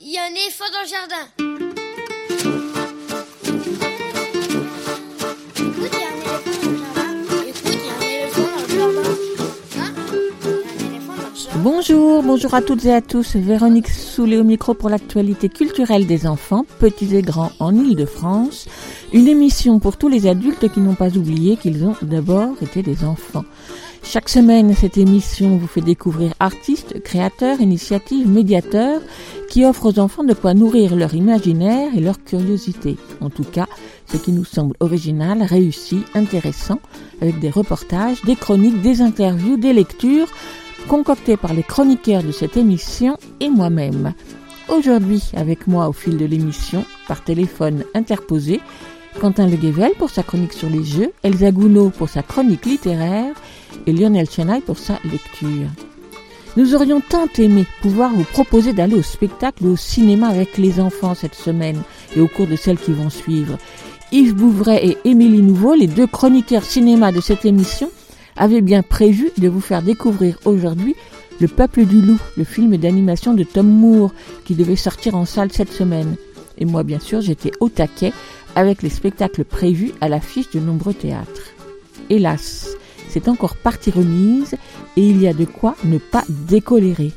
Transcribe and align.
Il 0.00 0.12
y 0.12 0.18
a 0.18 0.24
a 0.24 0.24
un 0.24 0.34
dans. 1.08 1.46
Bonjour, 11.58 12.22
bonjour 12.22 12.54
à 12.54 12.62
toutes 12.62 12.84
et 12.84 12.92
à 12.92 13.00
tous. 13.00 13.34
Véronique 13.36 13.88
Soulet 13.88 14.36
au 14.36 14.44
micro 14.44 14.74
pour 14.74 14.88
l'actualité 14.88 15.48
culturelle 15.48 16.06
des 16.06 16.26
enfants, 16.26 16.64
petits 16.78 17.16
et 17.16 17.22
grands 17.22 17.52
en 17.58 17.74
Ile-de-France. 17.74 18.68
Une 19.12 19.28
émission 19.28 19.78
pour 19.78 19.96
tous 19.96 20.08
les 20.08 20.26
adultes 20.26 20.68
qui 20.72 20.80
n'ont 20.80 20.94
pas 20.94 21.16
oublié 21.16 21.56
qu'ils 21.56 21.84
ont 21.84 21.94
d'abord 22.02 22.54
été 22.60 22.82
des 22.82 23.04
enfants. 23.04 23.44
Chaque 24.02 24.28
semaine, 24.28 24.74
cette 24.74 24.98
émission 24.98 25.56
vous 25.56 25.66
fait 25.68 25.80
découvrir 25.80 26.32
artistes, 26.40 27.00
créateurs, 27.02 27.60
initiatives, 27.60 28.28
médiateurs 28.28 29.00
qui 29.48 29.64
offrent 29.64 29.86
aux 29.86 29.98
enfants 30.00 30.24
de 30.24 30.34
quoi 30.34 30.54
nourrir 30.54 30.96
leur 30.96 31.14
imaginaire 31.14 31.92
et 31.96 32.00
leur 32.00 32.22
curiosité. 32.22 32.96
En 33.20 33.30
tout 33.30 33.44
cas, 33.44 33.66
ce 34.06 34.16
qui 34.16 34.32
nous 34.32 34.44
semble 34.44 34.74
original, 34.80 35.42
réussi, 35.42 36.02
intéressant, 36.14 36.80
avec 37.20 37.38
des 37.38 37.50
reportages, 37.50 38.22
des 38.22 38.36
chroniques, 38.36 38.82
des 38.82 39.02
interviews, 39.02 39.56
des 39.56 39.72
lectures, 39.72 40.28
concoctées 40.88 41.36
par 41.36 41.54
les 41.54 41.62
chroniqueurs 41.62 42.24
de 42.24 42.32
cette 42.32 42.56
émission 42.56 43.16
et 43.40 43.48
moi-même. 43.48 44.14
Aujourd'hui, 44.68 45.22
avec 45.34 45.68
moi 45.68 45.88
au 45.88 45.92
fil 45.92 46.16
de 46.16 46.24
l'émission, 46.24 46.84
par 47.06 47.22
téléphone 47.22 47.84
interposé, 47.94 48.60
Quentin 49.20 49.46
Le 49.46 49.56
Guével 49.56 49.92
pour 49.98 50.10
sa 50.10 50.22
chronique 50.22 50.52
sur 50.52 50.68
les 50.68 50.84
jeux, 50.84 51.12
Elsa 51.22 51.50
Gounod 51.50 51.92
pour 51.92 52.08
sa 52.08 52.22
chronique 52.22 52.66
littéraire 52.66 53.34
et 53.86 53.92
Lionel 53.92 54.28
Chenaille 54.28 54.60
pour 54.60 54.78
sa 54.78 54.98
lecture. 55.04 55.68
Nous 56.56 56.74
aurions 56.74 57.00
tant 57.00 57.28
aimé 57.38 57.64
pouvoir 57.82 58.12
vous 58.12 58.24
proposer 58.24 58.72
d'aller 58.72 58.94
au 58.94 59.02
spectacle 59.02 59.64
ou 59.64 59.72
au 59.72 59.76
cinéma 59.76 60.28
avec 60.28 60.58
les 60.58 60.80
enfants 60.80 61.14
cette 61.14 61.34
semaine 61.34 61.82
et 62.14 62.20
au 62.20 62.28
cours 62.28 62.46
de 62.46 62.56
celles 62.56 62.78
qui 62.78 62.92
vont 62.92 63.10
suivre. 63.10 63.58
Yves 64.12 64.34
Bouvray 64.34 64.90
et 64.90 65.08
Émilie 65.08 65.42
Nouveau, 65.42 65.74
les 65.74 65.86
deux 65.86 66.06
chroniqueurs 66.06 66.64
cinéma 66.64 67.10
de 67.10 67.20
cette 67.20 67.44
émission, 67.44 67.90
avaient 68.36 68.60
bien 68.60 68.82
prévu 68.82 69.30
de 69.38 69.48
vous 69.48 69.60
faire 69.60 69.82
découvrir 69.82 70.38
aujourd'hui 70.44 70.94
Le 71.40 71.48
Peuple 71.48 71.84
du 71.84 72.00
Loup, 72.02 72.20
le 72.36 72.44
film 72.44 72.76
d'animation 72.76 73.34
de 73.34 73.44
Tom 73.44 73.66
Moore 73.66 74.12
qui 74.44 74.54
devait 74.54 74.76
sortir 74.76 75.14
en 75.14 75.24
salle 75.24 75.52
cette 75.52 75.72
semaine. 75.72 76.16
Et 76.58 76.64
moi, 76.64 76.82
bien 76.82 77.00
sûr, 77.00 77.20
j'étais 77.20 77.52
au 77.60 77.68
taquet 77.68 78.12
avec 78.56 78.82
les 78.82 78.90
spectacles 78.90 79.44
prévus 79.44 79.92
à 80.00 80.08
l'affiche 80.08 80.50
de 80.50 80.58
nombreux 80.58 80.94
théâtres. 80.94 81.52
Hélas, 82.10 82.70
c'est 83.08 83.28
encore 83.28 83.56
partie 83.56 83.92
remise 83.92 84.56
et 84.96 85.02
il 85.08 85.22
y 85.22 85.28
a 85.28 85.32
de 85.32 85.44
quoi 85.44 85.76
ne 85.84 85.98
pas 85.98 86.24
décolérer. 86.28 87.12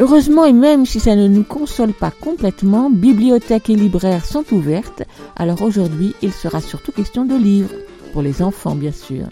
Heureusement, 0.00 0.44
et 0.44 0.52
même 0.52 0.86
si 0.86 0.98
ça 0.98 1.14
ne 1.14 1.28
nous 1.28 1.44
console 1.44 1.92
pas 1.92 2.10
complètement, 2.10 2.90
bibliothèques 2.90 3.70
et 3.70 3.76
libraires 3.76 4.24
sont 4.24 4.44
ouvertes, 4.52 5.04
alors 5.36 5.62
aujourd'hui 5.62 6.14
il 6.20 6.32
sera 6.32 6.60
surtout 6.60 6.90
question 6.90 7.24
de 7.24 7.36
livres, 7.36 7.74
pour 8.12 8.22
les 8.22 8.42
enfants 8.42 8.74
bien 8.74 8.90
sûr. 8.90 9.28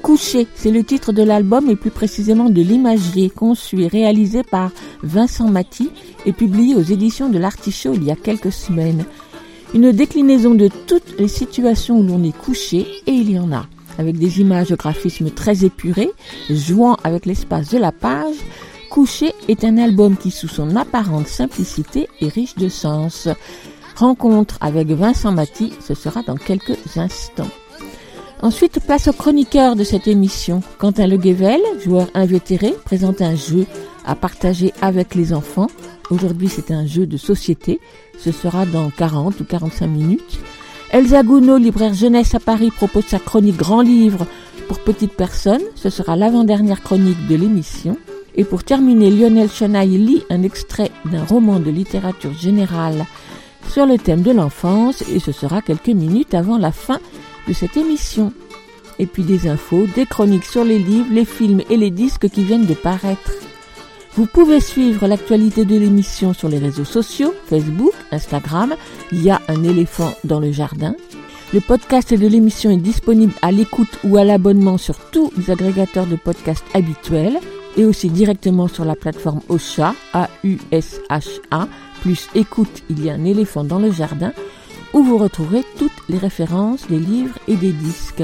Coucher, 0.00 0.46
c'est 0.54 0.70
le 0.70 0.84
titre 0.84 1.12
de 1.12 1.22
l'album 1.22 1.68
et 1.68 1.76
plus 1.76 1.90
précisément 1.90 2.48
de 2.48 2.62
l'imagier 2.62 3.28
conçu 3.28 3.82
et 3.82 3.88
réalisé 3.88 4.44
par 4.44 4.70
Vincent 5.02 5.48
Maty 5.48 5.90
et 6.24 6.32
publié 6.32 6.74
aux 6.74 6.82
éditions 6.82 7.28
de 7.28 7.38
l'Artichaut 7.38 7.94
il 7.94 8.04
y 8.04 8.10
a 8.10 8.16
quelques 8.16 8.52
semaines. 8.52 9.04
Une 9.76 9.92
déclinaison 9.92 10.54
de 10.54 10.70
toutes 10.86 11.18
les 11.18 11.28
situations 11.28 11.98
où 11.98 12.02
l'on 12.02 12.24
est 12.24 12.34
couché, 12.34 12.86
et 13.06 13.12
il 13.12 13.30
y 13.30 13.38
en 13.38 13.52
a, 13.52 13.66
avec 13.98 14.16
des 14.16 14.40
images 14.40 14.68
de 14.68 14.74
graphisme 14.74 15.28
très 15.28 15.66
épurées, 15.66 16.12
jouant 16.48 16.96
avec 17.04 17.26
l'espace 17.26 17.72
de 17.72 17.76
la 17.76 17.92
page. 17.92 18.36
Couché 18.88 19.34
est 19.48 19.64
un 19.64 19.76
album 19.76 20.16
qui, 20.16 20.30
sous 20.30 20.48
son 20.48 20.76
apparente 20.76 21.26
simplicité, 21.26 22.08
est 22.22 22.28
riche 22.28 22.54
de 22.54 22.70
sens. 22.70 23.28
Rencontre 23.96 24.56
avec 24.62 24.88
Vincent 24.88 25.32
Maty, 25.32 25.74
ce 25.86 25.92
sera 25.92 26.22
dans 26.22 26.36
quelques 26.36 26.96
instants. 26.96 27.50
Ensuite, 28.40 28.80
place 28.80 29.08
au 29.08 29.12
chroniqueur 29.12 29.76
de 29.76 29.84
cette 29.84 30.08
émission. 30.08 30.62
Quentin 30.78 31.06
Le 31.06 31.18
Guével, 31.18 31.60
joueur 31.84 32.08
invétéré, 32.14 32.72
présente 32.86 33.20
un 33.20 33.34
jeu 33.34 33.66
à 34.06 34.14
partager 34.14 34.72
avec 34.80 35.14
les 35.14 35.34
enfants. 35.34 35.68
Aujourd'hui, 36.10 36.48
c'est 36.48 36.70
un 36.70 36.86
jeu 36.86 37.06
de 37.06 37.16
société. 37.16 37.80
Ce 38.18 38.30
sera 38.30 38.64
dans 38.64 38.90
40 38.90 39.40
ou 39.40 39.44
45 39.44 39.86
minutes. 39.86 40.38
Elsa 40.90 41.22
Gounod, 41.24 41.62
libraire 41.62 41.94
jeunesse 41.94 42.34
à 42.34 42.40
Paris, 42.40 42.70
propose 42.70 43.06
sa 43.06 43.18
chronique 43.18 43.56
Grand 43.56 43.80
Livre 43.80 44.26
pour 44.68 44.78
petites 44.78 45.14
personnes. 45.14 45.62
Ce 45.74 45.90
sera 45.90 46.14
l'avant-dernière 46.14 46.82
chronique 46.82 47.26
de 47.26 47.34
l'émission. 47.34 47.98
Et 48.36 48.44
pour 48.44 48.62
terminer, 48.62 49.10
Lionel 49.10 49.50
Chenaille 49.50 49.98
lit 49.98 50.22
un 50.30 50.42
extrait 50.42 50.92
d'un 51.06 51.24
roman 51.24 51.58
de 51.58 51.70
littérature 51.70 52.34
générale 52.34 53.06
sur 53.68 53.86
le 53.86 53.98
thème 53.98 54.22
de 54.22 54.30
l'enfance 54.30 55.02
et 55.12 55.18
ce 55.18 55.32
sera 55.32 55.60
quelques 55.60 55.88
minutes 55.88 56.34
avant 56.34 56.58
la 56.58 56.70
fin 56.70 57.00
de 57.48 57.52
cette 57.52 57.76
émission. 57.76 58.32
Et 58.98 59.06
puis 59.06 59.24
des 59.24 59.48
infos, 59.48 59.86
des 59.94 60.06
chroniques 60.06 60.44
sur 60.44 60.64
les 60.64 60.78
livres, 60.78 61.08
les 61.10 61.24
films 61.24 61.62
et 61.68 61.76
les 61.76 61.90
disques 61.90 62.28
qui 62.28 62.44
viennent 62.44 62.66
de 62.66 62.74
paraître. 62.74 63.32
Vous 64.16 64.24
pouvez 64.24 64.60
suivre 64.60 65.06
l'actualité 65.06 65.66
de 65.66 65.76
l'émission 65.76 66.32
sur 66.32 66.48
les 66.48 66.56
réseaux 66.56 66.86
sociaux, 66.86 67.34
Facebook, 67.50 67.92
Instagram. 68.12 68.74
Il 69.12 69.22
y 69.22 69.28
a 69.28 69.42
un 69.48 69.62
éléphant 69.62 70.14
dans 70.24 70.40
le 70.40 70.52
jardin. 70.52 70.94
Le 71.52 71.60
podcast 71.60 72.14
de 72.14 72.26
l'émission 72.26 72.70
est 72.70 72.78
disponible 72.78 73.34
à 73.42 73.52
l'écoute 73.52 73.98
ou 74.04 74.16
à 74.16 74.24
l'abonnement 74.24 74.78
sur 74.78 74.98
tous 75.10 75.30
les 75.36 75.50
agrégateurs 75.50 76.06
de 76.06 76.16
podcasts 76.16 76.64
habituels 76.72 77.38
et 77.76 77.84
aussi 77.84 78.08
directement 78.08 78.68
sur 78.68 78.86
la 78.86 78.96
plateforme 78.96 79.42
Ocha, 79.50 79.94
A-U-S-H-A, 80.14 81.68
plus 82.00 82.28
écoute, 82.34 82.84
il 82.88 83.04
y 83.04 83.10
a 83.10 83.12
un 83.12 83.24
éléphant 83.26 83.64
dans 83.64 83.78
le 83.78 83.92
jardin, 83.92 84.32
où 84.94 85.02
vous 85.02 85.18
retrouverez 85.18 85.62
toutes 85.78 85.92
les 86.08 86.16
références 86.16 86.86
des 86.88 86.98
livres 86.98 87.38
et 87.48 87.56
des 87.56 87.72
disques. 87.72 88.22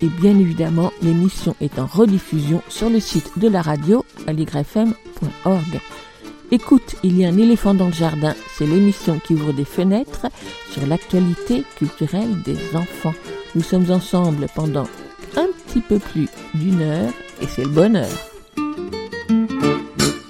Et 0.00 0.06
bien 0.08 0.38
évidemment, 0.38 0.92
l'émission 1.02 1.56
est 1.60 1.78
en 1.78 1.86
rediffusion 1.86 2.62
sur 2.68 2.88
le 2.88 3.00
site 3.00 3.38
de 3.38 3.48
la 3.48 3.62
radio 3.62 4.04
aligrefm.org. 4.26 5.80
Écoute, 6.50 6.94
il 7.02 7.18
y 7.18 7.24
a 7.24 7.28
un 7.28 7.36
éléphant 7.36 7.74
dans 7.74 7.86
le 7.88 7.92
jardin, 7.92 8.34
c'est 8.56 8.66
l'émission 8.66 9.18
qui 9.18 9.34
ouvre 9.34 9.52
des 9.52 9.64
fenêtres 9.66 10.26
sur 10.72 10.86
l'actualité 10.86 11.62
culturelle 11.76 12.40
des 12.42 12.74
enfants. 12.74 13.14
Nous 13.54 13.62
sommes 13.62 13.90
ensemble 13.90 14.46
pendant 14.54 14.86
un 15.36 15.46
petit 15.66 15.80
peu 15.80 15.98
plus 15.98 16.28
d'une 16.54 16.80
heure 16.80 17.12
et 17.42 17.46
c'est 17.46 17.64
le 17.64 17.68
bonheur. 17.70 18.08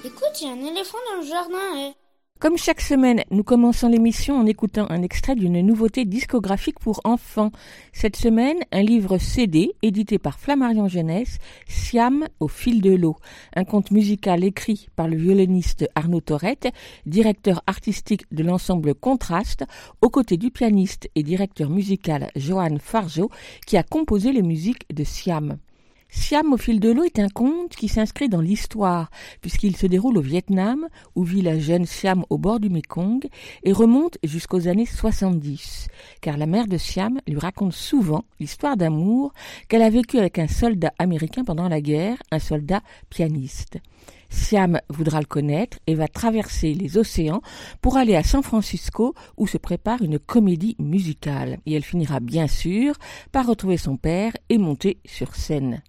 Écoute, 0.05 0.41
il 0.41 0.47
y 0.47 0.51
a 0.51 0.53
un 0.53 0.65
éléphant 0.73 0.99
dans 1.13 1.21
le 1.21 1.27
jardin. 1.27 1.59
eh. 1.77 2.08
Comme 2.41 2.57
chaque 2.57 2.81
semaine, 2.81 3.25
nous 3.33 3.43
commençons 3.43 3.89
l'émission 3.89 4.39
en 4.39 4.47
écoutant 4.47 4.87
un 4.91 5.03
extrait 5.03 5.35
d'une 5.35 5.61
nouveauté 5.61 6.05
discographique 6.05 6.79
pour 6.79 7.01
enfants. 7.03 7.51
Cette 7.93 8.15
semaine, 8.15 8.59
un 8.71 8.83
livre 8.83 9.19
CD 9.19 9.73
édité 9.83 10.21
par 10.21 10.39
Flammarion 10.39 10.87
Jeunesse, 10.87 11.39
Siam 11.67 12.29
au 12.39 12.47
fil 12.47 12.81
de 12.81 12.93
l'eau. 12.93 13.17
Un 13.57 13.65
conte 13.65 13.91
musical 13.91 14.45
écrit 14.45 14.87
par 14.95 15.09
le 15.09 15.17
violoniste 15.17 15.89
Arnaud 15.97 16.21
Torette, 16.21 16.69
directeur 17.07 17.61
artistique 17.67 18.23
de 18.31 18.45
l'ensemble 18.45 18.95
Contraste, 18.95 19.65
aux 20.01 20.09
côtés 20.09 20.37
du 20.37 20.53
pianiste 20.53 21.11
et 21.17 21.25
directeur 21.25 21.71
musical 21.71 22.31
Johan 22.37 22.77
Fargeau, 22.79 23.31
qui 23.67 23.77
a 23.77 23.83
composé 23.83 24.31
les 24.31 24.43
musiques 24.43 24.87
de 24.95 25.03
Siam. 25.03 25.59
Siam 26.11 26.55
au 26.55 26.57
fil 26.57 26.81
de 26.81 26.91
l'eau 26.91 27.05
est 27.05 27.19
un 27.19 27.29
conte 27.29 27.77
qui 27.77 27.87
s'inscrit 27.87 28.31
dans 28.31 28.41
l'histoire, 28.41 29.11
puisqu'il 29.43 29.77
se 29.77 29.87
déroule 29.87 30.17
au 30.17 30.23
Vietnam, 30.23 30.89
où 31.15 31.23
vit 31.23 31.43
la 31.43 31.59
jeune 31.59 31.85
Siam 31.85 32.25
au 32.31 32.39
bord 32.39 32.61
du 32.61 32.71
Mekong, 32.71 33.29
et 33.63 33.73
remonte 33.73 34.17
jusqu'aux 34.23 34.69
années 34.69 34.87
70, 34.87 35.89
car 36.23 36.39
la 36.39 36.47
mère 36.47 36.67
de 36.67 36.79
Siam 36.79 37.21
lui 37.27 37.39
raconte 37.39 37.75
souvent 37.75 38.25
l'histoire 38.41 38.79
d'amour 38.79 39.33
qu'elle 39.69 39.83
a 39.83 39.91
vécue 39.91 40.19
avec 40.19 40.39
un 40.39 40.49
soldat 40.49 40.93
américain 40.99 41.45
pendant 41.45 41.69
la 41.69 41.83
guerre, 41.83 42.17
un 42.31 42.39
soldat 42.39 42.81
pianiste. 43.11 43.79
Siam 44.31 44.81
voudra 44.89 45.21
le 45.21 45.27
connaître 45.27 45.79
et 45.87 45.95
va 45.95 46.09
traverser 46.09 46.73
les 46.73 46.97
océans 46.97 47.43
pour 47.81 47.97
aller 47.97 48.17
à 48.17 48.23
San 48.23 48.43
Francisco 48.43 49.15
où 49.37 49.47
se 49.47 49.59
prépare 49.59 50.03
une 50.03 50.19
comédie 50.19 50.77
musicale. 50.79 51.59
Et 51.67 51.75
elle 51.75 51.85
finira 51.85 52.21
bien 52.21 52.47
sûr 52.47 52.95
par 53.33 53.47
retrouver 53.47 53.79
son 53.79 53.97
père 53.97 54.33
et 54.49 54.59
monter 54.59 54.99
sur 55.07 55.35
scène. 55.35 55.83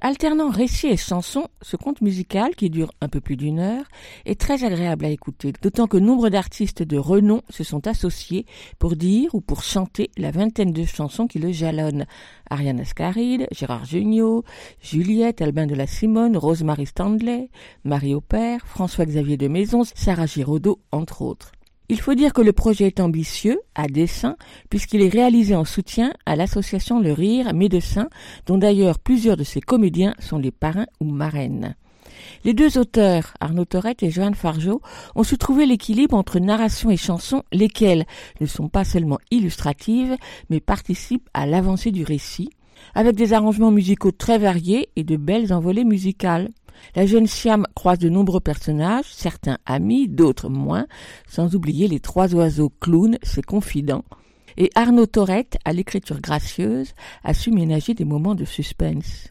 Alternant 0.00 0.50
récits 0.50 0.88
et 0.88 0.96
chansons, 0.96 1.48
ce 1.62 1.76
conte 1.76 2.00
musical, 2.00 2.54
qui 2.54 2.70
dure 2.70 2.92
un 3.00 3.08
peu 3.08 3.20
plus 3.20 3.36
d'une 3.36 3.58
heure, 3.58 3.84
est 4.24 4.40
très 4.40 4.64
agréable 4.64 5.04
à 5.04 5.10
écouter, 5.10 5.52
d'autant 5.62 5.86
que 5.86 5.96
nombre 5.96 6.28
d'artistes 6.28 6.82
de 6.82 6.96
renom 6.96 7.42
se 7.50 7.64
sont 7.64 7.86
associés 7.86 8.46
pour 8.78 8.96
dire 8.96 9.34
ou 9.34 9.40
pour 9.40 9.62
chanter 9.62 10.10
la 10.16 10.30
vingtaine 10.30 10.72
de 10.72 10.84
chansons 10.84 11.26
qui 11.26 11.38
le 11.38 11.52
jalonnent. 11.52 12.06
Ariane 12.50 12.80
Ascaride, 12.80 13.46
Gérard 13.50 13.84
Jugnot, 13.84 14.44
Juliette, 14.82 15.42
Albin 15.42 15.66
de 15.66 15.74
la 15.74 15.86
Simone, 15.86 16.36
Rosemary 16.36 16.86
Stanley, 16.86 17.50
Marie 17.84 18.14
Aupert, 18.14 18.66
François-Xavier 18.66 19.36
de 19.36 19.48
Maison, 19.48 19.82
Sarah 19.84 20.26
Giraudot, 20.26 20.80
entre 20.92 21.22
autres. 21.22 21.52
Il 21.94 22.00
faut 22.00 22.14
dire 22.16 22.32
que 22.32 22.42
le 22.42 22.52
projet 22.52 22.88
est 22.88 22.98
ambitieux, 22.98 23.60
à 23.76 23.86
dessein, 23.86 24.34
puisqu'il 24.68 25.00
est 25.00 25.08
réalisé 25.08 25.54
en 25.54 25.64
soutien 25.64 26.12
à 26.26 26.34
l'association 26.34 26.98
Le 26.98 27.12
Rire 27.12 27.54
Médecins, 27.54 28.08
dont 28.46 28.58
d'ailleurs 28.58 28.98
plusieurs 28.98 29.36
de 29.36 29.44
ses 29.44 29.60
comédiens 29.60 30.12
sont 30.18 30.38
les 30.38 30.50
parrains 30.50 30.88
ou 30.98 31.04
marraines. 31.04 31.76
Les 32.44 32.52
deux 32.52 32.78
auteurs, 32.78 33.34
Arnaud 33.38 33.64
Torette 33.64 34.02
et 34.02 34.10
Joanne 34.10 34.34
Fargeau, 34.34 34.82
ont 35.14 35.22
su 35.22 35.38
trouver 35.38 35.66
l'équilibre 35.66 36.16
entre 36.16 36.40
narration 36.40 36.90
et 36.90 36.96
chanson, 36.96 37.44
lesquelles 37.52 38.06
ne 38.40 38.46
sont 38.46 38.68
pas 38.68 38.82
seulement 38.82 39.20
illustratives, 39.30 40.16
mais 40.50 40.58
participent 40.58 41.30
à 41.32 41.46
l'avancée 41.46 41.92
du 41.92 42.02
récit, 42.02 42.50
avec 42.96 43.14
des 43.14 43.34
arrangements 43.34 43.70
musicaux 43.70 44.10
très 44.10 44.38
variés 44.38 44.88
et 44.96 45.04
de 45.04 45.16
belles 45.16 45.52
envolées 45.52 45.84
musicales. 45.84 46.50
La 46.94 47.06
jeune 47.06 47.26
Siam 47.26 47.66
croise 47.74 47.98
de 47.98 48.08
nombreux 48.08 48.40
personnages, 48.40 49.12
certains 49.12 49.58
amis, 49.66 50.08
d'autres 50.08 50.48
moins, 50.48 50.86
sans 51.28 51.54
oublier 51.54 51.88
les 51.88 52.00
trois 52.00 52.34
oiseaux 52.34 52.72
clowns, 52.80 53.18
ses 53.22 53.42
confidents. 53.42 54.04
Et 54.56 54.70
Arnaud 54.74 55.06
Torette, 55.06 55.58
à 55.64 55.72
l'écriture 55.72 56.20
gracieuse, 56.20 56.94
a 57.24 57.34
su 57.34 57.50
ménager 57.50 57.94
des 57.94 58.04
moments 58.04 58.34
de 58.34 58.44
suspense. 58.44 59.30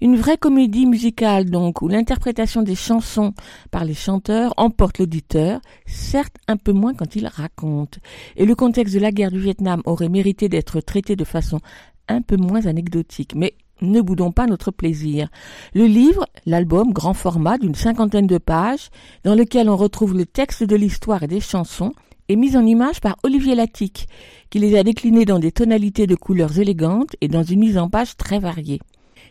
Une 0.00 0.16
vraie 0.16 0.38
comédie 0.38 0.86
musicale 0.86 1.50
donc, 1.50 1.82
où 1.82 1.88
l'interprétation 1.88 2.62
des 2.62 2.74
chansons 2.74 3.34
par 3.70 3.84
les 3.84 3.94
chanteurs 3.94 4.54
emporte 4.56 4.98
l'auditeur, 4.98 5.60
certes 5.86 6.36
un 6.48 6.56
peu 6.56 6.72
moins 6.72 6.94
quand 6.94 7.16
il 7.16 7.26
raconte. 7.26 7.98
Et 8.36 8.46
le 8.46 8.54
contexte 8.54 8.94
de 8.94 9.00
la 9.00 9.12
guerre 9.12 9.30
du 9.30 9.40
Vietnam 9.40 9.82
aurait 9.84 10.08
mérité 10.08 10.48
d'être 10.48 10.80
traité 10.80 11.16
de 11.16 11.24
façon 11.24 11.60
un 12.08 12.22
peu 12.22 12.36
moins 12.36 12.66
anecdotique, 12.66 13.34
mais 13.34 13.54
ne 13.80 14.00
boudons 14.00 14.32
pas 14.32 14.46
notre 14.46 14.70
plaisir. 14.70 15.28
Le 15.74 15.86
livre, 15.86 16.26
l'album 16.46 16.92
grand 16.92 17.14
format 17.14 17.58
d'une 17.58 17.74
cinquantaine 17.74 18.26
de 18.26 18.38
pages, 18.38 18.90
dans 19.24 19.34
lequel 19.34 19.68
on 19.68 19.76
retrouve 19.76 20.16
le 20.16 20.26
texte 20.26 20.62
de 20.62 20.76
l'histoire 20.76 21.22
et 21.22 21.28
des 21.28 21.40
chansons, 21.40 21.92
est 22.28 22.36
mis 22.36 22.56
en 22.56 22.64
image 22.64 23.00
par 23.00 23.16
Olivier 23.22 23.54
Latique, 23.54 24.08
qui 24.50 24.58
les 24.58 24.78
a 24.78 24.82
déclinés 24.82 25.26
dans 25.26 25.38
des 25.38 25.52
tonalités 25.52 26.06
de 26.06 26.14
couleurs 26.14 26.58
élégantes 26.58 27.16
et 27.20 27.28
dans 27.28 27.42
une 27.42 27.60
mise 27.60 27.78
en 27.78 27.90
page 27.90 28.16
très 28.16 28.38
variée. 28.38 28.80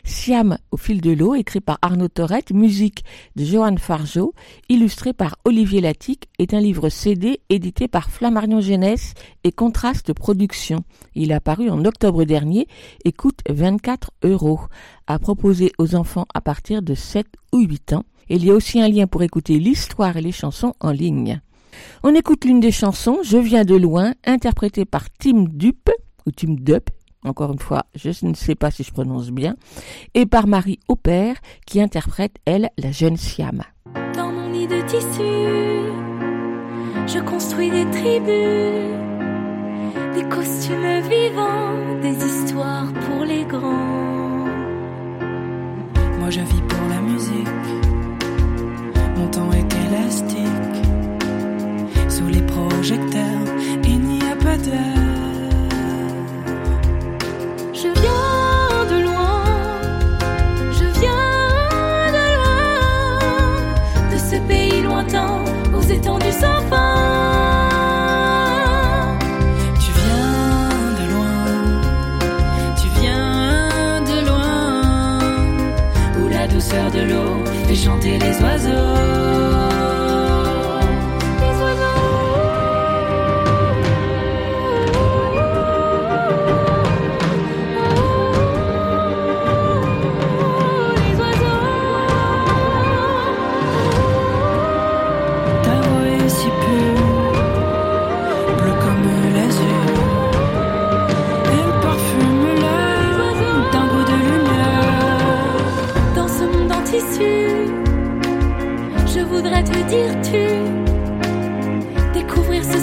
Siam 0.04 0.58
au 0.70 0.76
fil 0.76 1.00
de 1.00 1.10
l'eau, 1.10 1.34
écrit 1.34 1.60
par 1.60 1.78
Arnaud 1.80 2.08
Torette, 2.08 2.52
musique 2.52 3.04
de 3.36 3.44
Johan 3.44 3.76
Fargeau, 3.78 4.34
illustré 4.68 5.14
par 5.14 5.36
Olivier 5.44 5.80
Latique, 5.80 6.28
est 6.38 6.52
un 6.52 6.60
livre 6.60 6.90
CD 6.90 7.40
édité 7.48 7.88
par 7.88 8.10
Flammarion 8.10 8.60
Jeunesse 8.60 9.14
et 9.44 9.52
Contraste 9.52 10.12
Production. 10.12 10.84
Il 11.14 11.32
a 11.32 11.40
paru 11.40 11.70
en 11.70 11.84
octobre 11.84 12.24
dernier 12.24 12.68
et 13.04 13.12
coûte 13.12 13.40
24 13.48 14.10
euros, 14.24 14.60
à 15.06 15.18
proposer 15.18 15.72
aux 15.78 15.94
enfants 15.94 16.26
à 16.34 16.40
partir 16.40 16.82
de 16.82 16.94
7 16.94 17.26
ou 17.52 17.60
8 17.60 17.94
ans. 17.94 18.04
Il 18.28 18.44
y 18.44 18.50
a 18.50 18.54
aussi 18.54 18.80
un 18.80 18.88
lien 18.88 19.06
pour 19.06 19.22
écouter 19.22 19.58
l'histoire 19.58 20.16
et 20.16 20.22
les 20.22 20.32
chansons 20.32 20.74
en 20.80 20.90
ligne. 20.90 21.40
On 22.02 22.14
écoute 22.14 22.44
l'une 22.44 22.60
des 22.60 22.72
chansons, 22.72 23.18
Je 23.24 23.38
viens 23.38 23.64
de 23.64 23.74
loin, 23.74 24.14
interprétée 24.24 24.84
par 24.84 25.10
Tim 25.10 25.46
Dupe, 25.48 25.90
ou 26.26 26.30
Tim 26.30 26.56
Dup, 26.58 26.90
encore 27.24 27.52
une 27.52 27.58
fois, 27.58 27.86
je 27.94 28.10
ne 28.26 28.34
sais 28.34 28.54
pas 28.54 28.70
si 28.70 28.82
je 28.82 28.92
prononce 28.92 29.30
bien, 29.30 29.56
et 30.14 30.26
par 30.26 30.46
Marie 30.46 30.78
Aupert, 30.88 31.36
qui 31.66 31.80
interprète, 31.80 32.36
elle, 32.44 32.70
la 32.78 32.92
jeune 32.92 33.16
Siam. 33.16 33.62
Dans 34.14 34.30
mon 34.30 34.50
nid 34.50 34.66
de 34.66 34.80
tissu, 34.82 35.92
je 37.06 37.18
construis 37.20 37.70
des 37.70 37.84
tribus, 37.90 38.94
des 40.14 40.28
costumes 40.28 41.00
vivants, 41.08 42.00
des 42.02 42.24
histoires 42.24 42.92
pour 42.92 43.24
les 43.24 43.44
grands. 43.44 44.44
Moi 46.18 46.30
je 46.30 46.40
vis 46.40 46.62
pour 46.68 46.88
la 46.88 47.00
musique, 47.00 47.48
mon 49.16 49.28
temps 49.28 49.52
est 49.52 49.74
élastique, 49.88 50.38
sous 52.08 52.26
les 52.26 52.42
projecteurs, 52.42 53.46
il 53.84 54.00
n'y 54.00 54.22
a 54.22 54.36
pas 54.36 54.56
d'heure. 54.56 55.13
Les 78.34 78.42
oiseaux. 78.42 78.93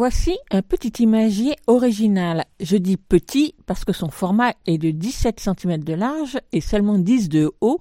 Voici 0.07 0.37
un 0.51 0.61
petit 0.61 1.01
imagier 1.01 1.55
original. 1.65 2.45
Je 2.59 2.77
dis 2.77 2.95
petit 2.95 3.55
parce 3.65 3.85
que 3.85 3.91
son 3.91 4.11
format 4.11 4.53
est 4.67 4.77
de 4.77 4.91
17 4.91 5.39
cm 5.39 5.83
de 5.83 5.93
large 5.93 6.37
et 6.51 6.61
seulement 6.61 6.99
10 6.99 7.27
de 7.27 7.51
haut 7.59 7.79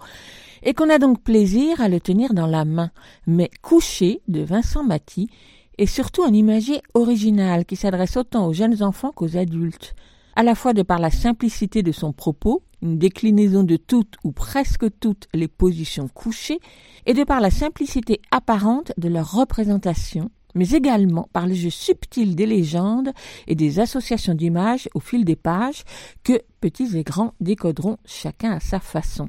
et 0.63 0.73
qu'on 0.73 0.89
a 0.89 0.99
donc 0.99 1.23
plaisir 1.23 1.83
à 1.83 1.91
le 1.91 2.01
tenir 2.01 2.33
dans 2.33 2.47
la 2.47 2.65
main. 2.65 2.91
Mais 3.27 3.51
couché 3.61 4.23
de 4.27 4.41
Vincent 4.41 4.83
Maty 4.83 5.29
est 5.77 5.85
surtout 5.85 6.23
un 6.23 6.33
imagier 6.33 6.81
original 6.95 7.67
qui 7.67 7.77
s'adresse 7.77 8.17
autant 8.17 8.47
aux 8.47 8.55
jeunes 8.55 8.83
enfants 8.83 9.13
qu'aux 9.13 9.37
adultes 9.37 9.95
à 10.37 10.43
la 10.43 10.55
fois 10.55 10.73
de 10.73 10.83
par 10.83 10.99
la 10.99 11.11
simplicité 11.11 11.83
de 11.83 11.93
son 11.93 12.13
propos, 12.13 12.63
une 12.83 12.99
déclinaison 12.99 13.63
de 13.63 13.77
toutes 13.77 14.17
ou 14.25 14.33
presque 14.33 14.87
toutes 14.99 15.29
les 15.33 15.49
positions 15.49 16.09
couchées, 16.09 16.59
et 17.07 17.15
de 17.15 17.25
par 17.25 17.41
la 17.41 17.51
simplicité 17.51 18.21
apparente 18.31 18.93
de 18.99 19.09
leur 19.09 19.33
représentation, 19.33 20.31
mais 20.55 20.71
également 20.71 21.29
par 21.33 21.47
le 21.47 21.55
jeu 21.55 21.71
subtil 21.71 22.35
des 22.35 22.47
légendes 22.47 23.13
et 23.47 23.55
des 23.55 23.81
associations 23.81 24.35
d'images 24.35 24.89
au 24.95 25.01
fil 25.01 25.25
des 25.25 25.37
pages 25.37 25.85
que 26.23 26.41
petits 26.61 26.97
et 26.97 27.03
grands 27.03 27.35
décoderont 27.41 27.99
chacun 28.05 28.53
à 28.53 28.61
sa 28.61 28.81
façon. 28.81 29.29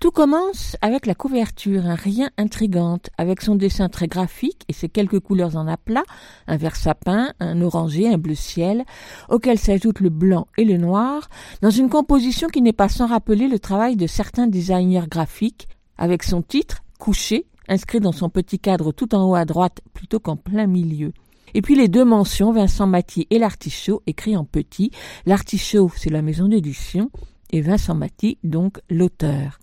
Tout 0.00 0.12
commence 0.12 0.76
avec 0.80 1.06
la 1.06 1.16
couverture, 1.16 1.84
un 1.86 1.96
rien 1.96 2.30
intrigante, 2.38 3.10
avec 3.18 3.40
son 3.40 3.56
dessin 3.56 3.88
très 3.88 4.06
graphique 4.06 4.62
et 4.68 4.72
ses 4.72 4.88
quelques 4.88 5.18
couleurs 5.18 5.56
en 5.56 5.66
aplat, 5.66 6.04
un 6.46 6.56
vert 6.56 6.76
sapin, 6.76 7.32
un 7.40 7.60
orangé, 7.62 8.08
un 8.08 8.16
bleu 8.16 8.36
ciel, 8.36 8.84
auquel 9.28 9.58
s'ajoutent 9.58 9.98
le 9.98 10.10
blanc 10.10 10.46
et 10.56 10.64
le 10.64 10.76
noir, 10.76 11.28
dans 11.62 11.70
une 11.70 11.88
composition 11.88 12.46
qui 12.46 12.62
n'est 12.62 12.72
pas 12.72 12.88
sans 12.88 13.08
rappeler 13.08 13.48
le 13.48 13.58
travail 13.58 13.96
de 13.96 14.06
certains 14.06 14.46
designers 14.46 15.08
graphiques, 15.10 15.66
avec 15.96 16.22
son 16.22 16.42
titre, 16.42 16.84
couché, 17.00 17.46
inscrit 17.68 18.00
dans 18.00 18.12
son 18.12 18.28
petit 18.28 18.58
cadre 18.58 18.92
tout 18.92 19.14
en 19.14 19.28
haut 19.28 19.34
à 19.34 19.44
droite 19.44 19.80
plutôt 19.94 20.20
qu'en 20.20 20.36
plein 20.36 20.66
milieu. 20.66 21.12
Et 21.54 21.62
puis 21.62 21.74
les 21.74 21.88
deux 21.88 22.04
mentions, 22.04 22.52
Vincent 22.52 22.86
Mathy 22.86 23.26
et 23.30 23.38
l'artichaut, 23.38 24.02
écrit 24.06 24.36
en 24.36 24.44
petit. 24.44 24.90
L'artichaut, 25.26 25.90
c'est 25.96 26.10
la 26.10 26.22
maison 26.22 26.48
d'édition, 26.48 27.10
et 27.50 27.60
Vincent 27.60 27.94
Mathy, 27.94 28.38
donc 28.44 28.80
l'auteur. 28.90 29.58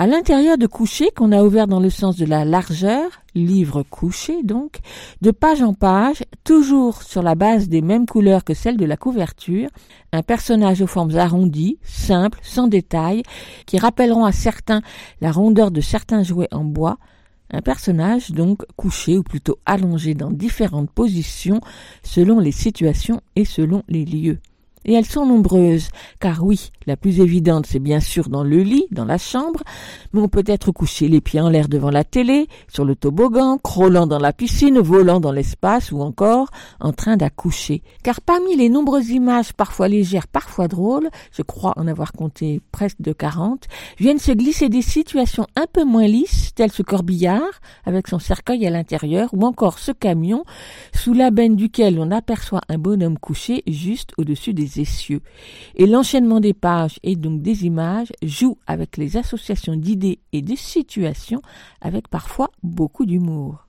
À 0.00 0.06
l'intérieur 0.06 0.58
de 0.58 0.68
coucher 0.68 1.10
qu'on 1.10 1.32
a 1.32 1.42
ouvert 1.42 1.66
dans 1.66 1.80
le 1.80 1.90
sens 1.90 2.16
de 2.16 2.24
la 2.24 2.44
largeur, 2.44 3.10
livre 3.34 3.82
couché 3.82 4.44
donc, 4.44 4.78
de 5.22 5.32
page 5.32 5.60
en 5.60 5.74
page, 5.74 6.22
toujours 6.44 7.02
sur 7.02 7.20
la 7.20 7.34
base 7.34 7.68
des 7.68 7.82
mêmes 7.82 8.06
couleurs 8.06 8.44
que 8.44 8.54
celles 8.54 8.76
de 8.76 8.84
la 8.84 8.96
couverture, 8.96 9.68
un 10.12 10.22
personnage 10.22 10.82
aux 10.82 10.86
formes 10.86 11.16
arrondies, 11.16 11.78
simples, 11.82 12.38
sans 12.44 12.68
détails, 12.68 13.24
qui 13.66 13.76
rappelleront 13.76 14.24
à 14.24 14.30
certains 14.30 14.82
la 15.20 15.32
rondeur 15.32 15.72
de 15.72 15.80
certains 15.80 16.22
jouets 16.22 16.54
en 16.54 16.62
bois, 16.62 16.98
un 17.50 17.60
personnage 17.60 18.30
donc 18.30 18.62
couché 18.76 19.18
ou 19.18 19.24
plutôt 19.24 19.58
allongé 19.66 20.14
dans 20.14 20.30
différentes 20.30 20.92
positions 20.92 21.60
selon 22.04 22.38
les 22.38 22.52
situations 22.52 23.20
et 23.34 23.44
selon 23.44 23.82
les 23.88 24.04
lieux. 24.04 24.38
Et 24.88 24.94
elles 24.94 25.04
sont 25.04 25.26
nombreuses, 25.26 25.90
car 26.18 26.42
oui, 26.42 26.70
la 26.86 26.96
plus 26.96 27.20
évidente, 27.20 27.66
c'est 27.66 27.78
bien 27.78 28.00
sûr 28.00 28.30
dans 28.30 28.42
le 28.42 28.62
lit, 28.62 28.86
dans 28.90 29.04
la 29.04 29.18
chambre, 29.18 29.62
mais 30.14 30.22
on 30.22 30.28
peut 30.28 30.44
être 30.46 30.72
couché 30.72 31.08
les 31.08 31.20
pieds 31.20 31.42
en 31.42 31.50
l'air 31.50 31.68
devant 31.68 31.90
la 31.90 32.04
télé, 32.04 32.48
sur 32.72 32.86
le 32.86 32.96
toboggan, 32.96 33.58
crawlant 33.58 34.06
dans 34.06 34.18
la 34.18 34.32
piscine, 34.32 34.78
volant 34.78 35.20
dans 35.20 35.30
l'espace 35.30 35.92
ou 35.92 36.00
encore 36.00 36.48
en 36.80 36.94
train 36.94 37.18
d'accoucher. 37.18 37.82
Car 38.02 38.22
parmi 38.22 38.56
les 38.56 38.70
nombreuses 38.70 39.10
images, 39.10 39.52
parfois 39.52 39.88
légères, 39.88 40.26
parfois 40.26 40.68
drôles, 40.68 41.10
je 41.32 41.42
crois 41.42 41.74
en 41.76 41.86
avoir 41.86 42.12
compté 42.12 42.62
presque 42.72 43.02
de 43.02 43.12
40, 43.12 43.64
viennent 43.98 44.18
se 44.18 44.32
glisser 44.32 44.70
des 44.70 44.80
situations 44.80 45.46
un 45.54 45.66
peu 45.70 45.84
moins 45.84 46.06
lisses, 46.06 46.54
telles 46.54 46.72
ce 46.72 46.82
corbillard, 46.82 47.60
avec 47.84 48.08
son 48.08 48.18
cercueil 48.18 48.66
à 48.66 48.70
l'intérieur, 48.70 49.28
ou 49.34 49.44
encore 49.44 49.80
ce 49.80 49.92
camion, 49.92 50.44
sous 50.94 51.12
la 51.12 51.30
benne 51.30 51.56
duquel 51.56 51.98
on 52.00 52.10
aperçoit 52.10 52.62
un 52.70 52.78
bonhomme 52.78 53.18
couché 53.18 53.62
juste 53.66 54.12
au-dessus 54.16 54.54
des 54.54 54.77
Et 55.74 55.86
l'enchaînement 55.86 56.40
des 56.40 56.54
pages 56.54 56.98
et 57.02 57.16
donc 57.16 57.42
des 57.42 57.64
images 57.64 58.12
joue 58.22 58.58
avec 58.66 58.96
les 58.96 59.16
associations 59.16 59.76
d'idées 59.76 60.20
et 60.32 60.42
de 60.42 60.54
situations 60.56 61.42
avec 61.80 62.08
parfois 62.08 62.50
beaucoup 62.62 63.06
d'humour. 63.06 63.67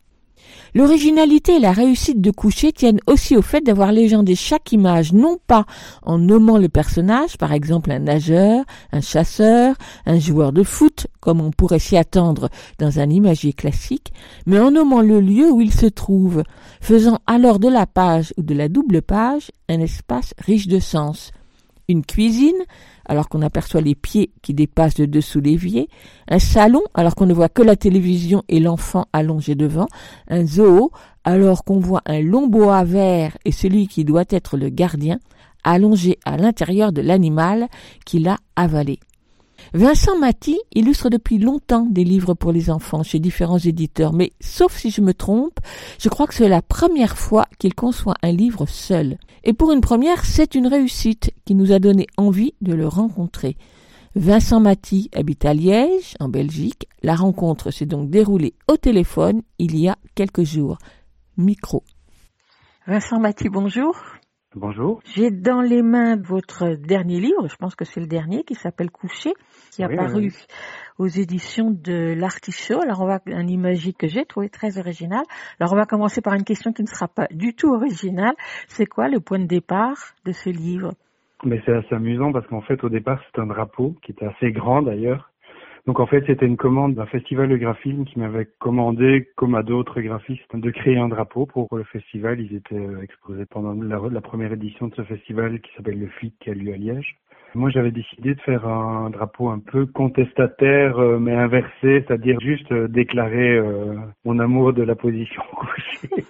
L'originalité 0.76 1.56
et 1.56 1.60
la 1.60 1.72
réussite 1.72 2.22
de 2.22 2.32
coucher 2.32 2.72
tiennent 2.72 3.00
aussi 3.08 3.36
au 3.36 3.42
fait 3.42 3.62
d'avoir 3.62 3.92
légendé 3.92 4.36
chaque 4.36 4.72
image, 4.72 5.14
non 5.14 5.38
pas 5.48 5.66
en 6.04 6.20
nommant 6.20 6.58
le 6.58 6.70
personnage, 6.70 7.38
par 7.38 7.54
exemple 7.54 7.92
un 7.92 8.00
nageur, 8.00 8.64
un 8.92 9.02
chasseur, 9.02 9.76
un 10.06 10.20
joueur 10.20 10.52
de 10.52 10.64
foot, 10.64 11.08
comme 11.20 11.42
on 11.42 11.52
pourrait 11.52 11.80
s'y 11.80 11.98
attendre 11.98 12.50
dans 12.78 13.00
un 13.00 13.10
imagier 13.10 13.54
classique, 13.54 14.14
mais 14.46 14.60
en 14.60 14.72
nommant 14.72 15.02
le 15.02 15.22
lieu 15.22 15.50
où 15.52 15.62
il 15.62 15.74
se 15.74 15.88
trouve, 15.88 16.44
faisant 16.82 17.20
alors 17.26 17.60
de 17.60 17.68
la 17.68 17.88
page 17.88 18.34
ou 18.38 18.44
de 18.44 18.54
la 18.54 18.70
double 18.70 19.02
page 19.02 19.52
un 19.70 19.80
espace 19.80 20.34
riche 20.38 20.68
de 20.68 20.80
sens. 20.80 21.32
Une 21.88 22.06
cuisine, 22.06 22.64
alors 23.10 23.28
qu'on 23.28 23.42
aperçoit 23.42 23.82
les 23.82 23.96
pieds 23.96 24.32
qui 24.42 24.54
dépassent 24.54 24.96
de 24.96 25.06
dessous 25.06 25.42
l'évier, 25.42 25.90
un 26.30 26.40
salon 26.40 26.82
alors 26.94 27.16
qu'on 27.16 27.26
ne 27.26 27.34
voit 27.34 27.50
que 27.50 27.64
la 27.64 27.76
télévision 27.76 28.44
et 28.48 28.60
l'enfant 28.60 29.08
allongé 29.12 29.56
devant, 29.56 29.88
un 30.30 30.46
zoo 30.46 30.92
alors 31.26 31.64
qu'on 31.66 31.80
voit 31.80 32.04
un 32.06 32.22
long 32.22 32.48
bois 32.48 32.84
vert 32.84 33.36
et 33.44 33.52
celui 33.52 33.88
qui 33.88 34.06
doit 34.06 34.26
être 34.30 34.56
le 34.56 34.70
gardien 34.70 35.20
allongé 35.64 36.20
à 36.24 36.38
l'intérieur 36.38 36.94
de 36.94 37.02
l'animal 37.02 37.68
qui 38.06 38.20
l'a 38.20 38.38
avalé. 38.56 39.00
Vincent 39.74 40.18
Maty 40.18 40.60
illustre 40.74 41.10
depuis 41.10 41.38
longtemps 41.38 41.86
des 41.86 42.04
livres 42.04 42.34
pour 42.34 42.52
les 42.52 42.72
enfants 42.72 43.04
chez 43.04 43.20
différents 43.20 43.60
éditeurs, 43.60 44.14
mais 44.14 44.32
sauf 44.42 44.76
si 44.76 44.90
je 44.90 45.02
me 45.02 45.14
trompe, 45.14 45.60
je 46.00 46.10
crois 46.10 46.26
que 46.26 46.34
c'est 46.34 46.50
la 46.50 46.64
première 46.64 47.18
fois 47.18 47.46
qu'il 47.60 47.76
conçoit 47.76 48.16
un 48.24 48.32
livre 48.32 48.66
seul. 48.66 49.18
Et 49.44 49.54
pour 49.54 49.72
une 49.72 49.82
première, 49.82 50.26
c'est 50.26 50.56
une 50.56 50.66
réussite 50.66 51.32
qui 51.46 51.54
nous 51.54 51.72
a 51.72 51.78
donné 51.78 52.08
envie 52.18 52.56
de 52.62 52.74
le 52.74 52.88
rencontrer. 52.88 53.58
Vincent 54.16 54.60
Maty 54.60 55.12
habite 55.14 55.46
à 55.46 55.54
Liège, 55.54 56.16
en 56.20 56.30
Belgique. 56.30 56.88
La 57.04 57.16
rencontre 57.16 57.70
s'est 57.70 57.86
donc 57.86 58.10
déroulée 58.10 58.56
au 58.68 58.76
téléphone 58.76 59.44
il 59.60 59.80
y 59.80 59.88
a 59.88 59.98
quelques 60.16 60.44
jours. 60.44 60.80
Micro. 61.38 61.84
Vincent 62.88 63.20
Maty, 63.20 63.50
bonjour. 63.50 63.96
Bonjour. 64.56 65.00
J'ai 65.06 65.30
dans 65.30 65.62
les 65.62 65.84
mains 65.84 66.16
votre 66.16 66.76
dernier 66.76 67.20
livre, 67.20 67.48
je 67.48 67.56
pense 67.56 67.76
que 67.76 67.86
c'est 67.86 68.00
le 68.00 68.08
dernier, 68.08 68.44
qui 68.44 68.56
s'appelle 68.56 68.90
Coucher, 68.90 69.34
qui 69.72 69.84
a 69.84 69.90
paru 69.90 70.34
aux 70.98 71.06
éditions 71.06 71.70
de 71.70 72.16
l'Artichaut. 72.18 72.82
Alors 72.82 73.02
on 73.02 73.06
va 73.06 73.20
un 73.28 73.48
imagique 73.48 74.00
que 74.00 74.08
j'ai 74.08 74.26
trouvé 74.26 74.50
très 74.50 74.80
original. 74.80 75.24
Alors 75.60 75.74
on 75.74 75.76
va 75.76 75.86
commencer 75.86 76.22
par 76.22 76.34
une 76.34 76.44
question 76.44 76.74
qui 76.74 76.82
ne 76.82 76.88
sera 76.88 77.08
pas 77.08 77.28
du 77.30 77.54
tout 77.54 77.70
originale. 77.72 78.34
C'est 78.68 78.88
quoi 78.88 79.08
le 79.08 79.20
point 79.20 79.38
de 79.38 79.46
départ 79.46 79.98
de 80.26 80.32
ce 80.32 80.50
livre? 80.50 80.94
Mais 81.44 81.62
c'est 81.66 81.74
assez 81.74 81.94
amusant 81.94 82.32
parce 82.32 82.48
qu'en 82.48 82.62
fait 82.62 82.84
au 82.84 82.90
départ 82.90 83.22
c'est 83.32 83.40
un 83.40 83.46
drapeau 83.46 83.96
qui 84.02 84.14
était 84.14 84.26
assez 84.26 84.52
grand 84.52 84.82
d'ailleurs 84.82 85.29
donc 85.90 86.00
en 86.00 86.06
fait, 86.06 86.24
c'était 86.28 86.46
une 86.46 86.56
commande 86.56 86.94
d'un 86.94 87.08
festival 87.08 87.50
de 87.50 87.58
graphisme 87.58 88.06
qui 88.06 88.20
m'avait 88.20 88.48
commandé, 88.60 89.28
comme 89.36 89.56
à 89.56 89.64
d'autres 89.64 90.02
graphistes, 90.02 90.46
de 90.54 90.70
créer 90.70 91.00
un 91.00 91.08
drapeau 91.08 91.48
pour 91.48 91.68
le 91.76 91.84
festival. 91.84 92.40
Ils 92.40 92.56
étaient 92.58 92.76
euh, 92.76 93.02
exposés 93.02 93.48
pendant 93.50 93.74
la, 93.74 94.22
première 94.22 94.54
édition 94.54 94.90
de 94.90 94.94
ce 94.94 95.02
festival 95.02 95.60
qui 95.62 95.72
s'appelle 95.76 96.00
le 96.00 96.06
FLIC 96.06 96.36
qui 96.42 96.52
a 96.52 96.54
lieu 96.54 96.74
à 96.74 96.78
Liège. 96.78 97.16
Moi, 97.56 97.72
j'avais 97.72 97.90
décidé 97.90 98.36
de 98.36 98.42
faire 98.42 98.68
un 98.68 99.10
drapeau 99.10 99.50
un 99.50 99.58
peu 99.58 99.88
contestataire, 99.88 101.00
euh, 101.00 101.18
mais 101.18 101.34
inversé, 101.34 101.72
c'est-à-dire 101.82 102.40
juste 102.40 102.72
euh, 102.72 102.88
déclarer 102.88 103.60
mon 104.26 104.38
amour 104.38 104.74
de 104.74 104.84
la 104.84 104.94
position 104.94 105.42
couchée. 105.56 106.24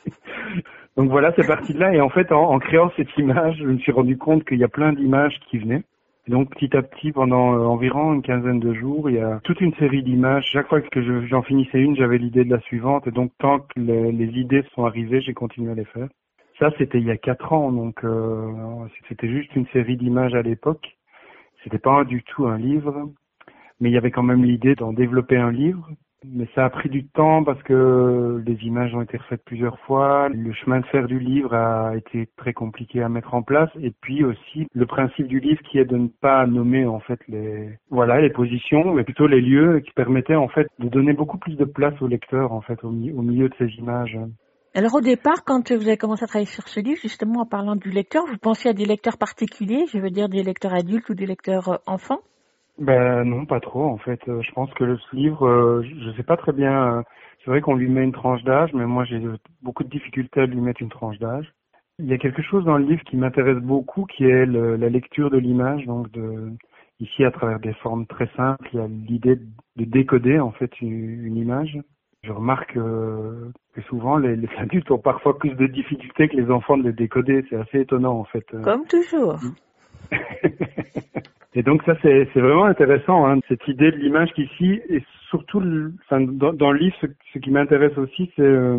Donc 0.96 1.10
voilà, 1.10 1.34
c'est 1.36 1.46
parti 1.46 1.74
de 1.74 1.80
là. 1.82 1.94
Et 1.94 2.00
en 2.00 2.10
fait, 2.10 2.32
en 2.32 2.58
créant 2.60 2.94
cette 2.96 3.14
image, 3.18 3.58
je 3.58 3.66
me 3.66 3.78
suis 3.80 3.92
rendu 3.92 4.18
compte 4.18 4.46
qu'il 4.46 4.60
y 4.60 4.64
a 4.64 4.70
plein 4.70 4.94
d'images 4.94 5.38
qui 5.50 5.58
venaient 5.58 5.84
donc 6.30 6.52
petit 6.52 6.78
à 6.78 6.84
petit, 6.84 7.12
pendant 7.12 7.56
euh, 7.56 7.66
environ 7.66 8.14
une 8.14 8.22
quinzaine 8.22 8.60
de 8.60 8.72
jours, 8.74 9.10
il 9.10 9.16
y 9.16 9.20
a 9.20 9.40
toute 9.44 9.60
une 9.62 9.74
série 9.76 10.04
d'images. 10.04 10.46
Chaque 10.54 10.68
fois 10.68 10.80
que 10.80 11.26
j'en 11.26 11.42
finissais 11.42 11.80
une, 11.80 11.96
j'avais 11.96 12.20
l'idée 12.20 12.46
de 12.46 12.52
la 12.52 12.62
suivante. 12.62 13.08
Et 13.08 13.12
donc 13.12 13.32
tant 13.40 13.60
que 13.62 13.80
les, 13.80 14.40
idées 14.40 14.64
sont 14.76 14.86
arrivées, 14.86 15.22
j'ai 15.22 15.34
continué 15.34 15.72
à 15.72 15.76
les 15.76 15.86
faire. 15.86 16.08
Ça, 16.60 16.70
c'était 16.78 17.00
il 17.00 17.06
y 17.06 17.12
a 17.12 17.18
quatre 17.18 17.52
ans, 17.52 17.72
donc 17.72 18.04
euh, 18.04 18.52
c'était 19.08 19.28
juste 19.28 19.56
une 19.56 19.66
série 19.68 19.98
d'images 19.98 20.36
à 20.36 20.44
l'époque. 20.44 20.98
C'était 21.64 21.80
pas 21.80 22.04
du 22.04 22.22
tout 22.22 22.46
un 22.46 22.60
livre, 22.60 23.10
mais 23.80 23.90
il 23.90 23.94
y 23.94 23.98
avait 23.98 24.12
quand 24.12 24.24
même 24.24 24.44
l'idée 24.44 24.76
d'en 24.76 24.94
développer 24.94 25.38
un 25.38 25.52
livre. 25.52 25.90
Mais 26.26 26.48
ça 26.54 26.66
a 26.66 26.70
pris 26.70 26.90
du 26.90 27.08
temps 27.08 27.44
parce 27.46 27.62
que 27.64 28.44
les 28.46 28.56
images 28.66 28.94
ont 28.94 29.02
été 29.02 29.18
refaites 29.18 29.44
plusieurs 29.46 29.80
fois. 29.80 30.28
Le 30.30 30.52
chemin 30.54 30.82
de 30.82 30.86
fer 30.88 31.08
du 31.08 31.18
livre 31.18 31.54
a 31.54 31.96
été 31.96 32.28
très 32.36 32.52
compliqué 32.52 33.02
à 33.02 33.08
mettre 33.08 33.34
en 33.34 33.42
place. 33.42 33.70
Et 33.82 33.94
puis 34.02 34.24
aussi 34.26 34.68
le 34.74 34.86
principe 34.86 35.28
du 35.28 35.40
livre 35.40 35.62
qui 35.64 35.80
est 35.80 35.86
de 35.86 35.96
ne 35.96 36.08
pas 36.08 36.46
nommer 36.46 36.86
en 36.86 37.00
fait 37.00 37.20
les 37.30 37.80
voilà 37.90 38.20
les 38.20 38.30
positions, 38.30 38.94
mais 38.94 39.04
plutôt 39.04 39.28
les 39.28 39.42
lieux 39.42 39.80
qui 39.80 39.92
permettaient 39.92 40.36
en 40.36 40.50
fait 40.50 40.68
de 40.80 40.90
donner 40.90 41.14
beaucoup 41.14 41.38
plus 41.38 41.56
de 41.56 41.66
place 41.66 42.00
au 42.02 42.08
lecteur 42.08 42.52
en 42.52 42.62
fait 42.62 42.84
au, 42.84 42.90
au 42.90 43.22
milieu 43.22 43.48
de 43.48 43.56
ces 43.58 43.70
images. 43.78 44.18
Alors 44.76 44.94
au 44.96 45.02
départ, 45.02 45.44
quand 45.46 45.72
vous 45.72 45.88
avez 45.88 45.98
commencé 45.98 46.24
à 46.24 46.28
travailler 46.28 46.46
sur 46.46 46.68
ce 46.68 46.80
livre, 46.80 47.00
justement 47.02 47.42
en 47.42 47.46
parlant 47.46 47.76
du 47.76 47.90
lecteur, 47.90 48.26
vous 48.28 48.38
pensiez 48.38 48.70
à 48.70 48.74
des 48.74 48.86
lecteurs 48.86 49.18
particuliers, 49.18 49.86
je 49.92 49.98
veux 49.98 50.12
dire 50.12 50.30
des 50.30 50.44
lecteurs 50.44 50.74
adultes 50.74 51.10
ou 51.10 51.16
des 51.16 51.26
lecteurs 51.26 51.70
euh, 51.70 51.78
enfants? 51.88 52.20
Ben 52.80 53.26
non, 53.26 53.46
pas 53.46 53.60
trop 53.60 53.86
en 53.86 53.98
fait. 53.98 54.22
Euh, 54.28 54.42
je 54.42 54.52
pense 54.52 54.74
que 54.74 54.84
le 54.84 54.98
livre, 55.14 55.46
euh, 55.46 55.84
je 55.84 56.12
sais 56.16 56.24
pas 56.24 56.38
très 56.38 56.54
bien. 56.54 56.94
Euh, 56.94 57.02
c'est 57.44 57.52
vrai 57.52 57.62
qu'on 57.62 57.76
lui 57.76 57.90
met 57.90 58.04
une 58.04 58.14
tranche 58.14 58.44
d'âge, 58.44 58.72
mais 58.74 58.86
moi 58.86 59.04
j'ai 59.06 59.22
beaucoup 59.62 59.84
de 59.84 59.90
difficultés 59.90 60.42
à 60.42 60.46
lui 60.46 60.62
mettre 60.62 60.82
une 60.82 60.90
tranche 60.90 61.20
d'âge. 61.20 61.52
Il 62.00 62.08
y 62.08 62.14
a 62.14 62.18
quelque 62.18 62.42
chose 62.42 62.64
dans 62.64 62.78
le 62.78 62.86
livre 62.86 63.04
qui 63.04 63.18
m'intéresse 63.18 63.58
beaucoup, 63.58 64.06
qui 64.06 64.24
est 64.24 64.46
la 64.46 64.90
lecture 64.90 65.30
de 65.30 65.38
l'image. 65.38 65.86
Donc 65.86 66.10
de, 66.12 66.54
ici, 67.02 67.26
à 67.26 67.32
travers 67.32 67.60
des 67.60 67.74
formes 67.74 68.06
très 68.08 68.30
simples, 68.38 68.70
il 68.72 68.80
y 68.80 68.82
a 68.82 68.88
l'idée 68.88 69.36
de 69.76 69.86
décoder 69.86 70.40
en 70.40 70.52
fait 70.52 70.80
une, 70.80 71.36
image. 71.36 71.78
Je 72.24 72.32
remarque 72.32 72.74
que 72.74 73.82
souvent 73.90 74.18
les, 74.18 74.38
les, 74.38 74.50
adultes 74.58 74.92
ont 74.92 74.98
parfois 74.98 75.38
plus 75.38 75.56
de 75.56 75.68
difficultés 75.68 76.30
que 76.30 76.38
les 76.38 76.50
enfants 76.50 76.78
de 76.78 76.84
les 76.84 76.94
décoder. 76.94 77.44
C'est 77.50 77.58
assez 77.58 77.82
étonnant 77.82 78.18
en 78.18 78.26
fait. 78.26 78.46
Comme 78.64 78.86
toujours. 78.86 79.38
Et 81.56 81.64
donc 81.64 81.82
ça 81.84 81.96
c'est 82.02 82.26
vraiment 82.36 82.66
intéressant 82.66 83.26
hein, 83.26 83.40
cette 83.48 83.68
idée 83.68 83.92
de 83.92 83.98
l'image 83.98 84.32
qu'ici 84.34 84.82
et 84.88 85.04
surtout 85.30 85.62
enfin, 86.06 86.22
dans, 86.22 86.54
dans, 86.54 86.72
le 86.72 86.78
livre 86.80 86.96
ce, 87.34 87.40
qui 87.40 87.50
m'intéresse 87.50 87.98
aussi 87.98 88.32
c'est 88.36 88.44
euh, 88.44 88.78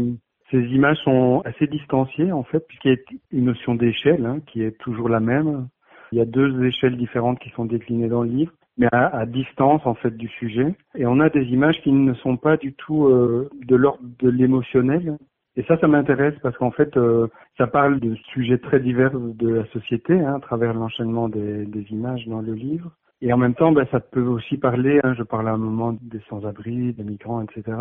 ces 0.52 0.60
images 0.60 0.98
sont 0.98 1.42
assez 1.44 1.66
distanciées 1.66 2.30
en 2.30 2.44
fait 2.44 2.64
puisqu'il 2.68 2.92
y 2.92 2.94
a 2.94 2.98
une 3.32 3.46
notion 3.46 3.74
d'échelle 3.74 4.24
hein, 4.24 4.38
qui 4.46 4.62
est 4.62 4.78
toujours 4.78 5.08
la 5.08 5.20
même. 5.20 5.68
Il 6.12 6.18
y 6.18 6.22
a 6.22 6.24
deux 6.24 6.64
échelles 6.64 6.96
différentes 6.96 7.38
qui 7.40 7.50
sont 7.50 7.64
déclinées 7.64 8.08
dans 8.08 8.22
le 8.22 8.30
livre 8.30 8.52
mais 8.78 8.88
à, 8.92 9.06
à, 9.18 9.26
distance 9.26 9.82
en 9.84 9.94
fait 9.94 10.16
du 10.16 10.28
sujet. 10.28 10.74
Et 10.96 11.06
on 11.06 11.20
a 11.20 11.28
des 11.28 11.44
images 11.44 11.80
qui 11.82 11.92
ne 11.92 12.14
sont 12.14 12.36
pas 12.36 12.56
du 12.56 12.72
tout 12.72 13.06
euh, 13.06 13.50
de 13.66 13.76
l'ordre 13.76 14.02
de 14.20 14.30
l'émotionnel, 14.30 15.18
et 15.60 15.64
ça, 15.64 15.76
ça 15.76 15.88
m'intéresse 15.88 16.34
parce 16.42 16.56
qu'en 16.56 16.70
fait, 16.70 16.96
euh, 16.96 17.26
ça 17.58 17.66
parle 17.66 18.00
de 18.00 18.14
sujets 18.32 18.56
très 18.56 18.80
divers 18.80 19.12
de 19.12 19.48
la 19.56 19.66
société 19.66 20.18
hein, 20.18 20.36
à 20.36 20.40
travers 20.40 20.72
l'enchaînement 20.72 21.28
des, 21.28 21.66
des, 21.66 21.84
images 21.90 22.26
dans 22.28 22.40
le 22.40 22.54
livre. 22.54 22.92
Et 23.20 23.30
en 23.30 23.36
même 23.36 23.54
temps, 23.54 23.70
ben, 23.70 23.86
ça 23.90 24.00
peut 24.00 24.22
aussi 24.22 24.56
parler, 24.56 25.00
hein, 25.04 25.12
je 25.18 25.22
parlais 25.22 25.50
à 25.50 25.52
un 25.52 25.58
moment 25.58 25.92
des 26.00 26.20
sans-abri, 26.30 26.94
des 26.94 27.04
migrants, 27.04 27.42
etc. 27.42 27.76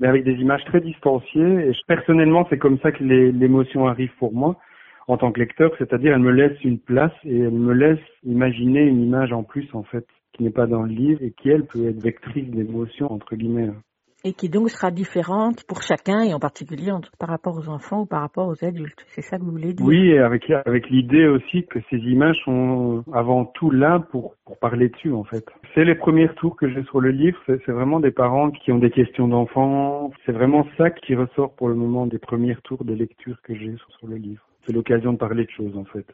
mais 0.00 0.08
avec 0.08 0.24
des 0.24 0.32
images 0.36 0.64
très 0.64 0.80
distanciées. 0.80 1.68
Et 1.68 1.72
personnellement, 1.86 2.46
c'est 2.48 2.56
comme 2.56 2.78
ça 2.78 2.90
que 2.90 3.04
l'émotion 3.04 3.86
arrive 3.86 4.12
pour 4.18 4.32
moi 4.32 4.56
en 5.06 5.18
tant 5.18 5.30
que 5.30 5.40
lecteur, 5.40 5.72
c'est-à-dire 5.76 6.14
elle 6.14 6.22
me 6.22 6.32
laisse 6.32 6.58
une 6.64 6.78
place 6.78 7.12
et 7.24 7.38
elle 7.38 7.50
me 7.50 7.74
laisse 7.74 8.00
imaginer 8.22 8.80
une 8.80 9.02
image 9.02 9.34
en 9.34 9.42
plus 9.42 9.68
en 9.74 9.82
fait 9.82 10.06
qui 10.32 10.42
n'est 10.42 10.50
pas 10.50 10.66
dans 10.66 10.84
le 10.84 10.88
livre 10.88 11.20
et 11.22 11.32
qui 11.32 11.50
elle 11.50 11.66
peut 11.66 11.86
être 11.86 12.02
vectrice 12.02 12.48
d'émotion 12.48 13.12
entre 13.12 13.36
guillemets 13.36 13.68
et 14.24 14.32
qui 14.32 14.48
donc 14.48 14.70
sera 14.70 14.90
différente 14.90 15.64
pour 15.64 15.82
chacun 15.82 16.22
et 16.22 16.32
en 16.34 16.40
particulier 16.40 16.90
par 17.18 17.28
rapport 17.28 17.56
aux 17.56 17.68
enfants 17.68 18.00
ou 18.02 18.06
par 18.06 18.22
rapport 18.22 18.48
aux 18.48 18.64
adultes. 18.64 19.04
C'est 19.08 19.22
ça 19.22 19.38
que 19.38 19.42
vous 19.42 19.50
voulez 19.52 19.74
dire? 19.74 19.86
Oui, 19.86 20.18
avec, 20.18 20.50
avec 20.50 20.88
l'idée 20.88 21.26
aussi 21.26 21.66
que 21.66 21.78
ces 21.90 21.98
images 21.98 22.36
sont 22.44 23.04
avant 23.12 23.44
tout 23.44 23.70
là 23.70 24.00
pour, 24.10 24.34
pour 24.46 24.58
parler 24.58 24.88
dessus 24.88 25.12
en 25.12 25.24
fait. 25.24 25.44
C'est 25.74 25.84
les 25.84 25.94
premiers 25.94 26.28
tours 26.36 26.56
que 26.56 26.68
j'ai 26.68 26.82
sur 26.84 27.00
le 27.00 27.10
livre, 27.10 27.38
c'est 27.46 27.72
vraiment 27.72 28.00
des 28.00 28.10
parents 28.10 28.50
qui 28.50 28.72
ont 28.72 28.78
des 28.78 28.90
questions 28.90 29.28
d'enfants. 29.28 30.10
C'est 30.24 30.32
vraiment 30.32 30.66
ça 30.78 30.90
qui 30.90 31.14
ressort 31.14 31.54
pour 31.54 31.68
le 31.68 31.74
moment 31.74 32.06
des 32.06 32.18
premiers 32.18 32.56
tours 32.64 32.84
de 32.84 32.94
lecture 32.94 33.36
que 33.42 33.54
j'ai 33.54 33.74
sur 33.98 34.08
le 34.08 34.16
livre. 34.16 34.42
C'est 34.66 34.72
l'occasion 34.72 35.12
de 35.12 35.18
parler 35.18 35.44
de 35.44 35.50
choses 35.50 35.76
en 35.76 35.84
fait. 35.84 36.06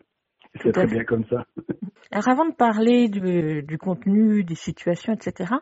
C'est 0.57 0.73
très 0.73 0.87
bien 0.87 1.05
comme 1.05 1.25
ça. 1.27 1.45
Alors 2.13 2.29
avant 2.29 2.45
de 2.45 2.55
parler 2.55 3.09
du, 3.09 3.63
du, 3.63 3.79
contenu, 3.79 4.43
des 4.43 4.57
situations, 4.57 5.13
etc., 5.13 5.55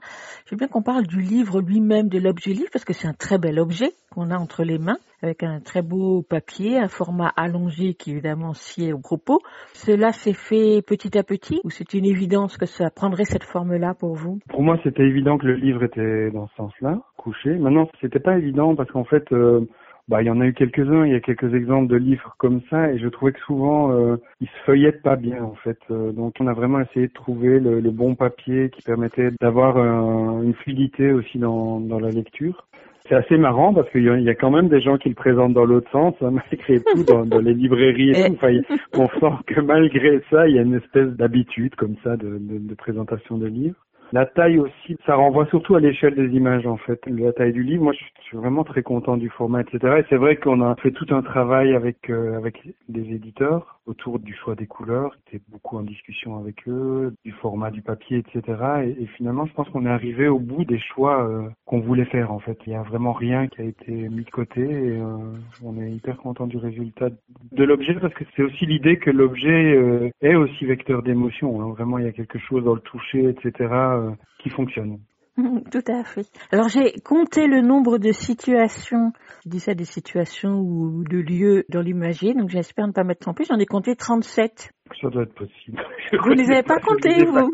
je 0.46 0.54
veux 0.54 0.56
bien 0.56 0.66
qu'on 0.66 0.82
parle 0.82 1.06
du 1.06 1.20
livre 1.20 1.60
lui-même, 1.60 2.08
de 2.08 2.18
l'objet 2.18 2.52
livre, 2.52 2.70
parce 2.72 2.86
que 2.86 2.94
c'est 2.94 3.06
un 3.06 3.12
très 3.12 3.36
bel 3.36 3.58
objet 3.58 3.90
qu'on 4.10 4.30
a 4.30 4.36
entre 4.38 4.64
les 4.64 4.78
mains, 4.78 4.96
avec 5.22 5.42
un 5.42 5.60
très 5.60 5.82
beau 5.82 6.22
papier, 6.22 6.78
un 6.78 6.88
format 6.88 7.30
allongé 7.36 7.92
qui 7.92 8.12
évidemment 8.12 8.54
sied 8.54 8.94
au 8.94 8.98
propos. 8.98 9.40
Cela 9.74 10.12
s'est 10.12 10.32
fait 10.32 10.80
petit 10.80 11.18
à 11.18 11.22
petit 11.22 11.60
ou 11.64 11.70
c'est 11.70 11.92
une 11.92 12.06
évidence 12.06 12.56
que 12.56 12.64
ça 12.64 12.88
prendrait 12.90 13.24
cette 13.24 13.44
forme-là 13.44 13.92
pour 13.92 14.14
vous? 14.14 14.38
Pour 14.48 14.62
moi, 14.62 14.78
c'était 14.82 15.02
évident 15.02 15.36
que 15.36 15.46
le 15.46 15.54
livre 15.54 15.84
était 15.84 16.30
dans 16.30 16.48
ce 16.48 16.54
sens-là, 16.54 17.02
couché. 17.18 17.50
Maintenant, 17.58 17.90
c'était 18.00 18.20
pas 18.20 18.38
évident 18.38 18.74
parce 18.74 18.90
qu'en 18.90 19.04
fait... 19.04 19.30
Euh, 19.32 19.68
bah, 20.08 20.22
il 20.22 20.26
y 20.26 20.30
en 20.30 20.40
a 20.40 20.46
eu 20.46 20.54
quelques-uns, 20.54 21.04
il 21.04 21.12
y 21.12 21.14
a 21.14 21.20
quelques 21.20 21.52
exemples 21.54 21.88
de 21.88 21.96
livres 21.96 22.34
comme 22.38 22.62
ça, 22.70 22.90
et 22.90 22.98
je 22.98 23.08
trouvais 23.08 23.32
que 23.32 23.40
souvent 23.40 23.92
euh, 23.92 24.16
ils 24.40 24.48
se 24.48 24.64
feuillettent 24.64 25.02
pas 25.02 25.16
bien 25.16 25.42
en 25.42 25.54
fait. 25.54 25.78
Euh, 25.90 26.12
donc 26.12 26.34
on 26.40 26.46
a 26.46 26.54
vraiment 26.54 26.80
essayé 26.80 27.08
de 27.08 27.12
trouver 27.12 27.60
le, 27.60 27.80
le 27.80 27.90
bon 27.90 28.14
papier 28.14 28.70
qui 28.70 28.82
permettait 28.82 29.30
d'avoir 29.40 29.76
une 29.76 30.54
fluidité 30.54 31.12
aussi 31.12 31.38
dans, 31.38 31.80
dans 31.80 32.00
la 32.00 32.10
lecture. 32.10 32.66
C'est 33.08 33.14
assez 33.14 33.38
marrant 33.38 33.72
parce 33.72 33.88
qu'il 33.90 34.02
y 34.02 34.28
a 34.28 34.34
quand 34.34 34.50
même 34.50 34.68
des 34.68 34.82
gens 34.82 34.98
qui 34.98 35.08
le 35.08 35.14
présentent 35.14 35.54
dans 35.54 35.64
l'autre 35.64 35.90
sens, 35.90 36.14
hein, 36.20 36.30
malgré 36.50 36.80
tout, 36.80 37.04
dans, 37.04 37.24
dans, 37.24 37.38
les 37.38 37.54
librairies 37.54 38.10
et 38.10 38.26
tout. 38.26 38.34
Enfin, 38.34 38.52
on 38.94 39.08
sent 39.08 39.36
que 39.46 39.60
malgré 39.60 40.20
ça, 40.30 40.46
il 40.46 40.56
y 40.56 40.58
a 40.58 40.62
une 40.62 40.74
espèce 40.74 41.08
d'habitude 41.16 41.74
comme 41.76 41.96
ça 42.04 42.16
de, 42.16 42.38
de, 42.38 42.58
de 42.58 42.74
présentation 42.74 43.38
de 43.38 43.46
livres. 43.46 43.76
La 44.12 44.24
taille 44.24 44.58
aussi, 44.58 44.96
ça 45.04 45.16
renvoie 45.16 45.46
surtout 45.46 45.74
à 45.74 45.80
l'échelle 45.80 46.14
des 46.14 46.34
images 46.34 46.66
en 46.66 46.78
fait. 46.78 47.00
La 47.06 47.32
taille 47.32 47.52
du 47.52 47.62
livre, 47.62 47.84
moi 47.84 47.92
je 47.92 48.22
suis 48.22 48.36
vraiment 48.38 48.64
très 48.64 48.82
content 48.82 49.18
du 49.18 49.28
format, 49.28 49.60
etc. 49.60 49.96
Et 49.98 50.04
c'est 50.08 50.16
vrai 50.16 50.36
qu'on 50.36 50.62
a 50.62 50.76
fait 50.76 50.92
tout 50.92 51.06
un 51.10 51.22
travail 51.22 51.74
avec 51.74 52.08
euh, 52.08 52.36
avec 52.36 52.62
les 52.88 53.12
éditeurs 53.12 53.80
autour 53.86 54.18
du 54.18 54.34
choix 54.34 54.54
des 54.54 54.66
couleurs, 54.66 55.16
était 55.26 55.42
beaucoup 55.48 55.78
en 55.78 55.82
discussion 55.82 56.38
avec 56.38 56.68
eux, 56.68 57.14
du 57.24 57.32
format 57.32 57.70
du 57.70 57.80
papier, 57.80 58.18
etc. 58.18 58.58
Et, 58.84 59.06
finalement, 59.16 59.46
je 59.46 59.54
pense 59.54 59.66
qu'on 59.70 59.86
est 59.86 59.90
arrivé 59.90 60.28
au 60.28 60.38
bout 60.38 60.66
des 60.66 60.78
choix 60.78 61.26
euh, 61.26 61.48
qu'on 61.64 61.80
voulait 61.80 62.04
faire 62.04 62.30
en 62.30 62.38
fait. 62.38 62.58
Il 62.66 62.70
n'y 62.70 62.76
a 62.76 62.82
vraiment 62.82 63.12
rien 63.12 63.46
qui 63.46 63.62
a 63.62 63.64
été 63.64 63.92
mis 63.92 64.24
de 64.24 64.30
côté 64.30 64.62
euh, 64.62 65.16
on 65.64 65.80
est 65.80 65.90
hyper 65.90 66.16
content 66.18 66.46
du 66.46 66.56
résultat 66.56 67.08
de 67.52 67.64
l'objet 67.64 67.94
parce 67.94 68.14
que 68.14 68.24
c'est 68.36 68.42
aussi 68.42 68.66
l'idée 68.66 68.98
que 68.98 69.10
l'objet 69.10 70.12
est 70.20 70.34
aussi 70.34 70.64
vecteur 70.64 71.02
d'émotion. 71.02 71.60
Hein. 71.60 71.70
Vraiment, 71.70 71.98
il 71.98 72.04
y 72.04 72.08
a 72.08 72.12
quelque 72.12 72.38
chose 72.38 72.64
dans 72.64 72.74
le 72.74 72.80
toucher, 72.80 73.28
etc 73.28 73.68
euh, 73.98 74.10
qui 74.42 74.50
fonctionne. 74.50 74.98
Tout 75.70 75.84
à 75.86 76.04
fait. 76.04 76.26
Alors 76.50 76.68
j'ai 76.68 76.92
compté 77.04 77.46
le 77.46 77.60
nombre 77.60 77.98
de 77.98 78.12
situations, 78.12 79.12
je 79.44 79.50
dis 79.50 79.60
ça 79.60 79.74
des 79.74 79.84
situations 79.84 80.58
ou 80.60 81.04
de 81.04 81.18
lieux 81.18 81.64
dans 81.68 81.80
l'imagier, 81.80 82.34
donc 82.34 82.48
j'espère 82.48 82.86
ne 82.86 82.92
pas 82.92 83.04
en 83.26 83.34
plus, 83.34 83.46
j'en 83.46 83.58
ai 83.58 83.66
compté 83.66 83.94
37. 83.94 84.72
Ça 85.00 85.08
doit 85.08 85.22
être 85.22 85.34
possible. 85.34 85.82
Vous 86.24 86.30
ne 86.30 86.42
les 86.42 86.50
avez 86.50 86.62
pas 86.62 86.78
comptés, 86.78 87.24
vous 87.24 87.50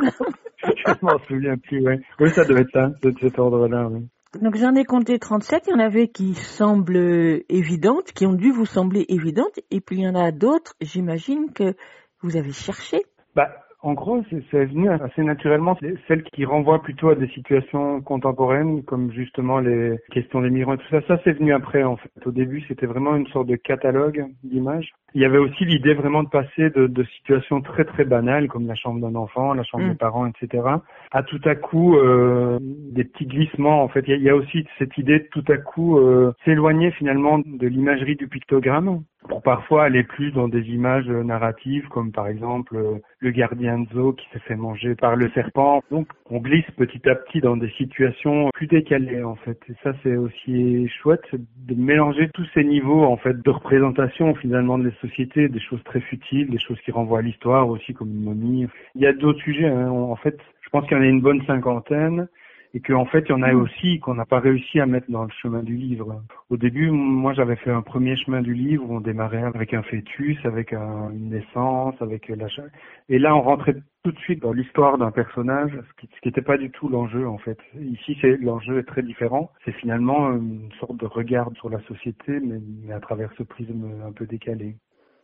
Je 0.62 0.92
m'en 1.02 1.18
souviens 1.26 1.56
plus, 1.58 1.86
oui. 1.86 1.94
Oui, 2.20 2.30
ça 2.30 2.44
doit 2.44 2.60
être 2.60 2.70
ça, 2.72 2.90
de 3.02 3.12
cet 3.20 3.38
ordre-là, 3.38 3.88
oui. 3.90 4.08
Donc 4.40 4.56
j'en 4.56 4.74
ai 4.74 4.84
compté 4.84 5.18
37, 5.18 5.64
il 5.66 5.70
y 5.70 5.74
en 5.74 5.78
avait 5.78 6.08
qui 6.08 6.34
semblent 6.34 7.42
évidentes, 7.48 8.12
qui 8.12 8.26
ont 8.26 8.32
dû 8.32 8.50
vous 8.50 8.66
sembler 8.66 9.04
évidentes, 9.08 9.60
et 9.70 9.80
puis 9.80 9.98
il 9.98 10.02
y 10.02 10.08
en 10.08 10.16
a 10.16 10.32
d'autres, 10.32 10.74
j'imagine 10.80 11.52
que 11.52 11.74
vous 12.20 12.36
avez 12.36 12.52
cherché. 12.52 13.02
Bah, 13.36 13.63
en 13.84 13.92
gros, 13.92 14.22
c'est 14.50 14.64
venu 14.64 14.88
assez 14.88 15.22
naturellement. 15.22 15.76
Celle 16.08 16.22
qui 16.22 16.46
renvoie 16.46 16.82
plutôt 16.82 17.10
à 17.10 17.14
des 17.14 17.28
situations 17.28 18.00
contemporaines, 18.00 18.82
comme 18.82 19.12
justement 19.12 19.60
les 19.60 19.98
questions 20.10 20.40
des 20.40 20.48
migrants 20.48 20.74
et 20.74 20.78
tout 20.78 20.88
ça. 20.90 21.02
Ça, 21.06 21.20
c'est 21.22 21.32
venu 21.32 21.52
après, 21.52 21.82
en 21.82 21.96
fait. 21.96 22.10
Au 22.24 22.30
début, 22.30 22.64
c'était 22.66 22.86
vraiment 22.86 23.14
une 23.14 23.26
sorte 23.26 23.46
de 23.46 23.56
catalogue 23.56 24.24
d'images. 24.42 24.90
Il 25.14 25.20
y 25.20 25.24
avait 25.24 25.38
aussi 25.38 25.64
l'idée 25.64 25.94
vraiment 25.94 26.24
de 26.24 26.28
passer 26.28 26.70
de, 26.70 26.86
de, 26.86 27.04
situations 27.04 27.60
très 27.60 27.84
très 27.84 28.04
banales, 28.04 28.48
comme 28.48 28.66
la 28.66 28.74
chambre 28.74 29.00
d'un 29.00 29.14
enfant, 29.14 29.54
la 29.54 29.62
chambre 29.62 29.84
mm. 29.84 29.90
des 29.90 29.96
parents, 29.96 30.26
etc., 30.26 30.64
à 31.12 31.22
tout 31.22 31.40
à 31.44 31.54
coup 31.54 31.96
euh, 31.96 32.58
des 32.60 33.04
petits 33.04 33.26
glissements. 33.26 33.82
En 33.82 33.88
fait, 33.88 34.04
il 34.06 34.10
y, 34.10 34.12
a, 34.14 34.16
il 34.16 34.22
y 34.22 34.30
a 34.30 34.36
aussi 34.36 34.66
cette 34.78 34.98
idée 34.98 35.20
de 35.20 35.28
tout 35.30 35.44
à 35.48 35.56
coup 35.56 35.98
euh, 35.98 36.32
s'éloigner 36.44 36.90
finalement 36.90 37.38
de 37.38 37.66
l'imagerie 37.66 38.16
du 38.16 38.26
pictogramme 38.26 39.02
pour 39.28 39.42
parfois 39.42 39.84
aller 39.84 40.04
plus 40.04 40.32
dans 40.32 40.48
des 40.48 40.62
images 40.68 41.08
narratives 41.08 41.88
comme 41.88 42.12
par 42.12 42.28
exemple 42.28 42.76
euh, 42.76 42.98
le 43.20 43.30
gardien 43.30 43.80
de 43.80 43.88
zoo 43.92 44.12
qui 44.12 44.26
s'est 44.32 44.38
fait 44.40 44.56
manger 44.56 44.94
par 44.94 45.16
le 45.16 45.30
serpent. 45.30 45.82
Donc 45.90 46.08
on 46.30 46.38
glisse 46.38 46.70
petit 46.76 47.08
à 47.08 47.14
petit 47.14 47.40
dans 47.40 47.56
des 47.56 47.70
situations 47.70 48.50
plus 48.52 48.66
décalées 48.66 49.22
en 49.22 49.36
fait. 49.36 49.58
Et 49.68 49.74
ça 49.82 49.92
c'est 50.02 50.16
aussi 50.16 50.88
chouette 50.88 51.24
de 51.32 51.74
mélanger 51.74 52.28
tous 52.34 52.46
ces 52.54 52.64
niveaux 52.64 53.04
en 53.04 53.16
fait 53.16 53.40
de 53.40 53.50
représentation 53.50 54.34
finalement 54.34 54.78
de 54.78 54.88
la 54.88 54.94
des 55.34 55.60
choses 55.60 55.82
très 55.84 56.00
futiles, 56.00 56.50
des 56.50 56.58
choses 56.58 56.80
qui 56.84 56.90
renvoient 56.90 57.20
à 57.20 57.22
l'histoire 57.22 57.68
aussi 57.68 57.94
comme 57.94 58.10
une 58.10 58.24
momie. 58.24 58.66
Il 58.94 59.02
y 59.02 59.06
a 59.06 59.12
d'autres 59.12 59.40
sujets 59.40 59.68
hein. 59.68 59.90
en 59.90 60.16
fait. 60.16 60.38
Je 60.62 60.70
pense 60.70 60.86
qu'il 60.86 60.96
y 60.96 61.00
en 61.00 61.02
a 61.02 61.06
une 61.06 61.20
bonne 61.20 61.44
cinquantaine 61.46 62.28
et 62.74 62.80
qu'en 62.80 63.04
fait 63.04 63.24
il 63.28 63.30
y 63.30 63.32
en 63.32 63.42
a 63.42 63.54
aussi 63.54 64.00
qu'on 64.00 64.14
n'a 64.14 64.24
pas 64.24 64.40
réussi 64.40 64.80
à 64.80 64.86
mettre 64.86 65.10
dans 65.10 65.24
le 65.24 65.30
chemin 65.42 65.62
du 65.62 65.76
livre. 65.76 66.22
Au 66.50 66.56
début, 66.56 66.90
moi 66.90 67.32
j'avais 67.32 67.56
fait 67.56 67.70
un 67.70 67.82
premier 67.82 68.16
chemin 68.16 68.42
du 68.42 68.54
livre 68.54 68.84
où 68.88 68.96
on 68.96 69.00
démarrait 69.00 69.44
avec 69.54 69.72
un 69.72 69.82
fœtus, 69.82 70.38
avec 70.44 70.72
une 70.72 71.30
naissance, 71.30 71.94
avec 72.00 72.28
l'achat, 72.28 72.64
et 73.08 73.18
là 73.18 73.36
on 73.36 73.42
rentrait 73.42 73.76
tout 74.04 74.12
de 74.12 74.18
suite 74.18 74.42
dans 74.42 74.52
l'histoire 74.52 74.98
d'un 74.98 75.10
personnage, 75.10 75.72
ce 75.72 76.04
qui 76.04 76.08
n'était 76.26 76.42
pas 76.42 76.58
du 76.58 76.70
tout 76.70 76.88
l'enjeu 76.88 77.26
en 77.26 77.38
fait. 77.38 77.58
Ici, 77.80 78.18
c'est 78.20 78.36
l'enjeu 78.36 78.78
est 78.78 78.82
très 78.84 79.02
différent. 79.02 79.50
C'est 79.64 79.72
finalement 79.72 80.30
une 80.32 80.70
sorte 80.78 80.98
de 80.98 81.06
regard 81.06 81.50
sur 81.54 81.70
la 81.70 81.80
société, 81.84 82.38
mais 82.40 82.92
à 82.92 83.00
travers 83.00 83.30
ce 83.38 83.42
prisme 83.42 84.02
un 84.06 84.12
peu 84.12 84.26
décalé. 84.26 84.76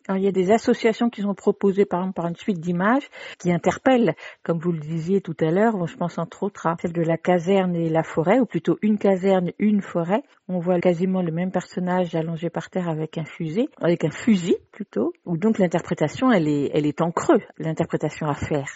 Alors, 0.08 0.18
il 0.18 0.24
y 0.24 0.28
a 0.28 0.32
des 0.32 0.50
associations 0.50 1.10
qui 1.10 1.22
sont 1.22 1.34
proposées 1.34 1.84
par 1.84 2.00
exemple 2.00 2.16
par 2.16 2.26
une 2.26 2.36
suite 2.36 2.58
d'images 2.58 3.08
qui 3.38 3.52
interpellent, 3.52 4.14
comme 4.42 4.58
vous 4.58 4.72
le 4.72 4.80
disiez 4.80 5.20
tout 5.20 5.36
à 5.40 5.50
l'heure, 5.50 5.86
je 5.86 5.96
pense 5.96 6.18
entre 6.18 6.42
autres 6.42 6.66
à 6.66 6.76
celle 6.80 6.92
de 6.92 7.02
la 7.02 7.16
caserne 7.16 7.76
et 7.76 7.88
la 7.88 8.02
forêt, 8.02 8.40
ou 8.40 8.46
plutôt 8.46 8.78
une 8.82 8.98
caserne, 8.98 9.52
une 9.58 9.82
forêt. 9.82 10.22
On 10.48 10.58
voit 10.58 10.80
quasiment 10.80 11.22
le 11.22 11.32
même 11.32 11.52
personnage 11.52 12.14
allongé 12.14 12.50
par 12.50 12.70
terre 12.70 12.88
avec 12.88 13.18
un 13.18 13.24
fusil, 13.24 13.68
avec 13.80 14.04
un 14.04 14.10
fusil 14.10 14.56
plutôt, 14.72 15.12
où 15.26 15.36
donc 15.36 15.58
l'interprétation 15.58 16.32
elle 16.32 16.48
est, 16.48 16.70
elle 16.74 16.86
est 16.86 17.00
en 17.02 17.10
creux, 17.10 17.42
l'interprétation 17.58 18.26
à 18.26 18.34
faire. 18.34 18.68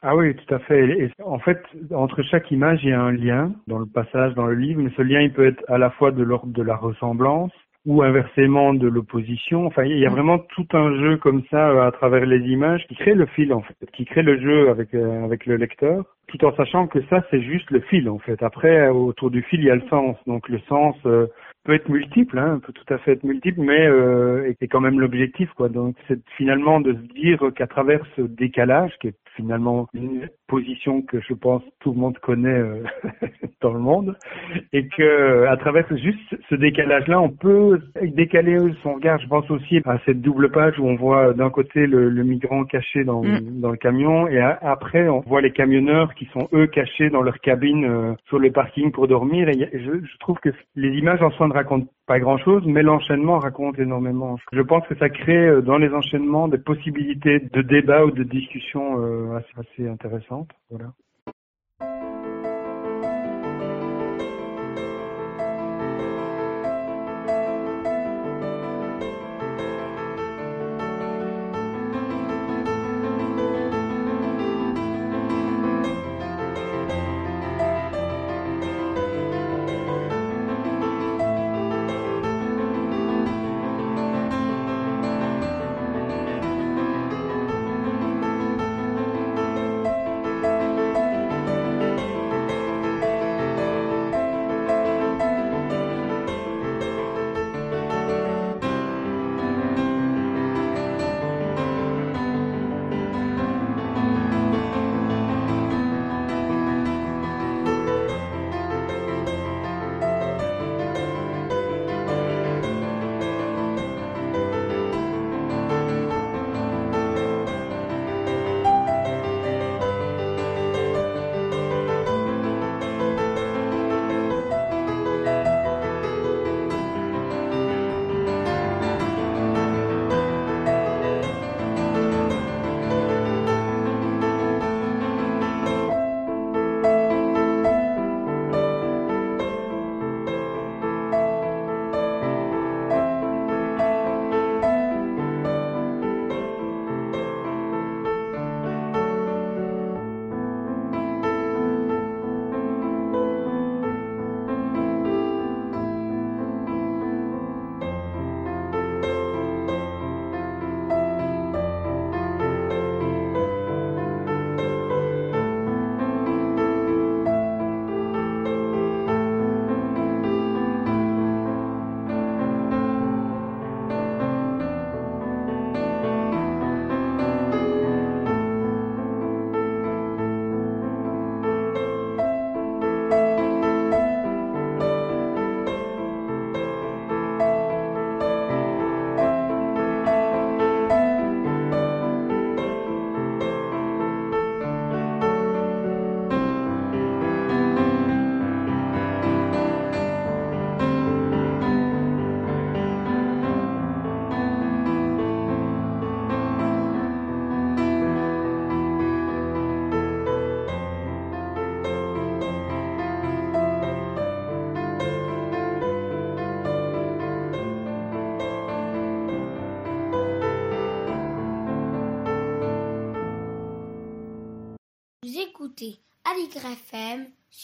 Ah 0.00 0.14
oui, 0.14 0.36
tout 0.36 0.54
à 0.54 0.60
fait. 0.60 1.10
En 1.24 1.40
fait, 1.40 1.58
entre 1.92 2.22
chaque 2.22 2.50
image, 2.52 2.78
il 2.84 2.90
y 2.90 2.92
a 2.92 3.00
un 3.00 3.10
lien 3.10 3.52
dans 3.66 3.78
le 3.78 3.86
passage, 3.86 4.32
dans 4.34 4.46
le 4.46 4.54
livre, 4.54 4.80
mais 4.80 4.92
ce 4.96 5.02
lien, 5.02 5.20
il 5.20 5.32
peut 5.32 5.48
être 5.48 5.64
à 5.66 5.76
la 5.76 5.90
fois 5.90 6.12
de 6.12 6.22
l'ordre 6.22 6.52
de 6.52 6.62
la 6.62 6.76
ressemblance, 6.76 7.50
ou 7.86 8.02
inversement 8.02 8.74
de 8.74 8.88
l'opposition. 8.88 9.66
Enfin, 9.66 9.84
il 9.84 9.98
y 9.98 10.06
a 10.06 10.10
mm. 10.10 10.12
vraiment 10.12 10.38
tout 10.38 10.66
un 10.72 10.94
jeu 10.96 11.16
comme 11.16 11.42
ça 11.50 11.70
euh, 11.70 11.86
à 11.86 11.92
travers 11.92 12.26
les 12.26 12.40
images 12.48 12.86
qui 12.88 12.96
crée 12.96 13.14
le 13.14 13.26
fil 13.26 13.52
en 13.52 13.62
fait, 13.62 13.74
qui 13.92 14.04
crée 14.04 14.22
le 14.22 14.40
jeu 14.40 14.68
avec 14.68 14.94
euh, 14.94 15.24
avec 15.24 15.46
le 15.46 15.56
lecteur, 15.56 16.04
tout 16.28 16.44
en 16.44 16.54
sachant 16.56 16.86
que 16.86 17.00
ça 17.08 17.24
c'est 17.30 17.42
juste 17.42 17.70
le 17.70 17.80
fil 17.80 18.08
en 18.08 18.18
fait. 18.18 18.42
Après, 18.42 18.88
autour 18.88 19.30
du 19.30 19.42
fil, 19.42 19.60
il 19.60 19.66
y 19.66 19.70
a 19.70 19.76
le 19.76 19.88
sens. 19.88 20.16
Donc 20.26 20.48
le 20.48 20.58
sens 20.68 20.96
euh, 21.06 21.26
peut 21.64 21.74
être 21.74 21.88
multiple, 21.88 22.38
hein, 22.38 22.60
peut 22.64 22.72
tout 22.72 22.92
à 22.92 22.98
fait 22.98 23.12
être 23.12 23.24
multiple, 23.24 23.60
mais 23.60 23.86
euh, 23.86 24.52
est 24.60 24.68
quand 24.68 24.80
même 24.80 25.00
l'objectif 25.00 25.50
quoi. 25.54 25.68
Donc 25.68 25.96
c'est 26.08 26.20
finalement 26.36 26.80
de 26.80 26.92
se 26.92 27.12
dire 27.14 27.40
qu'à 27.54 27.66
travers 27.66 28.04
ce 28.16 28.22
décalage 28.22 28.92
qui 29.00 29.08
est 29.08 29.16
finalement 29.38 29.86
une 29.94 30.28
position 30.48 31.00
que 31.02 31.20
je 31.20 31.32
pense 31.32 31.62
tout 31.78 31.92
le 31.92 31.98
monde 31.98 32.18
connaît 32.18 32.48
euh, 32.48 32.82
dans 33.60 33.72
le 33.72 33.78
monde 33.78 34.16
et 34.72 34.88
que 34.88 35.46
à 35.46 35.56
travers 35.56 35.86
juste 35.96 36.36
ce 36.50 36.56
décalage-là, 36.56 37.20
on 37.20 37.30
peut 37.30 37.80
décaler 38.02 38.58
son 38.82 38.94
regard. 38.94 39.20
Je 39.20 39.28
pense 39.28 39.48
aussi 39.50 39.80
à 39.84 39.98
cette 40.04 40.20
double 40.20 40.50
page 40.50 40.78
où 40.78 40.86
on 40.86 40.96
voit 40.96 41.32
d'un 41.34 41.50
côté 41.50 41.86
le, 41.86 42.10
le, 42.10 42.24
migrant 42.24 42.64
caché 42.64 43.04
dans, 43.04 43.22
mm. 43.22 43.60
dans 43.60 43.70
le 43.70 43.76
camion 43.76 44.26
et 44.26 44.40
après 44.40 45.08
on 45.08 45.20
voit 45.20 45.40
les 45.40 45.52
camionneurs 45.52 46.14
qui 46.14 46.26
sont 46.32 46.48
eux 46.52 46.66
cachés 46.66 47.10
dans 47.10 47.22
leur 47.22 47.38
cabine 47.38 47.84
euh, 47.84 48.14
sur 48.26 48.38
le 48.38 48.50
parking 48.50 48.90
pour 48.90 49.06
dormir. 49.06 49.48
Et 49.48 49.70
je, 49.72 50.04
je, 50.04 50.18
trouve 50.18 50.38
que 50.38 50.50
les 50.74 50.90
images 50.98 51.22
en 51.22 51.30
soi 51.30 51.46
ne 51.46 51.52
racontent 51.52 51.86
pas 52.08 52.18
grand-chose, 52.18 52.64
mais 52.66 52.82
l'enchaînement 52.82 53.38
raconte 53.38 53.78
énormément. 53.78 54.36
Je 54.52 54.62
pense 54.62 54.84
que 54.88 54.96
ça 54.96 55.08
crée 55.10 55.46
euh, 55.46 55.60
dans 55.60 55.78
les 55.78 55.90
enchaînements 55.90 56.48
des 56.48 56.58
possibilités 56.58 57.38
de 57.38 57.62
débat 57.62 58.04
ou 58.04 58.10
de 58.10 58.24
discussion 58.24 59.34
assez, 59.36 59.52
assez 59.56 59.88
intéressantes. 59.88 60.50
Voilà. 60.70 60.86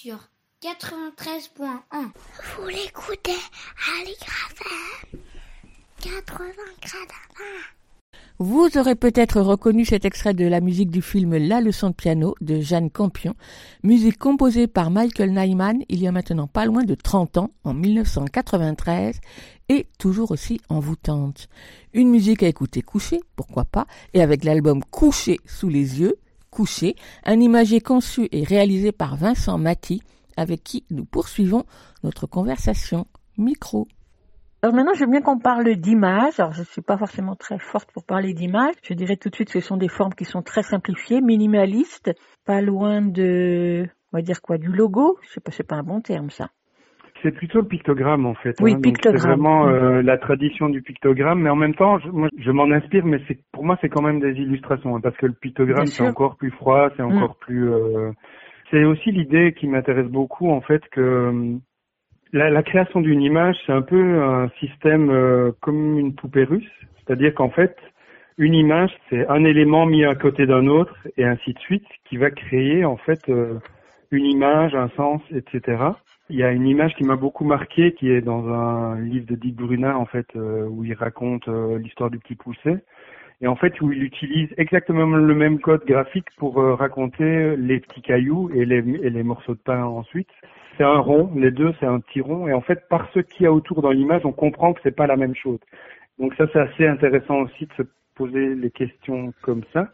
Sur 0.05 0.19
93.1. 0.61 1.64
Vous 2.59 2.69
l'écoutez 2.69 3.40
Aligre 3.97 4.35
FM 4.51 5.21
80 6.03 6.45
Vous 8.38 8.69
aurez 8.77 8.97
peut-être 8.97 9.40
reconnu 9.40 9.87
cet 9.87 10.05
extrait 10.05 10.35
de 10.35 10.45
la 10.47 10.61
musique 10.61 10.90
du 10.90 11.01
film 11.01 11.35
La 11.38 11.62
leçon 11.62 11.88
de 11.88 11.95
piano 11.95 12.35
de 12.43 12.61
Jeanne 12.61 12.90
Campion, 12.90 13.35
musique 13.83 14.19
composée 14.19 14.67
par 14.67 14.90
Michael 14.90 15.33
Nyman 15.33 15.85
il 15.88 16.03
y 16.03 16.07
a 16.07 16.12
maintenant 16.12 16.49
pas 16.49 16.67
loin 16.67 16.85
de 16.85 16.95
30 16.95 17.38
ans, 17.38 17.51
en 17.64 17.73
1993, 17.73 19.23
et 19.71 19.87
toujours 19.99 20.33
aussi 20.33 20.61
envoûtante. 20.69 21.49
Une 21.95 22.11
musique 22.11 22.43
à 22.43 22.49
écouter 22.49 22.83
couché, 22.83 23.21
pourquoi 23.37 23.64
pas, 23.64 23.87
et 24.12 24.21
avec 24.21 24.45
l'album 24.45 24.85
Couché 24.85 25.40
sous 25.47 25.71
les 25.71 26.03
yeux, 26.03 26.19
Couché, 26.55 26.95
un 27.25 27.40
imagier 27.40 27.81
conçu 27.81 28.29
et 28.31 28.45
réalisé 28.45 28.93
par 28.93 29.17
Vincent 29.17 29.59
Maty, 29.59 30.05
avec 30.37 30.62
qui 30.62 30.85
nous 30.88 31.05
poursuivons 31.05 31.64
notre 32.05 32.29
conversation 32.29 33.09
micro. 33.37 33.88
Alors 34.62 34.73
maintenant, 34.73 34.95
j'aime 34.95 35.11
bien 35.11 35.21
qu'on 35.21 35.40
parle 35.40 35.75
d'images. 35.75 36.38
Alors, 36.38 36.53
je 36.53 36.61
ne 36.61 36.67
suis 36.67 36.81
pas 36.81 36.97
forcément 36.97 37.35
très 37.35 37.59
forte 37.59 37.90
pour 37.90 38.05
parler 38.05 38.35
d'images. 38.35 38.77
Je 38.85 38.95
dirais 38.95 39.17
tout 39.17 39.31
de 39.31 39.35
suite 39.35 39.51
que 39.51 39.61
ce 39.61 39.67
sont 39.67 39.77
des 39.77 39.88
formes 39.88 40.14
qui 40.14 40.25
sont 40.25 40.43
très 40.43 40.62
simplifiées, 40.62 41.21
minimalistes, 41.21 42.12
pas 42.45 42.61
loin 42.61 43.03
de, 43.03 43.88
on 44.12 44.19
va 44.19 44.23
dire 44.23 44.40
quoi, 44.40 44.57
du 44.57 44.69
logo. 44.69 45.19
Je 45.23 45.33
sais 45.33 45.40
pas, 45.40 45.51
c'est 45.51 45.64
pas 45.64 45.75
un 45.75 45.83
bon 45.83 46.01
terme, 46.03 46.31
ça. 46.31 46.51
C'est 47.25 47.33
plutôt 47.33 47.61
le 47.63 47.67
pictogramme 47.67 48.27
en 48.27 48.35
fait. 48.35 48.55
Oui, 48.61 48.75
hein. 48.75 48.81
Pictogramme. 48.83 49.19
C'est 49.19 49.27
vraiment 49.27 49.67
euh, 49.67 50.03
la 50.03 50.19
tradition 50.19 50.69
du 50.69 50.83
pictogramme, 50.83 51.41
mais 51.41 51.49
en 51.51 51.57
même 51.57 51.75
temps, 51.75 51.99
je, 51.99 52.09
moi, 52.09 52.29
je 52.39 52.51
m'en 52.53 52.71
inspire, 52.71 53.05
mais 53.07 53.19
c'est 53.27 53.39
pour 53.51 53.65
moi 53.65 53.79
c'est 53.81 53.89
quand 53.89 54.03
même 54.03 54.21
des 54.21 54.33
illustrations, 54.35 54.95
hein, 54.95 55.01
parce 55.03 55.17
que 55.17 55.27
le 55.27 55.33
pictogramme 55.33 55.87
c'est 55.87 56.07
encore 56.07 56.37
plus 56.37 56.51
froid, 56.51 56.91
c'est 56.97 57.03
Mm. 57.03 57.13
encore 57.17 57.37
plus. 57.37 57.73
euh, 57.73 58.13
C'est 58.71 58.85
aussi 58.85 59.11
l'idée 59.11 59.55
qui 59.55 59.67
m'intéresse 59.67 60.07
beaucoup 60.09 60.51
en 60.51 60.61
fait 60.61 60.83
que 60.93 61.01
euh, 61.01 61.55
la, 62.35 62.51
la 62.51 62.63
création 62.63 63.01
d'une 63.01 63.23
image 63.23 63.57
c'est 63.65 63.73
un 63.73 63.83
peu 63.83 64.23
un 64.23 64.49
système 64.61 65.09
euh, 65.11 65.51
comme 65.63 65.99
une 65.99 66.15
poupée 66.15 66.45
russe, 66.45 66.71
c'est-à-dire 66.99 67.33
qu'en 67.35 67.51
fait 67.51 67.75
une 68.37 68.55
image 68.55 68.91
c'est 69.09 69.27
un 69.29 69.45
élément 69.45 69.87
mis 69.87 70.05
à 70.05 70.15
côté 70.15 70.45
d'un 70.47 70.67
autre 70.67 70.95
et 71.17 71.25
ainsi 71.25 71.55
de 71.55 71.59
suite 71.61 71.87
qui 72.05 72.17
va 72.19 72.31
créer 72.31 72.85
en 72.85 72.97
fait 72.99 73.29
euh, 73.31 73.55
une 74.11 74.27
image, 74.27 74.75
un 74.75 74.89
sens, 74.97 75.23
etc. 75.35 75.77
Il 76.31 76.37
y 76.37 76.43
a 76.43 76.53
une 76.53 76.67
image 76.67 76.95
qui 76.95 77.05
m'a 77.05 77.17
beaucoup 77.17 77.45
marqué, 77.45 77.93
qui 77.93 78.11
est 78.11 78.23
dans 78.23 78.49
un 78.49 78.99
livre 78.99 79.27
de 79.27 79.35
Dick 79.35 79.57
Brunin, 79.57 79.95
en 79.95 80.07
fait, 80.07 80.27
euh, 80.37 80.67
où 80.67 80.83
il 80.83 80.95
raconte 80.95 81.49
euh, 81.49 81.79
l'histoire 81.79 82.11
du 82.11 82.19
petit 82.19 82.35
poucet, 82.35 82.83
et 83.43 83.47
en 83.47 83.57
fait 83.57 83.79
où 83.83 83.93
il 83.93 84.03
utilise 84.03 84.49
exactement 84.57 85.05
le 85.05 85.35
même 85.35 85.61
code 85.61 85.85
graphique 85.85 86.29
pour 86.39 86.61
euh, 86.61 86.75
raconter 86.75 87.57
les 87.57 87.79
petits 87.81 88.01
cailloux 88.01 88.51
et 88.55 88.65
les, 88.65 88.79
et 88.79 89.11
les 89.11 89.23
morceaux 89.23 89.55
de 89.55 89.61
pain 89.61 89.85
ensuite. 89.85 90.31
C'est 90.79 90.85
un 90.85 90.99
rond, 90.99 91.31
les 91.37 91.51
deux 91.51 91.75
c'est 91.79 91.87
un 91.87 92.01
petit 92.01 92.23
rond, 92.23 92.49
et 92.49 92.55
en 92.55 92.63
fait 92.63 92.89
par 92.89 93.09
ce 93.13 93.21
qu'il 93.21 93.45
y 93.45 93.47
a 93.47 93.53
autour 93.53 93.83
dans 93.83 93.91
l'image, 93.91 94.23
on 94.25 94.33
comprend 94.33 94.73
que 94.73 94.81
c'est 94.83 94.97
pas 94.97 95.07
la 95.07 95.17
même 95.17 95.35
chose. 95.35 95.59
Donc 96.19 96.35
ça 96.37 96.47
c'est 96.53 96.61
assez 96.61 96.87
intéressant 96.87 97.41
aussi 97.43 97.67
de 97.67 97.73
se 97.75 97.83
poser 98.15 98.55
les 98.55 98.71
questions 98.71 99.33
comme 99.43 99.63
ça. 99.73 99.89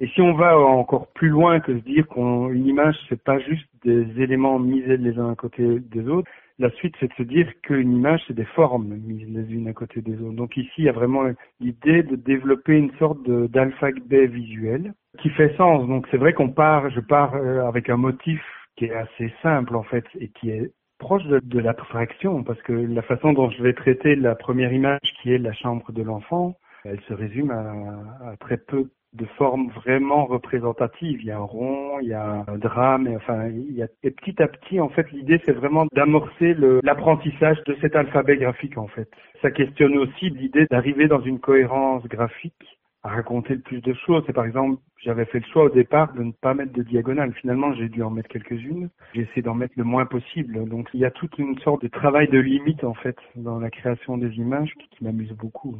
Et 0.00 0.06
si 0.08 0.20
on 0.20 0.34
va 0.34 0.56
encore 0.56 1.08
plus 1.08 1.28
loin 1.28 1.60
que 1.60 1.76
se 1.76 1.84
dire 1.84 2.06
qu'une 2.08 2.66
image, 2.66 2.96
c'est 3.08 3.22
pas 3.22 3.38
juste 3.40 3.68
des 3.84 4.22
éléments 4.22 4.58
mis 4.58 4.80
les 4.80 5.18
uns 5.18 5.32
à 5.32 5.34
côté 5.34 5.80
des 5.80 6.08
autres, 6.08 6.30
la 6.60 6.70
suite, 6.70 6.94
c'est 6.98 7.08
de 7.08 7.14
se 7.14 7.22
dire 7.22 7.48
qu'une 7.62 7.92
image, 7.92 8.20
c'est 8.26 8.34
des 8.34 8.44
formes 8.44 8.88
mises 8.88 9.28
les 9.28 9.52
unes 9.54 9.68
à 9.68 9.72
côté 9.72 10.00
des 10.00 10.20
autres. 10.20 10.34
Donc 10.34 10.56
ici, 10.56 10.72
il 10.78 10.84
y 10.84 10.88
a 10.88 10.92
vraiment 10.92 11.22
l'idée 11.60 12.02
de 12.02 12.16
développer 12.16 12.76
une 12.76 12.92
sorte 12.98 13.22
d'alphabet 13.28 14.26
visuel 14.26 14.92
qui 15.20 15.30
fait 15.30 15.54
sens. 15.56 15.86
Donc 15.86 16.08
c'est 16.10 16.16
vrai 16.16 16.32
qu'on 16.32 16.48
part, 16.48 16.90
je 16.90 17.00
pars 17.00 17.34
euh, 17.36 17.66
avec 17.66 17.88
un 17.90 17.96
motif 17.96 18.42
qui 18.76 18.86
est 18.86 18.94
assez 18.94 19.32
simple 19.40 19.76
en 19.76 19.84
fait 19.84 20.04
et 20.18 20.28
qui 20.28 20.50
est 20.50 20.72
proche 20.98 21.24
de, 21.26 21.38
de 21.38 21.58
l'abstraction 21.60 22.42
parce 22.42 22.60
que 22.62 22.72
la 22.72 23.02
façon 23.02 23.32
dont 23.32 23.50
je 23.50 23.62
vais 23.62 23.72
traiter 23.72 24.16
la 24.16 24.34
première 24.34 24.72
image 24.72 25.00
qui 25.22 25.32
est 25.32 25.38
la 25.38 25.52
chambre 25.52 25.92
de 25.92 26.02
l'enfant, 26.02 26.56
elle 26.84 27.00
se 27.02 27.14
résume 27.14 27.50
à 27.50 28.36
très 28.40 28.56
peu 28.56 28.88
de 29.14 29.24
formes 29.36 29.70
vraiment 29.70 30.26
représentatives. 30.26 31.20
Il 31.20 31.26
y 31.26 31.30
a 31.30 31.38
un 31.38 31.42
rond, 31.42 31.98
il 32.00 32.08
y 32.08 32.14
a 32.14 32.44
un 32.46 32.58
drame, 32.58 33.06
et 33.06 33.16
enfin, 33.16 33.48
il 33.48 33.72
y 33.72 33.82
a, 33.82 33.88
et 34.02 34.10
petit 34.10 34.40
à 34.42 34.48
petit, 34.48 34.80
en 34.80 34.88
fait, 34.88 35.10
l'idée, 35.12 35.40
c'est 35.44 35.52
vraiment 35.52 35.86
d'amorcer 35.92 36.54
l'apprentissage 36.82 37.62
de 37.64 37.76
cet 37.80 37.96
alphabet 37.96 38.36
graphique, 38.36 38.78
en 38.78 38.88
fait. 38.88 39.08
Ça 39.42 39.50
questionne 39.50 39.96
aussi 39.96 40.30
l'idée 40.30 40.66
d'arriver 40.70 41.08
dans 41.08 41.20
une 41.20 41.40
cohérence 41.40 42.04
graphique 42.04 42.78
à 43.02 43.10
raconter 43.10 43.54
le 43.54 43.60
plus 43.60 43.80
de 43.80 43.94
choses. 43.94 44.22
C'est 44.26 44.32
par 44.32 44.44
exemple, 44.44 44.80
j'avais 45.04 45.24
fait 45.26 45.38
le 45.38 45.46
choix 45.46 45.64
au 45.64 45.70
départ 45.70 46.12
de 46.14 46.22
ne 46.22 46.32
pas 46.32 46.54
mettre 46.54 46.72
de 46.72 46.82
diagonale. 46.82 47.32
Finalement, 47.34 47.72
j'ai 47.74 47.88
dû 47.88 48.02
en 48.02 48.10
mettre 48.10 48.28
quelques-unes. 48.28 48.90
J'ai 49.14 49.22
essayé 49.22 49.42
d'en 49.42 49.54
mettre 49.54 49.74
le 49.76 49.84
moins 49.84 50.06
possible. 50.06 50.68
Donc, 50.68 50.88
il 50.94 51.00
y 51.00 51.04
a 51.04 51.10
toute 51.10 51.38
une 51.38 51.58
sorte 51.60 51.82
de 51.82 51.88
travail 51.88 52.28
de 52.28 52.38
limite, 52.38 52.84
en 52.84 52.94
fait, 52.94 53.16
dans 53.36 53.60
la 53.60 53.70
création 53.70 54.18
des 54.18 54.34
images 54.36 54.72
qui 54.74 55.04
m'amuse 55.04 55.32
beaucoup. 55.32 55.78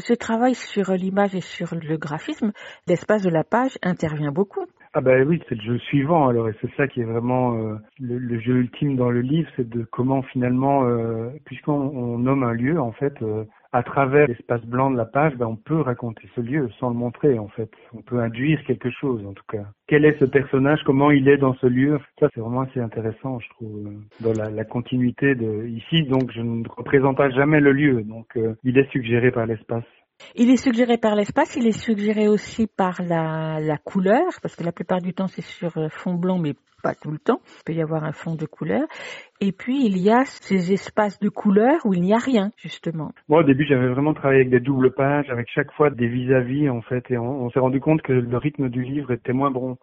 Ce 0.00 0.12
travail 0.12 0.54
sur 0.54 0.90
l'image 0.92 1.36
et 1.36 1.40
sur 1.40 1.74
le 1.74 1.96
graphisme, 1.96 2.52
l'espace 2.88 3.22
de 3.22 3.30
la 3.30 3.44
page 3.44 3.78
intervient 3.82 4.32
beaucoup. 4.32 4.66
Ah 4.92 5.00
ben 5.00 5.26
oui, 5.26 5.42
c'est 5.48 5.54
le 5.54 5.60
jeu 5.60 5.78
suivant 5.78 6.28
alors 6.28 6.48
et 6.48 6.54
c'est 6.60 6.72
ça 6.76 6.86
qui 6.86 7.00
est 7.00 7.04
vraiment 7.04 7.56
euh, 7.56 7.76
le, 8.00 8.38
jeu 8.40 8.54
ultime 8.58 8.96
dans 8.96 9.10
le 9.10 9.22
livre, 9.22 9.48
c'est 9.56 9.68
de 9.68 9.84
comment 9.84 10.22
finalement, 10.22 10.84
euh, 10.84 11.30
puisqu'on 11.44 11.72
on 11.72 12.18
nomme 12.18 12.44
un 12.44 12.52
lieu 12.52 12.80
en 12.80 12.92
fait, 12.92 13.14
euh, 13.22 13.44
à 13.74 13.82
travers 13.82 14.28
l'espace 14.28 14.64
blanc 14.64 14.88
de 14.92 14.96
la 14.96 15.04
page, 15.04 15.34
ben, 15.34 15.46
on 15.46 15.56
peut 15.56 15.80
raconter 15.80 16.28
ce 16.36 16.40
lieu 16.40 16.70
sans 16.78 16.90
le 16.90 16.94
montrer 16.94 17.40
en 17.40 17.48
fait. 17.48 17.68
On 17.92 18.02
peut 18.02 18.20
induire 18.20 18.62
quelque 18.64 18.88
chose 18.88 19.26
en 19.26 19.32
tout 19.32 19.42
cas. 19.50 19.64
Quel 19.88 20.04
est 20.04 20.16
ce 20.20 20.26
personnage? 20.26 20.78
Comment 20.86 21.10
il 21.10 21.28
est 21.28 21.38
dans 21.38 21.54
ce 21.54 21.66
lieu? 21.66 21.98
Ça 22.20 22.28
c'est 22.32 22.40
vraiment 22.40 22.60
assez 22.60 22.78
intéressant 22.78 23.40
je 23.40 23.48
trouve 23.50 23.88
euh, 23.88 23.90
dans 24.20 24.32
la, 24.32 24.64
continuité 24.64 25.34
de 25.34 25.66
ici. 25.66 26.04
Donc 26.04 26.30
je 26.32 26.40
ne 26.40 26.62
représente 26.68 27.16
pas 27.16 27.30
jamais 27.30 27.58
le 27.58 27.72
lieu, 27.72 28.04
donc 28.04 28.28
euh, 28.36 28.54
il 28.62 28.78
est 28.78 28.88
suggéré 28.92 29.32
par 29.32 29.44
l'espace. 29.44 29.84
Il 30.36 30.50
est 30.50 30.56
suggéré 30.56 30.96
par 30.96 31.16
l'espace, 31.16 31.56
il 31.56 31.66
est 31.66 31.72
suggéré 31.72 32.28
aussi 32.28 32.68
par 32.68 33.02
la, 33.02 33.58
la 33.60 33.76
couleur, 33.76 34.22
parce 34.40 34.54
que 34.54 34.62
la 34.62 34.70
plupart 34.70 35.00
du 35.00 35.14
temps 35.14 35.26
c'est 35.26 35.42
sur 35.42 35.76
euh, 35.78 35.88
fond 35.90 36.14
blanc, 36.14 36.38
mais 36.38 36.54
pas 36.84 36.94
tout 36.94 37.10
le 37.10 37.18
temps. 37.18 37.40
Il 37.58 37.62
peut 37.66 37.72
y 37.72 37.82
avoir 37.82 38.04
un 38.04 38.12
fond 38.12 38.34
de 38.36 38.46
couleur. 38.46 38.84
Et 39.40 39.52
puis 39.60 39.78
il 39.86 39.96
y 39.98 40.10
a 40.10 40.24
ces 40.26 40.72
espaces 40.72 41.18
de 41.18 41.30
couleur 41.30 41.76
où 41.86 41.94
il 41.94 42.02
n'y 42.02 42.14
a 42.14 42.18
rien, 42.32 42.50
justement. 42.66 43.10
Moi, 43.28 43.40
au 43.40 43.42
début, 43.50 43.64
j'avais 43.66 43.88
vraiment 43.88 44.14
travaillé 44.14 44.40
avec 44.42 44.50
des 44.50 44.60
doubles 44.60 44.92
pages, 44.92 45.28
avec 45.30 45.48
chaque 45.56 45.72
fois 45.72 45.88
des 45.90 46.06
vis-à-vis, 46.06 46.68
en 46.68 46.82
fait, 46.82 47.04
et 47.10 47.16
on, 47.18 47.44
on 47.44 47.50
s'est 47.50 47.58
rendu 47.66 47.80
compte 47.80 48.02
que 48.02 48.12
le 48.12 48.36
rythme 48.36 48.68
du 48.68 48.82
livre 48.82 49.10
était 49.12 49.32
moins 49.32 49.50
bon. 49.50 49.76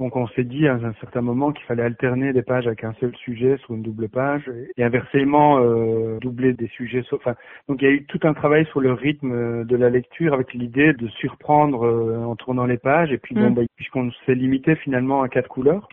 Donc, 0.00 0.16
on 0.16 0.26
s'est 0.34 0.42
dit 0.44 0.66
à 0.66 0.74
un 0.74 0.92
certain 1.00 1.20
moment 1.22 1.52
qu'il 1.52 1.64
fallait 1.66 1.84
alterner 1.84 2.32
des 2.32 2.42
pages 2.42 2.66
avec 2.66 2.82
un 2.82 2.94
seul 3.00 3.14
sujet 3.16 3.56
sur 3.58 3.74
une 3.74 3.82
double 3.82 4.08
page, 4.08 4.42
et 4.76 4.82
inversement, 4.82 5.60
euh, 5.60 6.18
doubler 6.20 6.52
des 6.52 6.66
sujets. 6.68 7.02
sur- 7.02 7.16
Enfin, 7.18 7.36
donc, 7.68 7.80
il 7.80 7.84
y 7.84 7.88
a 7.88 7.92
eu 7.92 8.04
tout 8.06 8.18
un 8.24 8.34
travail 8.34 8.66
sur 8.66 8.80
le 8.80 8.92
rythme 8.92 9.64
de 9.64 9.76
la 9.76 9.90
lecture, 9.90 10.34
avec 10.34 10.52
l'idée 10.52 10.92
de 10.94 11.06
surprendre 11.22 11.86
euh, 11.86 12.24
en 12.24 12.34
tournant 12.36 12.66
les 12.66 12.78
pages, 12.78 13.12
et 13.12 13.18
puis, 13.18 13.34
bon, 13.36 13.50
Mm. 13.50 13.54
bah, 13.54 13.62
puisqu'on 13.76 14.10
s'est 14.26 14.34
limité 14.34 14.74
finalement 14.76 15.22
à 15.22 15.28
quatre 15.28 15.48
couleurs, 15.48 15.88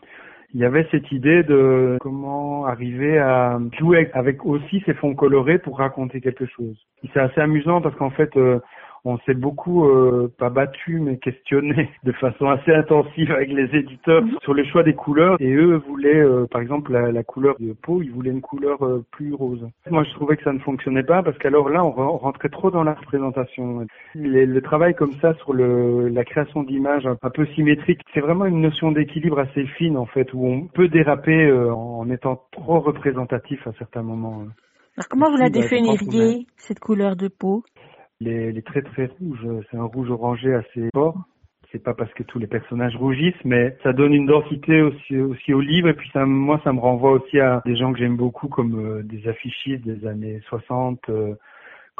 il 0.53 0.59
y 0.59 0.65
avait 0.65 0.87
cette 0.91 1.11
idée 1.11 1.43
de 1.43 1.97
comment 2.01 2.65
arriver 2.65 3.17
à 3.17 3.59
jouer 3.79 4.09
avec 4.13 4.45
aussi 4.45 4.83
ces 4.85 4.93
fonds 4.93 5.15
colorés 5.15 5.59
pour 5.59 5.77
raconter 5.77 6.19
quelque 6.19 6.45
chose. 6.45 6.75
C'est 7.13 7.19
assez 7.19 7.39
amusant 7.39 7.81
parce 7.81 7.95
qu'en 7.95 8.09
fait, 8.09 8.35
euh, 8.35 8.59
on 9.05 9.17
s'est 9.19 9.33
beaucoup, 9.33 9.85
euh, 9.87 10.31
pas 10.37 10.49
battu, 10.49 10.99
mais 10.99 11.17
questionné 11.17 11.89
de 12.03 12.11
façon 12.13 12.47
assez 12.49 12.71
intensive 12.73 13.31
avec 13.31 13.49
les 13.51 13.75
éditeurs 13.75 14.23
sur 14.41 14.53
le 14.53 14.63
choix 14.65 14.83
des 14.83 14.93
couleurs. 14.93 15.37
Et 15.39 15.51
eux 15.53 15.75
voulaient, 15.87 16.21
euh, 16.21 16.45
par 16.49 16.61
exemple, 16.61 16.91
la, 16.93 17.11
la 17.11 17.23
couleur 17.23 17.55
de 17.59 17.73
peau, 17.73 18.01
ils 18.01 18.11
voulaient 18.11 18.31
une 18.31 18.41
couleur 18.41 18.83
euh, 18.85 19.03
plus 19.11 19.33
rose. 19.33 19.67
Moi, 19.89 20.03
je 20.03 20.11
trouvais 20.11 20.37
que 20.37 20.43
ça 20.43 20.53
ne 20.53 20.59
fonctionnait 20.59 21.03
pas 21.03 21.23
parce 21.23 21.37
qu'alors 21.37 21.69
là, 21.69 21.83
on 21.83 21.89
re- 21.91 22.13
on 22.13 22.17
rentrait 22.17 22.49
trop 22.49 22.71
dans 22.71 22.83
la 22.83 22.93
représentation. 22.93 23.85
Les- 24.15 24.45
le 24.45 24.61
travail 24.61 24.93
comme 24.93 25.13
ça 25.21 25.33
sur 25.35 25.53
le, 25.53 26.07
la 26.09 26.23
création 26.23 26.63
d'images 26.63 27.05
un, 27.05 27.17
un 27.21 27.29
peu 27.29 27.45
symétriques, 27.55 28.01
c'est 28.13 28.19
vraiment 28.19 28.45
une 28.45 28.61
notion 28.61 28.91
d'équilibre 28.91 29.39
assez 29.39 29.65
fine 29.77 29.97
en 29.97 30.05
fait, 30.05 30.33
où 30.33 30.45
on 30.45 30.67
peut 30.67 30.87
déraper 30.87 31.45
euh, 31.45 31.73
en 31.73 32.09
étant 32.09 32.43
trop 32.51 32.79
représentatif 32.79 33.65
à 33.67 33.71
certains 33.79 34.03
moments. 34.03 34.43
Alors 34.97 35.07
comment 35.09 35.29
vous 35.31 35.37
la 35.37 35.49
bah, 35.49 35.61
définiriez, 35.61 36.47
cette 36.57 36.79
couleur 36.79 37.15
de 37.15 37.29
peau? 37.29 37.63
Les, 38.21 38.51
les 38.51 38.61
traits 38.61 38.85
très 38.85 39.07
rouges, 39.19 39.45
euh, 39.45 39.61
c'est 39.71 39.77
un 39.77 39.83
rouge 39.85 40.11
orangé 40.11 40.53
assez 40.53 40.89
fort. 40.93 41.17
C'est 41.71 41.81
pas 41.83 41.95
parce 41.95 42.13
que 42.13 42.21
tous 42.21 42.37
les 42.37 42.45
personnages 42.45 42.95
rougissent, 42.95 43.43
mais 43.43 43.75
ça 43.81 43.93
donne 43.93 44.13
une 44.13 44.27
densité 44.27 44.83
aussi, 44.83 45.17
aussi 45.17 45.55
au 45.55 45.59
livre. 45.59 45.87
Et 45.87 45.93
puis 45.93 46.07
ça, 46.13 46.23
moi, 46.23 46.61
ça 46.63 46.71
me 46.71 46.79
renvoie 46.79 47.13
aussi 47.13 47.39
à 47.39 47.63
des 47.65 47.75
gens 47.75 47.91
que 47.91 47.97
j'aime 47.97 48.17
beaucoup, 48.17 48.47
comme 48.47 48.75
euh, 48.79 49.01
des 49.01 49.27
affichistes 49.27 49.83
des 49.83 50.05
années 50.05 50.39
60, 50.49 50.99
euh, 51.09 51.33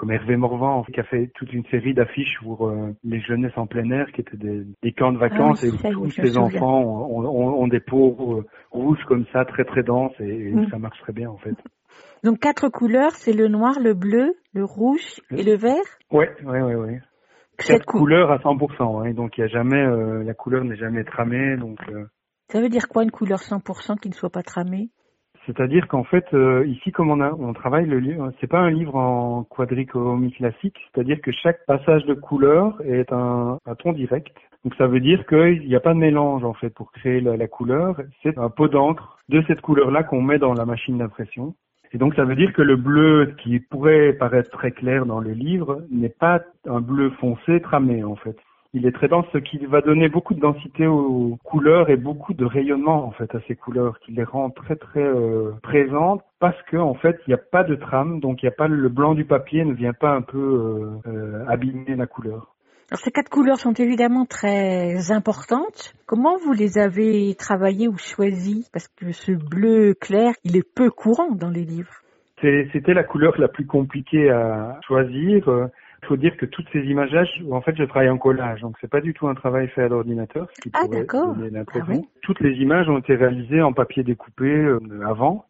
comme 0.02 0.10
Hervé 0.12 0.36
Morvan, 0.36 0.84
qui 0.92 1.00
a 1.00 1.04
fait 1.04 1.28
toute 1.36 1.54
une 1.54 1.64
série 1.66 1.94
d'affiches 1.94 2.40
pour 2.42 2.68
euh, 2.68 2.90
les 3.04 3.22
jeunesses 3.22 3.56
en 3.56 3.68
plein 3.68 3.88
air, 3.92 4.12
qui 4.14 4.22
étaient 4.22 4.36
des, 4.36 4.64
des 4.82 4.94
camps 4.94 5.12
de 5.12 5.20
vacances, 5.20 5.60
Ah 5.62 5.68
oui, 5.68 5.78
et 5.78 5.96
où 5.96 6.08
tous 6.08 6.12
ces 6.14 6.38
enfants 6.40 6.82
ont, 6.82 7.24
ont- 7.24 7.62
ont 7.62 7.68
des 7.68 7.80
peaux 7.82 8.40
euh, 8.40 8.46
rouges 8.72 9.04
comme 9.08 9.28
ça, 9.32 9.46
très 9.46 9.64
très 9.64 9.84
denses, 9.84 10.20
et, 10.20 10.24
et 10.28 10.52
Mm. 10.56 10.72
ça 10.72 10.80
marche 10.80 11.00
très 11.02 11.14
bien 11.14 11.30
en 11.30 11.38
fait. 11.38 11.54
Donc 12.24 12.40
quatre 12.40 12.68
couleurs, 12.70 13.12
c'est 13.12 13.32
le 13.32 13.48
noir, 13.48 13.80
le 13.80 13.94
bleu, 13.94 14.34
le 14.54 14.66
rouge 14.66 15.22
et 15.38 15.44
le 15.44 15.56
vert? 15.56 15.76
Ouais, 16.12 16.32
ouais, 16.46 16.62
ouais. 16.64 17.00
Cette 17.60 17.78
Quatre 17.82 17.86
cou- 17.86 18.00
couleurs 18.00 18.32
à 18.32 18.40
100%, 18.40 19.06
hein, 19.06 19.14
donc 19.14 19.38
il 19.38 19.42
y 19.42 19.44
a 19.44 19.48
jamais, 19.50 19.84
euh, 19.84 20.24
la 20.24 20.34
couleur 20.34 20.64
n'est 20.64 20.78
jamais 20.78 21.04
tramée, 21.04 21.58
donc. 21.58 21.78
euh, 21.90 22.06
Ça 22.48 22.60
veut 22.60 22.70
dire 22.70 22.88
quoi 22.88 23.04
une 23.04 23.12
couleur 23.12 23.40
100% 23.40 23.98
qui 24.00 24.10
ne 24.10 24.16
soit 24.16 24.32
pas 24.32 24.42
tramée? 24.42 24.90
C'est-à-dire 25.46 25.88
qu'en 25.88 26.04
fait, 26.04 26.26
euh, 26.34 26.66
ici, 26.68 26.92
comme 26.92 27.10
on, 27.10 27.20
a, 27.20 27.32
on 27.32 27.54
travaille 27.54 27.88
le 27.88 28.00
livre, 28.00 28.32
c'est 28.40 28.48
pas 28.48 28.60
un 28.60 28.70
livre 28.70 28.96
en 28.96 29.44
quadrichromie 29.44 30.32
classique, 30.32 30.78
c'est-à-dire 30.94 31.20
que 31.22 31.32
chaque 31.32 31.66
passage 31.66 32.06
de 32.06 32.14
couleur 32.14 32.80
est 32.86 33.12
un, 33.12 33.58
un 33.66 33.76
ton 33.76 33.94
direct. 33.94 34.36
Donc 34.64 34.76
ça 34.76 34.86
veut 34.86 35.00
dire 35.00 35.26
qu'il 35.26 35.68
n'y 35.68 35.76
a 35.76 35.80
pas 35.80 35.96
de 35.96 36.00
mélange 36.00 36.44
en 36.44 36.54
fait 36.54 36.70
pour 36.70 36.92
créer 36.92 37.20
la, 37.22 37.36
la 37.36 37.48
couleur. 37.48 38.00
C'est 38.22 38.38
un 38.38 38.50
pot 38.50 38.68
d'encre 38.68 39.18
de 39.30 39.44
cette 39.48 39.62
couleur-là 39.62 40.04
qu'on 40.04 40.22
met 40.22 40.38
dans 40.38 40.54
la 40.54 40.66
machine 40.66 41.00
d'impression. 41.00 41.56
Et 41.94 41.98
donc 41.98 42.14
ça 42.16 42.24
veut 42.24 42.36
dire 42.36 42.54
que 42.54 42.62
le 42.62 42.76
bleu 42.76 43.34
qui 43.40 43.60
pourrait 43.60 44.14
paraître 44.14 44.52
très 44.52 44.72
clair 44.72 45.06
dans 45.06 45.20
le 45.20 45.32
livre 45.32 45.82
n'est 45.90 46.10
pas 46.10 46.42
un 46.68 46.80
bleu 46.80 47.10
foncé 47.20 47.60
tramé 47.62 48.04
en 48.04 48.16
fait 48.16 48.38
il 48.74 48.86
est 48.86 48.94
très 48.94 49.10
dense, 49.10 49.26
ce 49.34 49.38
qui 49.38 49.58
va 49.66 49.82
donner 49.82 50.08
beaucoup 50.08 50.34
de 50.34 50.40
densité 50.40 50.88
aux 50.88 51.38
couleurs 51.44 51.90
et 51.90 51.98
beaucoup 51.98 52.34
de 52.34 52.46
rayonnement 52.46 53.06
en 53.06 53.12
fait 53.12 53.34
à 53.36 53.40
ces 53.48 53.56
couleurs, 53.56 54.00
qui 54.00 54.14
les 54.14 54.24
rend 54.24 54.50
très 54.50 54.78
très 54.78 55.04
euh, 55.04 55.52
présentes 55.62 56.24
parce 56.40 56.60
que 56.64 56.78
en 56.78 56.94
fait 56.94 57.20
il 57.28 57.32
n'y 57.32 57.34
a 57.34 57.44
pas 57.52 57.64
de 57.64 57.76
trame, 57.76 58.22
donc 58.22 58.42
il 58.42 58.46
n'y 58.46 58.54
a 58.54 58.56
pas 58.56 58.68
le 58.68 58.90
blanc 58.90 59.14
du 59.14 59.26
papier 59.26 59.66
ne 59.66 59.74
vient 59.74 59.94
pas 59.94 60.12
un 60.12 60.22
peu 60.22 60.38
euh, 60.38 61.10
euh, 61.12 61.46
abîmer 61.48 61.96
la 61.98 62.08
couleur. 62.08 62.56
Alors 62.90 63.00
ces 63.00 63.12
quatre 63.12 63.30
couleurs 63.30 63.58
sont 63.58 63.74
évidemment 63.74 64.26
très 64.26 65.12
importantes. 65.12 65.94
Comment 66.06 66.38
vous 66.38 66.54
les 66.54 66.78
avez 66.78 67.36
travaillées 67.36 67.88
ou 67.88 67.98
choisies? 67.98 68.68
Parce 68.74 68.88
que 68.88 69.12
ce 69.12 69.32
bleu 69.32 69.94
clair, 69.94 70.34
il 70.44 70.58
est 70.58 70.76
peu 70.76 70.90
courant 70.90 71.32
dans 71.32 71.50
les 71.50 71.64
livres. 71.64 71.94
C'était 72.42 72.94
la 72.94 73.04
couleur 73.04 73.40
la 73.40 73.48
plus 73.48 73.68
compliquée 73.68 74.30
à 74.30 74.80
choisir. 74.86 75.48
Il 76.04 76.08
faut 76.08 76.18
dire 76.18 76.36
que 76.36 76.46
toutes 76.46 76.68
ces 76.74 76.80
images-là, 76.80 77.26
en 77.52 77.62
fait, 77.62 77.76
je 77.78 77.84
travaille 77.84 78.10
en 78.10 78.18
collage, 78.18 78.62
donc 78.62 78.76
c'est 78.82 78.90
pas 78.90 79.02
du 79.02 79.14
tout 79.14 79.28
un 79.28 79.36
travail 79.36 79.68
fait 79.68 79.84
à 79.84 79.88
l'ordinateur, 79.88 80.48
ce 80.54 80.62
qui 80.62 80.72
ah, 80.74 80.86
pourrait 80.86 81.06
donner 81.06 81.50
ah 81.52 81.58
l'impression. 81.58 82.06
Toutes 82.24 82.40
les 82.40 82.54
images 82.56 82.90
ont 82.90 82.98
été 82.98 83.16
réalisées 83.16 83.62
en 83.62 83.72
papier 83.72 84.04
découpé 84.04 84.46
euh, 84.46 84.80
avant. 85.06 85.46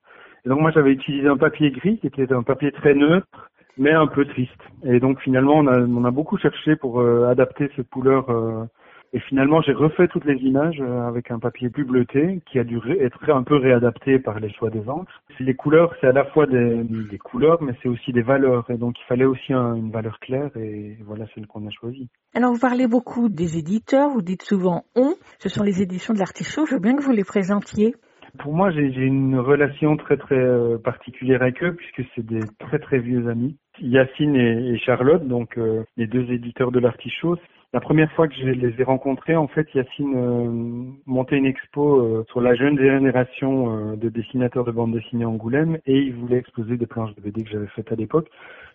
Et 0.45 0.49
donc 0.49 0.59
moi, 0.59 0.71
j'avais 0.71 0.91
utilisé 0.91 1.27
un 1.27 1.37
papier 1.37 1.71
gris, 1.71 1.99
qui 1.99 2.07
était 2.07 2.31
un 2.33 2.43
papier 2.43 2.71
très 2.71 2.93
neutre, 2.93 3.49
mais 3.77 3.91
un 3.91 4.07
peu 4.07 4.25
triste. 4.25 4.61
Et 4.83 4.99
donc 4.99 5.21
finalement, 5.21 5.55
on 5.55 5.67
a, 5.67 5.79
on 5.79 6.03
a 6.03 6.11
beaucoup 6.11 6.37
cherché 6.37 6.75
pour 6.75 6.99
euh, 6.99 7.27
adapter 7.29 7.71
cette 7.75 7.89
couleur 7.89 8.29
euh, 8.29 8.65
et 9.13 9.19
finalement, 9.19 9.61
j'ai 9.61 9.73
refait 9.73 10.07
toutes 10.07 10.23
les 10.23 10.37
images 10.37 10.79
euh, 10.79 11.07
avec 11.07 11.31
un 11.31 11.39
papier 11.39 11.69
plus 11.69 11.83
bleuté 11.83 12.41
qui 12.49 12.59
a 12.59 12.63
dû 12.63 12.79
être 12.99 13.29
un 13.29 13.43
peu 13.43 13.57
réadapté 13.57 14.19
par 14.19 14.39
les 14.39 14.51
choix 14.53 14.69
des 14.69 14.87
encres. 14.87 15.21
Les 15.39 15.53
couleurs, 15.53 15.93
c'est 15.99 16.07
à 16.07 16.13
la 16.13 16.23
fois 16.25 16.45
des, 16.45 16.83
des 16.83 17.17
couleurs, 17.17 17.61
mais 17.61 17.73
c'est 17.81 17.89
aussi 17.89 18.13
des 18.13 18.21
valeurs. 18.21 18.69
Et 18.69 18.77
donc, 18.77 18.95
il 18.99 19.03
fallait 19.07 19.25
aussi 19.25 19.51
une 19.51 19.91
valeur 19.91 20.19
claire 20.19 20.55
et 20.55 20.97
voilà 21.05 21.25
celle 21.35 21.45
qu'on 21.47 21.67
a 21.67 21.71
choisie. 21.71 22.07
Alors, 22.33 22.53
vous 22.53 22.59
parlez 22.59 22.87
beaucoup 22.87 23.27
des 23.27 23.57
éditeurs, 23.57 24.09
vous 24.09 24.21
dites 24.21 24.43
souvent 24.43 24.83
on. 24.95 25.15
Ce 25.39 25.49
sont 25.49 25.63
les 25.63 25.81
éditions 25.81 26.13
de 26.13 26.19
l'artichaut. 26.19 26.65
Je 26.65 26.75
veux 26.75 26.79
bien 26.79 26.95
que 26.95 27.03
vous 27.03 27.11
les 27.11 27.25
présentiez. 27.25 27.95
Pour 28.39 28.53
moi, 28.53 28.71
j'ai 28.71 28.81
une 28.81 29.37
relation 29.37 29.97
très 29.97 30.15
très 30.15 30.39
euh, 30.39 30.77
particulière 30.77 31.41
avec 31.41 31.61
eux 31.63 31.75
puisque 31.75 32.09
c'est 32.15 32.25
des 32.25 32.39
très 32.59 32.79
très 32.79 32.99
vieux 32.99 33.27
amis. 33.27 33.57
Yacine 33.81 34.35
et, 34.35 34.77
Charlotte, 34.79 35.27
donc 35.27 35.57
euh, 35.57 35.83
les 35.97 36.07
deux 36.07 36.31
éditeurs 36.31 36.71
de 36.71 36.79
l'artichaut, 36.79 37.37
la 37.73 37.79
première 37.79 38.11
fois 38.11 38.27
que 38.27 38.35
je 38.35 38.43
les 38.43 38.81
ai 38.81 38.83
rencontrés, 38.83 39.37
en 39.37 39.47
fait, 39.47 39.65
Yacine 39.73 40.13
euh, 40.17 40.91
montait 41.05 41.37
une 41.37 41.45
expo 41.45 42.01
euh, 42.01 42.25
sur 42.27 42.41
la 42.41 42.53
jeune 42.53 42.77
génération 42.77 43.93
euh, 43.93 43.95
de 43.95 44.09
dessinateurs 44.09 44.65
de 44.65 44.71
bande 44.71 44.91
dessinée 44.91 45.23
Angoulême 45.23 45.77
et 45.85 45.97
il 45.97 46.13
voulait 46.15 46.37
exposer 46.37 46.75
des 46.75 46.85
planches 46.85 47.15
de 47.15 47.21
BD 47.21 47.43
que 47.43 47.49
j'avais 47.49 47.67
faites 47.67 47.89
à 47.89 47.95
l'époque. 47.95 48.27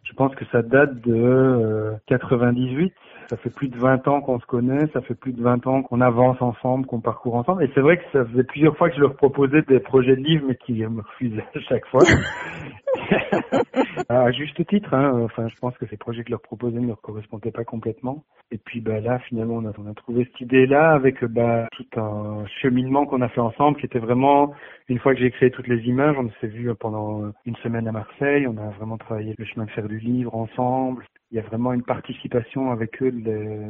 Je 0.04 0.14
pense 0.14 0.34
que 0.34 0.46
ça 0.46 0.62
date 0.62 0.98
de 1.02 1.92
98. 2.06 2.94
Ça 3.28 3.36
fait 3.36 3.50
plus 3.50 3.68
de 3.68 3.76
20 3.76 4.08
ans 4.08 4.22
qu'on 4.22 4.40
se 4.40 4.46
connaît, 4.46 4.86
ça 4.94 5.02
fait 5.02 5.16
plus 5.16 5.32
de 5.32 5.42
20 5.42 5.66
ans 5.66 5.82
qu'on 5.82 6.00
avance 6.00 6.40
ensemble, 6.40 6.86
qu'on 6.86 7.00
parcourt 7.00 7.34
ensemble. 7.34 7.64
Et 7.64 7.70
c'est 7.74 7.80
vrai 7.80 7.98
que 7.98 8.04
ça 8.12 8.24
faisait 8.24 8.44
plusieurs 8.44 8.76
fois 8.78 8.88
que 8.88 8.96
je 8.96 9.00
leur 9.00 9.16
proposais 9.16 9.62
des 9.62 9.80
projets 9.80 10.16
de 10.16 10.22
livres, 10.22 10.46
mais 10.48 10.54
qu'ils 10.54 10.88
me 10.88 11.02
refusaient 11.02 11.44
à 11.54 11.60
chaque 11.68 11.86
fois. 11.86 12.04
à 14.08 14.30
juste 14.32 14.66
titre, 14.66 14.94
hein. 14.94 15.20
enfin, 15.24 15.48
je 15.48 15.56
pense 15.56 15.76
que 15.78 15.86
ces 15.86 15.96
projets 15.96 16.24
que 16.24 16.30
leur 16.30 16.40
proposais 16.40 16.78
ne 16.78 16.86
leur 16.86 17.00
correspondaient 17.00 17.50
pas 17.50 17.64
complètement. 17.64 18.24
Et 18.50 18.58
puis, 18.58 18.80
bah 18.80 19.00
là, 19.00 19.18
finalement, 19.20 19.56
on 19.56 19.66
a, 19.66 19.72
on 19.78 19.90
a 19.90 19.94
trouvé 19.94 20.24
cette 20.24 20.40
idée-là 20.40 20.92
avec 20.92 21.24
bah 21.24 21.66
tout 21.72 22.00
un 22.00 22.46
cheminement 22.60 23.06
qu'on 23.06 23.22
a 23.22 23.28
fait 23.28 23.40
ensemble, 23.40 23.78
qui 23.78 23.86
était 23.86 23.98
vraiment 23.98 24.54
une 24.88 24.98
fois 24.98 25.14
que 25.14 25.20
j'ai 25.20 25.30
créé 25.30 25.50
toutes 25.50 25.66
les 25.66 25.82
images, 25.88 26.16
on 26.18 26.30
s'est 26.40 26.46
vu 26.46 26.72
pendant 26.78 27.32
une 27.44 27.56
semaine 27.56 27.88
à 27.88 27.92
Marseille. 27.92 28.46
On 28.46 28.56
a 28.56 28.70
vraiment 28.70 28.98
travaillé 28.98 29.34
le 29.36 29.44
chemin 29.44 29.64
de 29.64 29.70
fer 29.70 29.88
du 29.88 29.98
livre 29.98 30.34
ensemble. 30.34 31.04
Il 31.32 31.36
y 31.36 31.40
a 31.40 31.42
vraiment 31.42 31.72
une 31.72 31.82
participation 31.82 32.70
avec 32.70 33.02
eux 33.02 33.12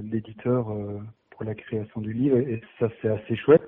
l'éditeur 0.05 0.71
euh, 0.71 0.99
pour 1.31 1.45
la 1.45 1.55
création 1.55 2.01
du 2.01 2.13
livre, 2.13 2.37
et 2.37 2.61
ça 2.79 2.89
c'est 3.01 3.09
assez 3.09 3.37
chouette. 3.37 3.67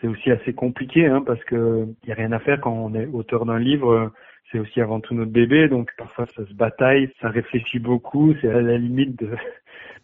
C'est 0.00 0.08
aussi 0.08 0.30
assez 0.30 0.52
compliqué, 0.52 1.06
hein, 1.06 1.22
parce 1.24 1.42
que 1.44 1.86
il 2.02 2.08
y 2.08 2.12
a 2.12 2.16
rien 2.16 2.32
à 2.32 2.40
faire 2.40 2.60
quand 2.60 2.72
on 2.72 2.94
est 2.94 3.06
auteur 3.06 3.44
d'un 3.44 3.58
livre 3.58 4.12
c'est 4.50 4.58
aussi 4.58 4.80
avant 4.80 5.00
tout 5.00 5.14
notre 5.14 5.30
bébé, 5.30 5.68
donc 5.68 5.90
parfois 5.96 6.26
ça 6.34 6.46
se 6.46 6.54
bataille, 6.54 7.10
ça 7.20 7.28
réfléchit 7.28 7.78
beaucoup, 7.78 8.34
c'est 8.40 8.50
à 8.50 8.60
la 8.60 8.78
limite 8.78 9.18
de, 9.18 9.30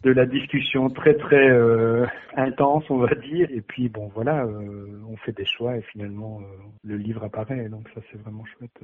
de 0.03 0.11
la 0.11 0.25
discussion 0.25 0.89
très 0.89 1.15
très 1.15 1.49
euh, 1.49 2.05
intense, 2.35 2.83
on 2.89 2.97
va 2.97 3.13
dire. 3.15 3.47
Et 3.51 3.61
puis 3.61 3.89
bon, 3.89 4.11
voilà, 4.13 4.45
euh, 4.45 5.01
on 5.09 5.17
fait 5.17 5.35
des 5.35 5.45
choix 5.45 5.75
et 5.77 5.81
finalement 5.81 6.39
euh, 6.41 6.45
le 6.83 6.97
livre 6.97 7.23
apparaît, 7.23 7.69
donc 7.69 7.89
ça 7.93 8.01
c'est 8.11 8.21
vraiment 8.21 8.45
chouette. 8.45 8.79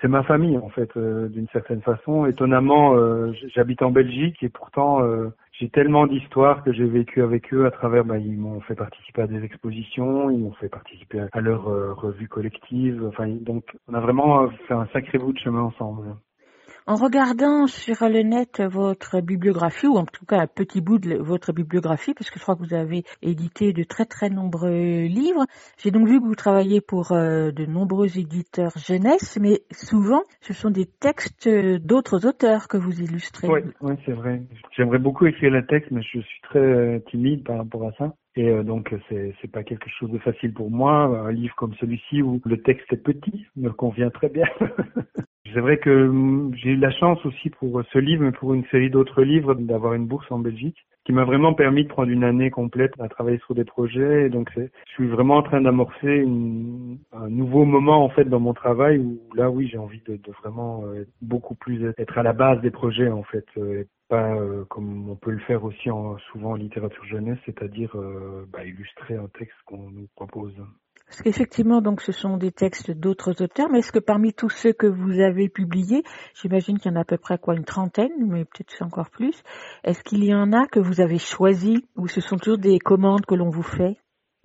C'est 0.00 0.08
ma 0.08 0.22
famille 0.22 0.58
en 0.58 0.68
fait, 0.68 0.90
d'une 0.98 1.48
certaine 1.48 1.80
façon. 1.80 2.26
Étonnamment, 2.26 2.94
j'habite 3.54 3.80
en 3.80 3.90
Belgique 3.90 4.42
et 4.42 4.48
pourtant 4.48 5.00
j'ai 5.58 5.68
tellement 5.68 6.08
d'histoires 6.08 6.64
que 6.64 6.72
j'ai 6.72 6.84
vécues 6.84 7.22
avec 7.22 7.54
eux 7.54 7.66
à 7.66 7.70
travers, 7.70 8.04
bah, 8.04 8.18
ils 8.18 8.36
m'ont 8.36 8.60
fait 8.60 8.74
participer 8.74 9.22
à 9.22 9.26
des 9.28 9.44
expositions, 9.44 10.28
ils 10.30 10.38
m'ont 10.38 10.52
fait 10.54 10.68
participer 10.68 11.26
à 11.32 11.40
leur 11.40 11.68
euh, 11.68 11.92
revue 11.92 12.26
collective. 12.26 13.04
Enfin, 13.06 13.28
donc 13.28 13.64
on 13.86 13.94
a 13.94 14.00
vraiment 14.00 14.48
fait 14.66 14.74
un 14.74 14.86
sacré 14.92 15.18
bout 15.18 15.32
de 15.32 15.38
chemin 15.38 15.62
ensemble. 15.62 16.16
En 16.86 16.96
regardant 16.96 17.66
sur 17.66 18.06
le 18.10 18.20
net 18.20 18.60
votre 18.60 19.22
bibliographie, 19.22 19.86
ou 19.86 19.96
en 19.96 20.04
tout 20.04 20.26
cas 20.26 20.40
un 20.40 20.46
petit 20.46 20.82
bout 20.82 20.98
de 20.98 21.14
votre 21.14 21.54
bibliographie, 21.54 22.12
parce 22.12 22.28
que 22.28 22.38
je 22.38 22.42
crois 22.42 22.56
que 22.56 22.62
vous 22.62 22.74
avez 22.74 23.04
édité 23.22 23.72
de 23.72 23.84
très 23.84 24.04
très 24.04 24.28
nombreux 24.28 25.06
livres, 25.06 25.46
j'ai 25.78 25.90
donc 25.90 26.06
vu 26.06 26.20
que 26.20 26.26
vous 26.26 26.34
travaillez 26.34 26.82
pour 26.82 27.12
euh, 27.12 27.52
de 27.52 27.64
nombreux 27.64 28.18
éditeurs 28.18 28.76
jeunesse, 28.76 29.38
mais 29.40 29.62
souvent 29.70 30.24
ce 30.42 30.52
sont 30.52 30.68
des 30.68 30.84
textes 30.84 31.48
d'autres 31.48 32.26
auteurs 32.26 32.68
que 32.68 32.76
vous 32.76 33.00
illustrez. 33.00 33.48
Oui, 33.48 33.94
c'est 34.04 34.12
vrai. 34.12 34.42
J'aimerais 34.76 34.98
beaucoup 34.98 35.24
écrire 35.24 35.52
le 35.52 35.64
texte, 35.64 35.90
mais 35.90 36.02
je 36.02 36.20
suis 36.20 36.40
très 36.42 36.58
euh, 36.58 36.98
timide 37.10 37.44
par 37.44 37.56
rapport 37.56 37.88
à 37.88 37.92
ça. 37.92 38.12
Et 38.36 38.50
euh, 38.50 38.62
donc 38.62 38.94
c'est 39.08 39.34
c'est 39.40 39.50
pas 39.50 39.62
quelque 39.62 39.88
chose 39.98 40.10
de 40.10 40.18
facile 40.18 40.52
pour 40.52 40.70
moi. 40.70 41.04
Un 41.26 41.32
livre 41.32 41.54
comme 41.56 41.72
celui-ci 41.80 42.20
où 42.20 42.42
le 42.44 42.60
texte 42.60 42.92
est 42.92 43.02
petit 43.02 43.46
me 43.56 43.70
convient 43.70 44.10
très 44.10 44.28
bien. 44.28 44.44
C'est 45.52 45.60
vrai 45.60 45.78
que 45.78 46.08
hum, 46.08 46.52
j'ai 46.56 46.70
eu 46.70 46.76
la 46.76 46.90
chance 46.90 47.24
aussi 47.26 47.50
pour 47.50 47.82
ce 47.92 47.98
livre, 47.98 48.24
mais 48.24 48.32
pour 48.32 48.54
une 48.54 48.64
série 48.66 48.90
d'autres 48.90 49.22
livres, 49.22 49.54
d'avoir 49.54 49.94
une 49.94 50.06
bourse 50.06 50.30
en 50.30 50.38
Belgique, 50.38 50.86
qui 51.04 51.12
m'a 51.12 51.24
vraiment 51.24 51.52
permis 51.52 51.84
de 51.84 51.88
prendre 51.88 52.10
une 52.10 52.24
année 52.24 52.50
complète 52.50 52.92
à 52.98 53.08
travailler 53.08 53.38
sur 53.44 53.54
des 53.54 53.64
projets. 53.64 54.26
Et 54.26 54.30
donc, 54.30 54.50
je 54.56 54.92
suis 54.92 55.06
vraiment 55.06 55.36
en 55.36 55.42
train 55.42 55.60
d'amorcer 55.60 56.22
un 57.12 57.28
nouveau 57.28 57.64
moment 57.64 58.04
en 58.04 58.08
fait 58.08 58.24
dans 58.24 58.40
mon 58.40 58.54
travail 58.54 58.98
où 58.98 59.20
là, 59.34 59.50
oui, 59.50 59.68
j'ai 59.68 59.78
envie 59.78 60.00
de, 60.06 60.18
vraiment 60.42 60.84
euh, 60.86 61.02
être 61.02 61.10
beaucoup 61.20 61.54
plus 61.54 61.92
être 61.98 62.18
à 62.18 62.22
la 62.22 62.32
base 62.32 62.60
des 62.62 62.70
projets 62.70 63.08
en 63.08 63.22
fait, 63.22 63.44
euh, 63.58 63.82
et 63.82 63.86
pas 64.08 64.34
euh, 64.34 64.64
comme 64.66 65.10
on 65.10 65.16
peut 65.16 65.30
le 65.30 65.38
faire 65.40 65.64
aussi 65.64 65.90
en, 65.90 66.16
souvent 66.32 66.52
en 66.52 66.56
littérature 66.56 67.04
jeunesse, 67.04 67.38
c'est-à-dire 67.44 67.94
bah, 68.52 68.64
illustrer 68.64 69.16
un 69.16 69.28
texte 69.38 69.56
qu'on 69.66 69.90
nous 69.90 70.08
propose. 70.16 70.54
Parce 71.06 71.22
qu'effectivement, 71.22 71.80
donc, 71.80 72.00
ce 72.00 72.12
sont 72.12 72.36
des 72.36 72.50
textes 72.50 72.90
d'autres 72.90 73.42
auteurs, 73.42 73.68
mais 73.70 73.78
est-ce 73.78 73.92
que 73.92 73.98
parmi 73.98 74.32
tous 74.32 74.50
ceux 74.50 74.72
que 74.72 74.86
vous 74.86 75.20
avez 75.20 75.48
publiés, 75.48 76.02
j'imagine 76.34 76.78
qu'il 76.78 76.90
y 76.90 76.94
en 76.94 76.96
a 76.96 77.02
à 77.02 77.04
peu 77.04 77.18
près 77.18 77.38
quoi, 77.38 77.54
une 77.54 77.64
trentaine, 77.64 78.12
mais 78.18 78.44
peut-être 78.44 78.82
encore 78.82 79.10
plus, 79.10 79.42
est-ce 79.84 80.02
qu'il 80.02 80.24
y 80.24 80.34
en 80.34 80.52
a 80.52 80.66
que 80.66 80.80
vous 80.80 81.00
avez 81.00 81.18
choisi, 81.18 81.86
ou 81.96 82.08
ce 82.08 82.20
sont 82.20 82.36
toujours 82.36 82.58
des 82.58 82.78
commandes 82.78 83.26
que 83.26 83.34
l'on 83.34 83.50
vous 83.50 83.62
fait? 83.62 83.96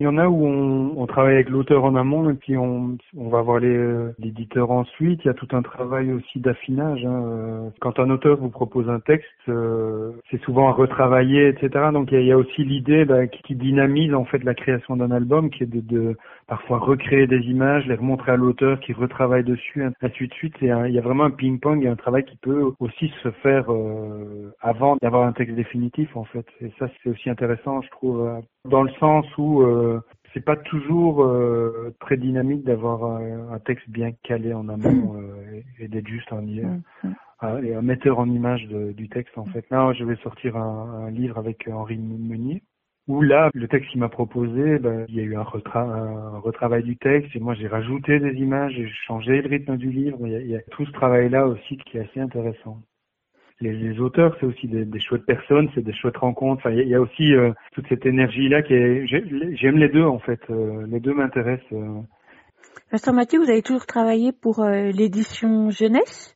Il 0.02 0.06
y 0.06 0.08
en 0.08 0.18
a 0.18 0.30
où 0.30 0.48
on, 0.48 0.94
on 0.96 1.08
travaille 1.08 1.34
avec 1.34 1.50
l'auteur 1.50 1.84
en 1.84 1.94
amont 1.96 2.30
et 2.30 2.34
puis 2.34 2.56
on, 2.56 2.98
on 3.18 3.28
va 3.28 3.42
voir 3.42 3.60
l'éditeur 3.60 4.72
ensuite. 4.72 5.20
Il 5.26 5.28
y 5.28 5.30
a 5.30 5.34
tout 5.34 5.50
un 5.52 5.62
travail 5.62 6.14
aussi 6.14 6.40
d'affinage. 6.40 7.06
Hein. 7.06 7.74
Quand 7.82 8.00
un 8.00 8.10
auteur 8.10 8.38
vous 8.38 8.50
propose 8.50 8.90
un 8.90 9.02
texte, 9.02 9.28
euh, 9.50 10.14
c'est 10.32 10.42
souvent 10.44 10.70
à 10.70 10.72
retravailler, 10.72 11.50
etc. 11.50 11.90
Donc 11.92 12.14
il 12.14 12.26
y 12.26 12.32
a, 12.32 12.38
aussi 12.38 12.64
l'idée 12.64 13.04
bah, 13.04 13.28
qui, 13.28 13.56
dynamise 13.56 14.14
en 14.14 14.24
fait 14.24 14.42
la 14.46 14.54
création 14.54 14.96
d'un 14.96 15.12
album, 15.12 15.50
qui 15.50 15.64
est 15.64 15.66
de, 15.66 15.82
de, 15.82 16.16
parfois 16.50 16.80
recréer 16.80 17.28
des 17.28 17.42
images, 17.42 17.86
les 17.88 17.96
remontrer 17.96 18.34
à 18.34 18.36
l'auteur, 18.36 18.80
qui 18.80 18.92
retravaille 18.92 19.44
dessus, 19.44 19.84
ainsi 20.02 20.28
de 20.28 20.34
suite. 20.34 20.56
Et 20.62 20.68
il 20.88 20.94
y 20.94 20.98
a 20.98 21.02
vraiment 21.02 21.26
un 21.26 21.32
ping-pong 21.32 21.86
et 21.86 21.88
un 21.88 21.96
travail 21.96 22.26
qui 22.26 22.36
peut 22.38 22.72
aussi 22.80 23.14
se 23.24 23.32
faire 23.32 23.72
euh, 23.72 24.52
avant 24.60 24.98
d'avoir 25.02 25.28
un 25.28 25.32
texte 25.32 25.56
définitif 25.56 26.16
en 26.18 26.26
fait. 26.26 26.46
Et 26.60 26.74
ça 26.80 26.88
c'est 27.04 27.10
aussi 27.10 27.30
intéressant, 27.30 27.82
je 27.82 27.90
trouve, 27.90 28.28
euh, 28.28 28.42
dans 28.66 28.84
le 28.84 28.92
sens 29.00 29.26
où 29.38 29.62
euh, 29.62 30.02
c'est 30.34 30.44
pas 30.44 30.56
toujours 30.56 31.24
euh, 31.24 31.96
très 32.00 32.18
dynamique 32.18 32.64
d'avoir 32.64 33.04
un, 33.04 33.60
texte 33.60 33.90
bien 33.90 34.12
calé 34.24 34.54
en 34.54 34.70
amont 34.70 35.16
euh, 35.18 35.62
et, 35.80 35.88
d'être 35.88 36.08
juste 36.08 36.32
un, 36.32 36.42
mm, 36.42 36.82
mm. 37.04 37.14
un, 37.42 37.82
metteur 37.82 38.20
en 38.20 38.30
image 38.30 38.68
du 38.68 39.10
texte 39.10 39.38
en 39.38 39.46
fait. 39.46 39.66
Là, 39.72 39.92
je 39.94 40.04
vais 40.04 40.16
sortir 40.18 40.56
un, 40.58 41.10
livre 41.12 41.38
avec 41.38 41.68
Henri 41.68 41.98
Meunier 41.98 42.62
où 43.10 43.24
là, 43.24 43.50
le 43.56 43.68
texte 43.68 43.90
qu'il 43.90 44.00
m'a 44.00 44.08
proposé, 44.08 44.78
ben, 44.78 45.06
il 45.10 45.16
y 45.16 45.20
a 45.20 45.24
eu 45.24 45.36
un, 45.36 45.42
un, 45.42 46.40
retravail 46.40 46.84
du 46.84 46.96
texte 46.96 47.36
et 47.36 47.40
moi 47.40 47.56
j'ai 47.56 47.68
rajouté 47.68 48.20
des 48.20 48.34
images, 48.36 48.72
j'ai 48.74 48.88
changé 49.08 49.42
le 49.42 49.50
rythme 49.50 49.78
du 49.78 49.90
livre. 49.90 50.20
Il 50.28 50.32
y 50.32 50.36
a, 50.36 50.40
il 50.40 50.50
y 50.50 50.56
a 50.56 50.62
tout 50.70 50.86
ce 50.86 50.92
travail-là 50.92 51.48
aussi 51.48 51.78
qui 51.78 51.98
est 51.98 52.02
assez 52.02 52.20
intéressant. 52.20 52.78
Les, 53.62 53.74
les 53.74 54.00
auteurs, 54.00 54.38
c'est 54.40 54.46
aussi 54.46 54.68
des, 54.68 54.86
des, 54.86 55.00
chouettes 55.02 55.26
personnes, 55.26 55.70
c'est 55.74 55.84
des 55.84 55.94
chouettes 55.94 56.18
rencontres. 56.18 56.62
Enfin, 56.64 56.70
il 56.70 56.88
y 56.88 56.94
a, 56.94 57.02
aussi 57.02 57.34
euh, 57.34 57.52
toute 57.74 57.88
cette 57.90 58.06
énergie-là 58.06 58.62
qui 58.62 58.76
est. 58.76 59.08
J'aime 59.08 59.78
les 59.78 59.90
deux 59.90 60.06
en 60.06 60.20
fait. 60.20 60.40
Euh, 60.52 60.86
les 60.88 61.00
deux 61.00 61.14
m'intéressent. 61.14 61.74
Euh. 61.74 62.02
Vincent 62.92 63.14
Mathieu, 63.14 63.40
vous 63.40 63.50
avez 63.50 63.64
toujours 63.64 63.88
travaillé 63.88 64.32
pour 64.32 64.60
euh, 64.60 64.92
l'édition 64.92 65.72
jeunesse? 65.72 66.36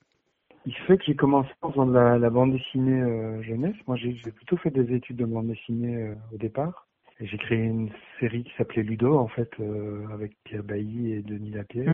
Il 0.66 0.76
fait 0.88 0.98
que 0.98 1.04
j'ai 1.06 1.16
commencé 1.16 1.50
en 1.62 1.86
la, 1.86 2.30
bande 2.30 2.54
dessinée 2.54 3.02
euh, 3.02 3.42
jeunesse. 3.44 3.76
Moi, 3.88 3.98
j'ai 3.98 4.14
plutôt 4.32 4.58
fait 4.58 4.72
des 4.72 4.94
études 4.96 5.18
de 5.18 5.26
bande 5.26 5.48
dessinée 5.48 5.96
euh, 5.96 6.16
au 6.34 6.38
départ. 6.38 6.88
J'ai 7.20 7.38
créé 7.38 7.60
une 7.60 7.90
série 8.20 8.44
qui 8.44 8.52
s'appelait 8.58 8.84
Ludo, 8.84 9.18
en 9.18 9.28
fait, 9.28 9.50
euh, 9.60 10.06
avec 10.14 10.34
Pierre 10.44 10.64
Bailly 10.64 11.14
et 11.14 11.22
Denis 11.22 11.52
Lapierre. 11.52 11.94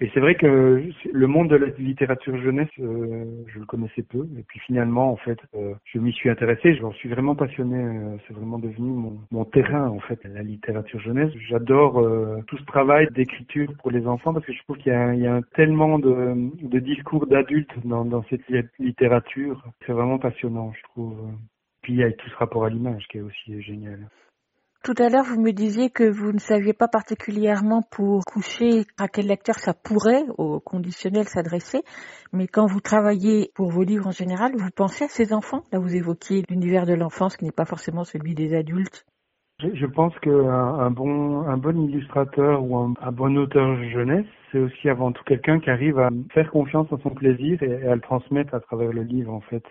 Et 0.00 0.08
c'est 0.14 0.20
vrai 0.20 0.36
que 0.36 0.84
le 1.12 1.26
monde 1.26 1.48
de 1.50 1.56
la 1.56 1.66
littérature 1.76 2.40
jeunesse, 2.40 2.68
euh, 2.78 3.24
je 3.48 3.58
le 3.58 3.66
connaissais 3.66 4.04
peu. 4.04 4.28
Et 4.38 4.44
puis 4.44 4.60
finalement, 4.60 5.10
en 5.10 5.16
fait, 5.16 5.38
euh, 5.56 5.74
je 5.86 5.98
m'y 5.98 6.12
suis 6.12 6.30
intéressé. 6.30 6.76
Je 6.76 6.82
m'en 6.82 6.92
suis 6.92 7.08
vraiment 7.08 7.34
passionné. 7.34 7.76
Euh, 7.76 8.16
c'est 8.26 8.34
vraiment 8.34 8.60
devenu 8.60 9.16
mon, 9.32 9.44
terrain, 9.44 9.88
en 9.88 9.98
fait, 9.98 10.20
la 10.22 10.44
littérature 10.44 11.00
jeunesse. 11.00 11.32
J'adore 11.48 11.98
euh, 11.98 12.40
tout 12.46 12.56
ce 12.58 12.64
travail 12.64 13.08
d'écriture 13.10 13.72
pour 13.78 13.90
les 13.90 14.06
enfants 14.06 14.32
parce 14.32 14.46
que 14.46 14.52
je 14.52 14.62
trouve 14.62 14.76
qu'il 14.76 14.92
y 14.92 14.94
a, 14.94 15.14
il 15.14 15.20
y 15.20 15.26
a 15.26 15.34
un 15.34 15.42
tellement 15.56 15.98
de, 15.98 16.52
de 16.62 16.78
discours 16.78 17.26
d'adultes 17.26 17.74
dans, 17.84 18.04
dans 18.04 18.22
cette 18.30 18.42
littérature. 18.78 19.64
C'est 19.84 19.92
vraiment 19.92 20.18
passionnant, 20.18 20.72
je 20.74 20.82
trouve. 20.90 21.18
Puis 21.82 21.94
il 21.94 21.98
y 21.98 22.04
a 22.04 22.12
tout 22.12 22.30
ce 22.30 22.36
rapport 22.36 22.64
à 22.64 22.70
l'image 22.70 23.04
qui 23.08 23.18
est 23.18 23.22
aussi 23.22 23.60
génial. 23.62 24.08
Tout 24.84 24.94
à 24.98 25.08
l'heure, 25.08 25.24
vous 25.24 25.40
me 25.40 25.50
disiez 25.50 25.90
que 25.90 26.08
vous 26.08 26.32
ne 26.32 26.38
saviez 26.38 26.72
pas 26.72 26.88
particulièrement 26.88 27.82
pour 27.90 28.24
coucher 28.24 28.84
à 28.96 29.08
quel 29.08 29.26
lecteur 29.26 29.56
ça 29.56 29.74
pourrait, 29.74 30.24
au 30.38 30.60
conditionnel, 30.60 31.26
s'adresser. 31.26 31.80
Mais 32.32 32.46
quand 32.46 32.66
vous 32.66 32.80
travaillez 32.80 33.50
pour 33.54 33.70
vos 33.70 33.82
livres 33.82 34.06
en 34.06 34.12
général, 34.12 34.52
vous 34.56 34.70
pensez 34.74 35.04
à 35.04 35.08
ces 35.08 35.32
enfants? 35.32 35.64
Là, 35.72 35.78
vous 35.80 35.94
évoquiez 35.94 36.44
l'univers 36.48 36.86
de 36.86 36.94
l'enfance 36.94 37.36
qui 37.36 37.44
n'est 37.44 37.52
pas 37.52 37.64
forcément 37.64 38.04
celui 38.04 38.34
des 38.34 38.54
adultes. 38.54 39.04
Je 39.60 39.86
pense 39.86 40.16
qu'un 40.20 40.30
un 40.30 40.90
bon, 40.90 41.88
illustrateur 41.88 42.62
ou 42.62 42.76
un, 42.76 43.12
bon 43.12 43.36
auteur 43.36 43.82
jeunesse, 43.90 44.26
c'est 44.52 44.60
aussi 44.60 44.88
avant 44.88 45.10
tout 45.10 45.24
quelqu'un 45.24 45.58
qui 45.58 45.68
arrive 45.68 45.98
à 45.98 46.10
faire 46.32 46.48
confiance 46.52 46.86
à 46.92 46.98
son 47.02 47.10
plaisir 47.10 47.60
et 47.64 47.88
à 47.88 47.96
le 47.96 48.00
transmettre 48.00 48.54
à 48.54 48.60
travers 48.60 48.92
le 48.92 49.02
livre, 49.02 49.32
en 49.34 49.40
fait. 49.40 49.64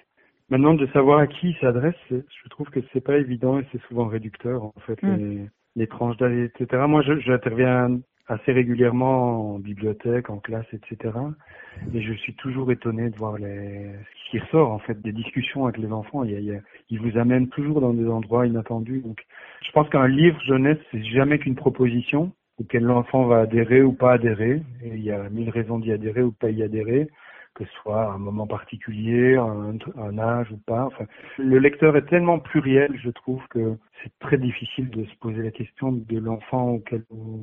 Maintenant, 0.50 0.74
de 0.74 0.88
savoir 0.88 1.20
à 1.20 1.28
qui 1.28 1.50
il 1.50 1.58
s'adresse, 1.58 1.96
je 2.10 2.50
trouve 2.50 2.70
que 2.70 2.80
c'est 2.94 3.02
pas 3.02 3.18
évident 3.18 3.60
et 3.60 3.66
c'est 3.72 3.82
souvent 3.84 4.06
réducteur, 4.06 4.64
en 4.64 4.74
fait, 4.86 5.02
mm. 5.04 5.16
les, 5.16 5.50
les, 5.76 5.88
tranches 5.88 6.18
d'âge, 6.18 6.52
etc. 6.56 6.84
Moi, 6.88 7.02
j'interviens 7.02 8.00
assez 8.28 8.52
régulièrement 8.52 9.56
en 9.56 9.60
bibliothèque, 9.60 10.30
en 10.30 10.38
classe, 10.38 10.66
etc. 10.74 11.14
Et 11.94 12.02
je 12.02 12.14
suis 12.14 12.34
toujours 12.36 12.72
étonné 12.72 13.10
de 13.10 13.18
voir 13.18 13.38
les, 13.38 13.92
ce 14.26 14.32
qui 14.32 14.40
ressort, 14.40 14.72
en 14.72 14.80
fait, 14.80 15.02
des 15.02 15.14
discussions 15.14 15.66
avec 15.66 15.78
les 15.78 15.92
enfants. 15.92 16.24
Il, 16.24 16.32
y 16.44 16.52
a, 16.52 16.60
ils 16.90 17.00
vous 17.00 17.18
amènent 17.18 17.48
toujours 17.50 17.82
dans 17.82 17.94
des 17.94 18.08
endroits 18.08 18.46
inattendus. 18.46 19.02
Donc, 19.02 19.26
je 19.66 19.72
pense 19.72 19.90
qu'un 19.90 20.08
livre 20.08 20.40
jeunesse, 20.46 20.80
c'est 20.92 21.04
jamais 21.04 21.40
qu'une 21.40 21.56
proposition 21.56 22.32
auquel 22.60 22.84
l'enfant 22.84 23.26
va 23.26 23.42
adhérer 23.42 23.82
ou 23.82 23.94
pas 23.94 24.14
adhérer. 24.14 24.62
Et 24.84 24.90
il 24.96 25.04
y 25.04 25.12
a 25.12 25.30
mille 25.30 25.50
raisons 25.50 25.80
d'y 25.80 25.92
adhérer 25.92 26.24
ou 26.24 26.32
pas 26.32 26.50
y 26.50 26.64
adhérer 26.64 27.10
que 27.58 27.66
ce 27.66 27.72
soit 27.82 28.12
un 28.14 28.20
moment 28.20 28.46
particulier, 28.46 29.36
un, 29.36 30.18
âge 30.20 30.52
ou 30.52 30.58
pas. 30.58 30.86
Enfin, 30.86 31.06
le 31.40 31.58
lecteur 31.58 31.98
est 31.98 32.06
tellement 32.06 32.38
pluriel, 32.38 32.96
je 33.04 33.10
trouve 33.10 33.42
que 33.50 33.76
c'est 34.04 34.12
très 34.20 34.38
difficile 34.38 34.92
de 34.92 35.06
se 35.06 35.16
poser 35.16 35.42
la 35.42 35.50
question 35.50 35.92
de 35.92 36.20
l'enfant 36.20 36.70
auquel 36.70 37.04
on 37.10 37.40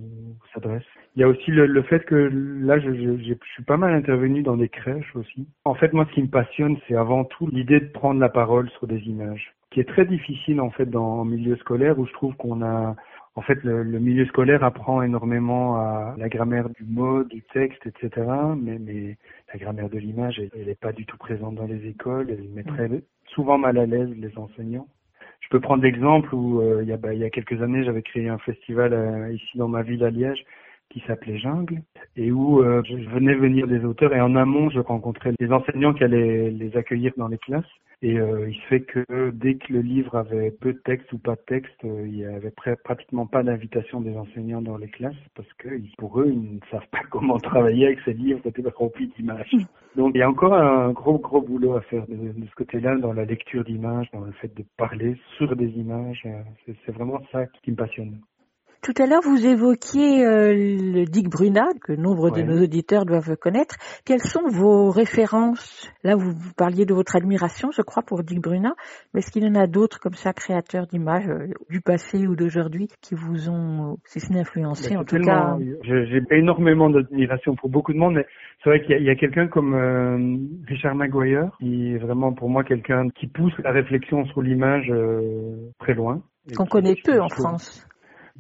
s'adresse. 0.53 0.85
Il 1.17 1.21
y 1.21 1.25
a 1.25 1.29
aussi 1.29 1.51
le, 1.51 1.83
fait 1.83 2.05
que 2.05 2.15
là, 2.15 2.79
je, 2.79 3.35
suis 3.55 3.65
pas 3.65 3.77
mal 3.77 3.93
intervenu 3.93 4.43
dans 4.43 4.57
des 4.57 4.69
crèches 4.69 5.17
aussi. 5.17 5.49
En 5.65 5.75
fait, 5.75 5.93
moi, 5.93 6.07
ce 6.09 6.15
qui 6.15 6.23
me 6.23 6.29
passionne, 6.29 6.77
c'est 6.87 6.95
avant 6.95 7.25
tout 7.25 7.49
l'idée 7.49 7.81
de 7.81 7.89
prendre 7.89 8.21
la 8.21 8.29
parole 8.29 8.71
sur 8.71 8.87
des 8.87 9.01
images, 9.09 9.53
qui 9.73 9.81
est 9.81 9.89
très 9.89 10.05
difficile 10.05 10.61
en 10.61 10.71
fait 10.71 10.87
dans 10.87 11.25
le 11.25 11.31
milieu 11.31 11.57
scolaire 11.57 11.99
où 11.99 12.07
je 12.07 12.13
trouve 12.13 12.37
qu'on 12.37 12.63
a 12.63 12.95
en 13.37 13.43
fait, 13.43 13.63
le, 13.65 13.83
le, 13.83 13.99
milieu 13.99 14.27
scolaire 14.27 14.63
apprend 14.63 15.03
énormément 15.03 15.77
à 15.77 16.15
la 16.17 16.29
grammaire 16.29 16.69
du 16.71 16.85
mot, 16.85 17.25
du 17.25 17.43
texte, 17.53 17.85
etc. 17.87 18.27
Mais, 18.57 18.79
mais 18.79 19.17
la 19.53 19.59
grammaire 19.59 19.89
de 19.89 19.99
l'image, 19.99 20.41
elle 20.41 20.67
n'est 20.67 20.75
pas 20.77 20.93
du 20.93 21.05
tout 21.05 21.17
présente 21.17 21.57
dans 21.57 21.67
les 21.67 21.87
écoles. 21.89 22.31
Elle 22.31 22.49
mettrait 22.51 22.89
souvent 23.27 23.59
mal 23.59 23.79
à 23.79 23.87
l'aise 23.87 24.11
les 24.17 24.39
enseignants. 24.39 24.87
Je 25.41 25.49
peux 25.51 25.61
prendre 25.61 25.83
l'exemple 25.83 26.35
où 26.35 26.61
euh, 26.61 26.83
il, 26.83 26.89
y 26.89 26.93
a, 26.93 26.97
bah, 26.97 27.13
il 27.13 27.21
y 27.21 27.25
a 27.25 27.31
quelques 27.31 27.61
années, 27.61 27.85
j'avais 27.85 28.03
créé 28.03 28.29
un 28.29 28.39
festival 28.39 28.93
euh, 28.93 29.33
ici 29.33 29.59
dans 29.59 29.69
ma 29.69 29.83
ville 29.83 30.05
à 30.05 30.11
Liège 30.11 30.45
qui 30.91 31.01
s'appelait 31.07 31.39
Jungle 31.39 31.83
et 32.17 32.31
où 32.31 32.63
euh, 32.63 32.83
je 32.85 33.11
venais 33.11 33.35
venir 33.35 33.67
des 33.67 33.85
auteurs 33.85 34.15
et 34.15 34.21
en 34.21 34.37
amont 34.37 34.71
je 34.71 34.79
rencontrais 34.79 35.33
les 35.41 35.51
enseignants 35.51 35.93
qui 35.93 36.05
allaient 36.05 36.51
les 36.51 36.77
accueillir 36.77 37.13
dans 37.17 37.29
les 37.29 37.39
classes 37.39 37.65
et 38.05 38.19
euh, 38.19 38.51
il 38.51 38.55
se 38.55 38.67
fait 38.67 38.83
que 38.83 39.31
dès 39.31 39.55
que 39.55 39.73
le 39.73 39.81
livre 39.81 40.15
avait 40.15 40.51
peu 40.51 40.75
de 40.75 40.79
texte 40.79 41.11
ou 41.15 41.19
pas 41.19 41.37
de 41.37 41.41
texte, 41.47 41.83
euh, 41.87 42.07
il 42.07 42.19
y 42.19 42.27
avait 42.27 42.53
pratiquement 42.85 43.27
pas 43.27 43.43
d'invitation 43.43 44.03
des 44.03 44.15
enseignants 44.15 44.61
dans 44.61 44.77
les 44.77 44.89
classes 44.89 45.17
parce 45.35 45.51
que 45.55 45.71
pour 45.97 46.21
eux, 46.21 46.29
ils 46.29 46.57
ne 46.57 46.61
savent 46.71 46.87
pas 46.93 47.01
comment 47.11 47.39
travailler 47.39 47.87
avec 47.87 48.01
ces 48.05 48.13
livres 48.13 48.43
remplis 48.77 49.11
d'images. 49.17 49.57
Donc 49.97 50.13
il 50.15 50.19
y 50.19 50.23
a 50.23 50.29
encore 50.29 50.53
un 50.53 50.93
gros 50.93 51.19
gros 51.19 51.41
boulot 51.41 51.77
à 51.77 51.81
faire 51.81 52.07
de, 52.07 52.15
de 52.15 52.47
ce 52.47 52.55
côté-là 52.57 52.97
dans 52.97 53.15
la 53.15 53.25
lecture 53.25 53.65
d'images, 53.65 54.11
dans 54.13 54.21
le 54.21 54.33
fait 54.33 54.55
de 54.55 54.65
parler 54.77 55.17
sur 55.39 55.57
des 55.57 55.71
images. 55.71 56.29
C'est 56.67 56.93
vraiment 56.93 57.23
ça 57.33 57.47
qui 57.63 57.71
me 57.71 57.77
passionne. 57.77 58.19
Tout 58.85 59.03
à 59.03 59.07
l'heure, 59.07 59.23
vous 59.25 59.47
évoquiez 59.47 60.27
euh, 60.27 60.53
le 60.53 61.07
Dick 61.07 61.31
Bruna, 61.31 61.65
que 61.81 61.95
nombre 61.95 62.31
de 62.31 62.43
nos 62.43 62.63
auditeurs 62.63 63.07
doivent 63.07 63.35
connaître. 63.39 63.77
Quelles 64.05 64.21
sont 64.21 64.47
vos 64.47 64.91
références? 64.91 65.91
Là, 66.03 66.17
vous, 66.17 66.33
vous, 66.33 66.53
parliez 66.55 66.85
de 66.85 66.93
votre 66.93 67.17
admiration, 67.17 67.71
je 67.71 67.81
crois, 67.81 68.03
pour 68.03 68.23
Dick 68.23 68.43
Bruna, 68.43 68.75
mais 69.15 69.21
est-ce 69.21 69.31
qu'il 69.31 69.43
y 69.43 69.49
en 69.49 69.55
a 69.55 69.67
d'autres 69.67 70.01
comme 70.01 70.13
ça, 70.13 70.35
créateurs 70.35 70.87
d'images 70.87 71.27
euh, 71.31 71.47
du 71.71 71.81
passé 71.81 72.27
ou 72.27 72.37
d'aujourd'hui, 72.37 72.89
qui 73.01 73.15
vous 73.15 73.49
ont, 73.49 73.97
si 74.05 74.21
ce 74.21 74.31
n'est 74.35 74.41
influencé, 74.41 74.91
ben, 74.91 75.01
en 75.01 75.05
tout 75.05 75.19
cas 75.19 75.57
J'ai 75.83 76.21
énormément 76.33 76.91
d'admiration 76.91 77.57
pour 77.57 77.71
beaucoup 77.71 77.95
de 77.95 77.99
monde, 77.99 78.17
mais 78.17 78.27
c'est 78.63 78.69
vrai 78.69 78.83
qu'il 78.83 79.03
y 79.03 79.09
a, 79.09 79.13
a 79.13 79.17
quelqu'un 79.17 79.49
comme 79.49 79.73
euh, 79.73 80.37
Richard 80.69 80.95
Maguire, 80.95 81.57
qui 81.59 81.95
est 81.95 81.97
vraiment 81.99 82.35
pour 82.35 82.51
moi 82.51 82.65
quelqu'un 82.65 83.09
qui 83.15 83.29
pousse 83.29 83.55
la 83.65 83.73
réflexion 83.73 84.27
sur 84.27 84.43
l'image 84.43 84.91
euh, 84.91 85.71
très 85.79 85.95
loin. 85.95 86.21
Qu'on 86.55 86.67
connaît 86.67 86.97
peu 87.03 87.19
en 87.23 87.31
France. 87.31 87.89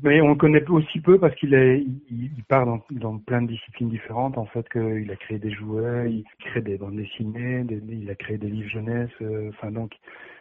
Mais 0.02 0.20
on 0.20 0.30
le 0.30 0.34
connaît 0.34 0.64
aussi 0.68 1.00
peu 1.00 1.18
parce 1.18 1.34
qu'il 1.36 1.54
est, 1.54 1.78
il, 1.78 2.30
il 2.36 2.44
part 2.48 2.66
dans, 2.66 2.80
dans, 2.90 3.16
plein 3.18 3.42
de 3.42 3.46
disciplines 3.46 3.88
différentes. 3.88 4.36
En 4.36 4.46
fait, 4.46 4.68
qu'il 4.68 5.08
a 5.10 5.16
créé 5.16 5.38
des 5.38 5.52
jouets, 5.52 6.10
il 6.10 6.24
crée 6.40 6.62
des 6.62 6.76
bandes 6.76 6.96
dessinées, 6.96 7.62
des, 7.62 7.80
il 7.88 8.10
a 8.10 8.16
créé 8.16 8.36
des 8.36 8.48
livres 8.48 8.68
jeunesse. 8.70 9.10
Euh, 9.22 9.50
enfin, 9.50 9.70
donc, 9.70 9.92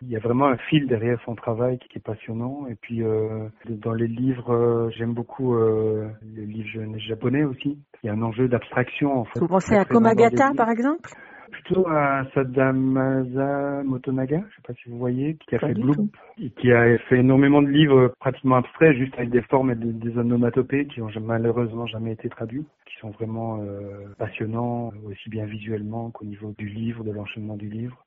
il 0.02 0.10
y 0.10 0.16
a 0.16 0.20
vraiment 0.20 0.48
un 0.48 0.58
fil 0.58 0.88
derrière 0.88 1.20
son 1.24 1.36
travail 1.36 1.78
qui, 1.78 1.88
qui 1.90 1.98
est 2.00 2.02
passionnant. 2.02 2.66
Et 2.68 2.76
puis, 2.76 3.04
euh, 3.04 3.48
dans 3.70 3.94
les 3.94 4.08
livres, 4.08 4.54
euh, 4.54 4.90
j'aime 4.98 5.14
beaucoup 5.14 5.56
euh, 5.56 6.10
les 6.36 6.46
livres 6.48 6.70
jeunesse 6.70 7.02
japonais 7.04 7.44
aussi. 7.44 7.78
Il 8.04 8.08
y 8.08 8.10
a 8.10 8.14
un 8.14 8.22
enjeu 8.24 8.48
d'abstraction. 8.48 9.20
En 9.20 9.26
fait, 9.26 9.40
Vous 9.40 9.48
pensez 9.48 9.76
à 9.76 9.86
Komagata, 9.86 10.52
par 10.58 10.70
exemple? 10.70 11.10
Plutôt 11.54 11.88
à 11.88 12.26
Sadamasa 12.34 13.84
Motonaga, 13.84 14.44
je 14.50 14.56
sais 14.56 14.62
pas 14.68 14.74
si 14.74 14.90
vous 14.90 14.98
voyez, 14.98 15.38
qui 15.48 15.56
a 15.56 15.60
fait 15.60 15.74
Bloop, 15.74 16.16
et 16.42 16.50
qui 16.50 16.72
a 16.72 16.98
fait 17.10 17.20
énormément 17.20 17.62
de 17.62 17.70
livres 17.70 18.14
pratiquement 18.20 18.58
abstraits, 18.58 18.98
juste 18.98 19.14
avec 19.18 19.30
des 19.30 19.44
formes 19.44 19.72
et 19.72 19.76
des, 19.76 20.18
onomatopées 20.18 20.88
qui 20.88 21.02
ont 21.02 21.10
malheureusement 21.22 21.86
jamais 21.86 22.12
été 22.12 22.30
traduits, 22.30 22.66
qui 22.86 22.96
sont 23.00 23.12
vraiment 23.12 23.62
euh, 23.62 24.08
passionnants, 24.18 24.92
aussi 25.06 25.30
bien 25.30 25.46
visuellement 25.46 26.12
qu'au 26.12 26.26
niveau 26.26 26.54
du 26.58 26.68
livre, 26.68 27.04
de 27.04 27.12
l'enchaînement 27.12 27.56
du 27.56 27.70
livre. 27.70 28.04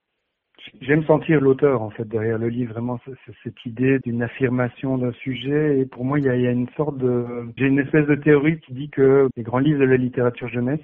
J'aime 0.80 1.04
sentir 1.04 1.40
l'auteur 1.40 1.82
en 1.82 1.90
fait 1.90 2.08
derrière 2.08 2.38
le 2.38 2.48
livre, 2.48 2.72
vraiment 2.72 2.98
cette 3.44 3.66
idée 3.66 4.00
d'une 4.00 4.22
affirmation 4.22 4.98
d'un 4.98 5.12
sujet. 5.12 5.78
Et 5.78 5.86
pour 5.86 6.04
moi, 6.04 6.18
il 6.18 6.24
y 6.24 6.28
a, 6.28 6.34
il 6.34 6.42
y 6.42 6.46
a 6.46 6.50
une 6.50 6.68
sorte 6.76 6.98
de, 6.98 7.24
j'ai 7.56 7.66
une 7.66 7.78
espèce 7.78 8.06
de 8.06 8.16
théorie 8.16 8.58
qui 8.60 8.72
dit 8.72 8.90
que 8.90 9.28
les 9.36 9.42
grands 9.42 9.58
livres 9.58 9.80
de 9.80 9.84
la 9.84 9.96
littérature 9.96 10.48
jeunesse 10.48 10.80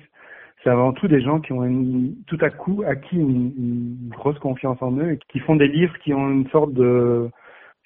c'est 0.63 0.71
avant 0.71 0.93
tout 0.93 1.09
des 1.09 1.21
gens 1.21 1.41
qui 1.41 1.53
ont 1.53 1.65
une, 1.65 2.15
tout 2.27 2.39
à 2.41 2.51
coup 2.51 2.83
acquis 2.87 3.17
une, 3.17 3.53
une, 3.57 4.09
grosse 4.11 4.39
confiance 4.39 4.81
en 4.81 4.97
eux 4.97 5.13
et 5.13 5.19
qui 5.29 5.41
font 5.41 5.57
des 5.57 5.69
livres 5.69 5.97
qui 5.99 6.15
ont 6.15 6.31
une 6.31 6.49
sorte 6.51 6.73
de 6.73 7.29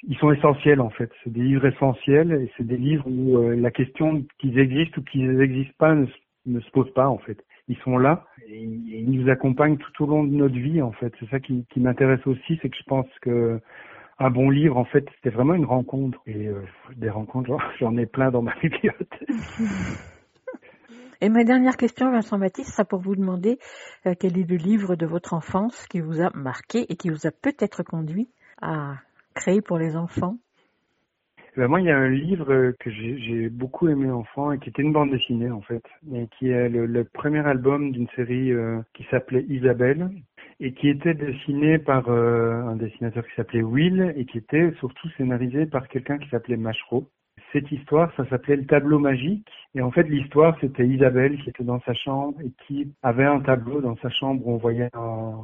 ils 0.02 0.16
sont 0.18 0.30
essentiels 0.30 0.80
en 0.80 0.90
fait. 0.90 1.10
C'est 1.24 1.32
des 1.32 1.40
livres 1.40 1.66
essentiels 1.66 2.32
et 2.32 2.50
c'est 2.56 2.66
des 2.66 2.76
livres 2.76 3.06
où 3.06 3.38
euh, 3.38 3.56
la 3.56 3.70
question 3.70 4.24
qu'ils 4.38 4.58
existent 4.58 5.00
ou 5.00 5.04
qu'ils 5.04 5.30
n'existent 5.30 5.74
pas 5.78 5.94
ne, 5.94 6.06
ne, 6.46 6.60
se 6.60 6.70
pose 6.70 6.92
pas 6.92 7.08
en 7.08 7.18
fait. 7.18 7.42
Ils 7.68 7.78
sont 7.78 7.98
là 7.98 8.24
et, 8.48 8.62
ils 8.62 9.10
nous 9.10 9.30
accompagnent 9.30 9.78
tout 9.78 10.04
au 10.04 10.06
long 10.06 10.24
de 10.24 10.34
notre 10.34 10.54
vie 10.56 10.82
en 10.82 10.92
fait. 10.92 11.12
C'est 11.18 11.28
ça 11.30 11.40
qui, 11.40 11.66
qui 11.70 11.80
m'intéresse 11.80 12.24
aussi, 12.26 12.58
c'est 12.60 12.68
que 12.68 12.76
je 12.76 12.84
pense 12.84 13.06
que 13.22 13.60
un 14.18 14.30
bon 14.30 14.48
livre 14.50 14.76
en 14.76 14.84
fait 14.84 15.06
c'était 15.16 15.34
vraiment 15.34 15.54
une 15.54 15.66
rencontre 15.66 16.18
et 16.26 16.48
euh, 16.48 16.62
des 16.96 17.10
rencontres 17.10 17.56
j'en 17.78 17.96
ai 17.96 18.06
plein 18.06 18.30
dans 18.30 18.42
ma 18.42 18.54
bibliothèque. 18.62 19.28
Et 21.20 21.28
ma 21.30 21.44
dernière 21.44 21.76
question, 21.76 22.10
Vincent 22.10 22.38
Baptiste, 22.38 22.70
sera 22.70 22.84
pour 22.84 23.00
vous 23.00 23.16
demander 23.16 23.58
euh, 24.06 24.14
quel 24.18 24.38
est 24.38 24.48
le 24.48 24.56
livre 24.56 24.96
de 24.96 25.06
votre 25.06 25.32
enfance 25.32 25.86
qui 25.86 26.00
vous 26.00 26.20
a 26.20 26.30
marqué 26.34 26.84
et 26.90 26.96
qui 26.96 27.08
vous 27.08 27.26
a 27.26 27.30
peut-être 27.30 27.82
conduit 27.82 28.28
à 28.60 28.96
créer 29.34 29.62
pour 29.62 29.78
les 29.78 29.96
enfants? 29.96 30.36
Ben 31.56 31.68
moi, 31.68 31.80
il 31.80 31.86
y 31.86 31.90
a 31.90 31.96
un 31.96 32.10
livre 32.10 32.72
que 32.78 32.90
j'ai 32.90 33.48
beaucoup 33.48 33.88
aimé 33.88 34.10
enfant 34.10 34.52
et 34.52 34.58
qui 34.58 34.68
était 34.68 34.82
une 34.82 34.92
bande 34.92 35.10
dessinée 35.10 35.50
en 35.50 35.62
fait, 35.62 35.82
et 36.12 36.28
qui 36.38 36.50
est 36.50 36.68
le, 36.68 37.04
premier 37.04 37.46
album 37.46 37.92
d'une 37.92 38.08
série 38.14 38.52
euh, 38.52 38.78
qui 38.92 39.04
s'appelait 39.10 39.46
Isabelle 39.48 40.10
et 40.60 40.74
qui 40.74 40.90
était 40.90 41.14
dessiné 41.14 41.78
par 41.78 42.10
euh, 42.10 42.60
un 42.60 42.76
dessinateur 42.76 43.26
qui 43.26 43.34
s'appelait 43.36 43.62
Will 43.62 44.12
et 44.18 44.26
qui 44.26 44.36
était 44.36 44.70
surtout 44.80 45.08
scénarisé 45.16 45.64
par 45.64 45.88
quelqu'un 45.88 46.18
qui 46.18 46.28
s'appelait 46.28 46.58
Machereau. 46.58 47.08
Cette 47.52 47.70
histoire, 47.70 48.12
ça 48.16 48.28
s'appelait 48.28 48.56
le 48.56 48.66
tableau 48.66 48.98
magique. 48.98 49.48
Et 49.74 49.82
en 49.82 49.90
fait, 49.90 50.04
l'histoire, 50.04 50.56
c'était 50.60 50.86
Isabelle 50.86 51.40
qui 51.42 51.50
était 51.50 51.64
dans 51.64 51.80
sa 51.80 51.94
chambre 51.94 52.40
et 52.40 52.52
qui 52.66 52.92
avait 53.02 53.24
un 53.24 53.40
tableau 53.40 53.80
dans 53.80 53.96
sa 53.96 54.10
chambre 54.10 54.46
où 54.46 54.54
on 54.54 54.56
voyait 54.56 54.90
un 54.94 55.34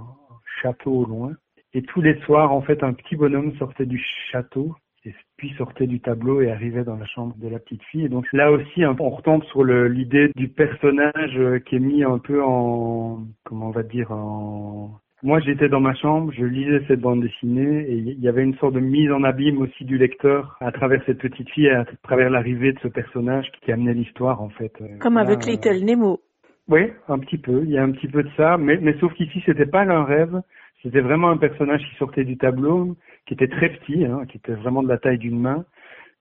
château 0.63 0.93
au 0.93 1.05
loin. 1.05 1.33
Et 1.75 1.83
tous 1.83 2.03
les 2.03 2.19
soirs, 2.21 2.53
en 2.53 2.63
fait, 2.63 2.83
un 2.83 2.93
petit 2.93 3.17
bonhomme 3.17 3.55
sortait 3.57 3.87
du 3.87 4.03
château 4.31 4.75
et 5.05 5.15
puis 5.37 5.55
sortait 5.57 5.87
du 5.87 6.01
tableau 6.01 6.41
et 6.41 6.51
arrivait 6.51 6.85
dans 6.85 6.97
la 6.97 7.07
chambre 7.07 7.35
de 7.39 7.49
la 7.49 7.59
petite 7.59 7.83
fille. 7.85 8.05
Et 8.05 8.09
donc 8.09 8.27
là 8.33 8.53
aussi, 8.53 8.85
on 8.85 9.11
retombe 9.11 9.43
sur 9.45 9.65
l'idée 9.65 10.31
du 10.37 10.49
personnage 10.49 11.37
euh, 11.37 11.59
qui 11.59 11.77
est 11.77 11.81
mis 11.81 12.05
un 12.05 12.19
peu 12.19 12.43
en, 12.43 13.25
comment 13.45 13.69
on 13.69 13.71
va 13.71 13.83
dire, 13.83 14.13
en 14.13 15.01
moi, 15.23 15.39
j'étais 15.39 15.69
dans 15.69 15.81
ma 15.81 15.95
chambre, 15.95 16.33
je 16.33 16.45
lisais 16.45 16.85
cette 16.89 17.01
bande 17.01 17.23
dessinée 17.23 17.83
et 17.89 17.95
il 17.95 18.21
y 18.21 18.29
avait 18.29 18.43
une 18.43 18.57
sorte 18.57 18.75
de 18.75 18.81
mise 18.81 19.11
en 19.13 19.23
abîme 19.23 19.61
aussi 19.61 19.85
du 19.85 19.97
lecteur 19.97 20.57
à 20.61 20.73
travers 20.73 21.01
cette 21.07 21.19
petite 21.19 21.49
fille, 21.51 21.69
à 21.69 21.85
travers 22.03 22.29
l'arrivée 22.29 22.73
de 22.73 22.79
ce 22.81 22.89
personnage 22.89 23.47
qui 23.63 23.71
amenait 23.71 23.95
l'histoire 23.95 24.43
en 24.43 24.49
fait. 24.49 24.73
Euh, 24.81 24.99
Comme 24.99 25.17
avec 25.17 25.47
Little 25.47 25.85
Nemo. 25.85 26.21
Oui, 26.69 26.91
un 27.09 27.19
petit 27.21 27.39
peu. 27.39 27.63
Il 27.63 27.71
y 27.71 27.79
a 27.79 27.85
un 27.85 27.93
petit 27.93 28.09
peu 28.09 28.25
de 28.25 28.31
ça, 28.37 28.57
mais, 28.57 28.79
mais 28.81 28.99
sauf 28.99 29.13
qu'ici, 29.15 29.41
c'était 29.47 29.67
pas 29.67 29.83
un 29.83 30.05
rêve. 30.05 30.43
C'était 30.83 31.01
vraiment 31.01 31.31
un 31.31 31.37
personnage 31.37 31.83
qui 31.89 31.97
sortait 31.97 32.25
du 32.25 32.37
tableau, 32.37 32.97
qui 33.27 33.35
était 33.35 33.49
très 33.49 33.69
petit, 33.69 34.05
hein, 34.05 34.25
qui 34.29 34.39
était 34.39 34.55
vraiment 34.55 34.83
de 34.83 34.89
la 34.89 34.99
taille 34.99 35.19
d'une 35.19 35.41
main, 35.41 35.65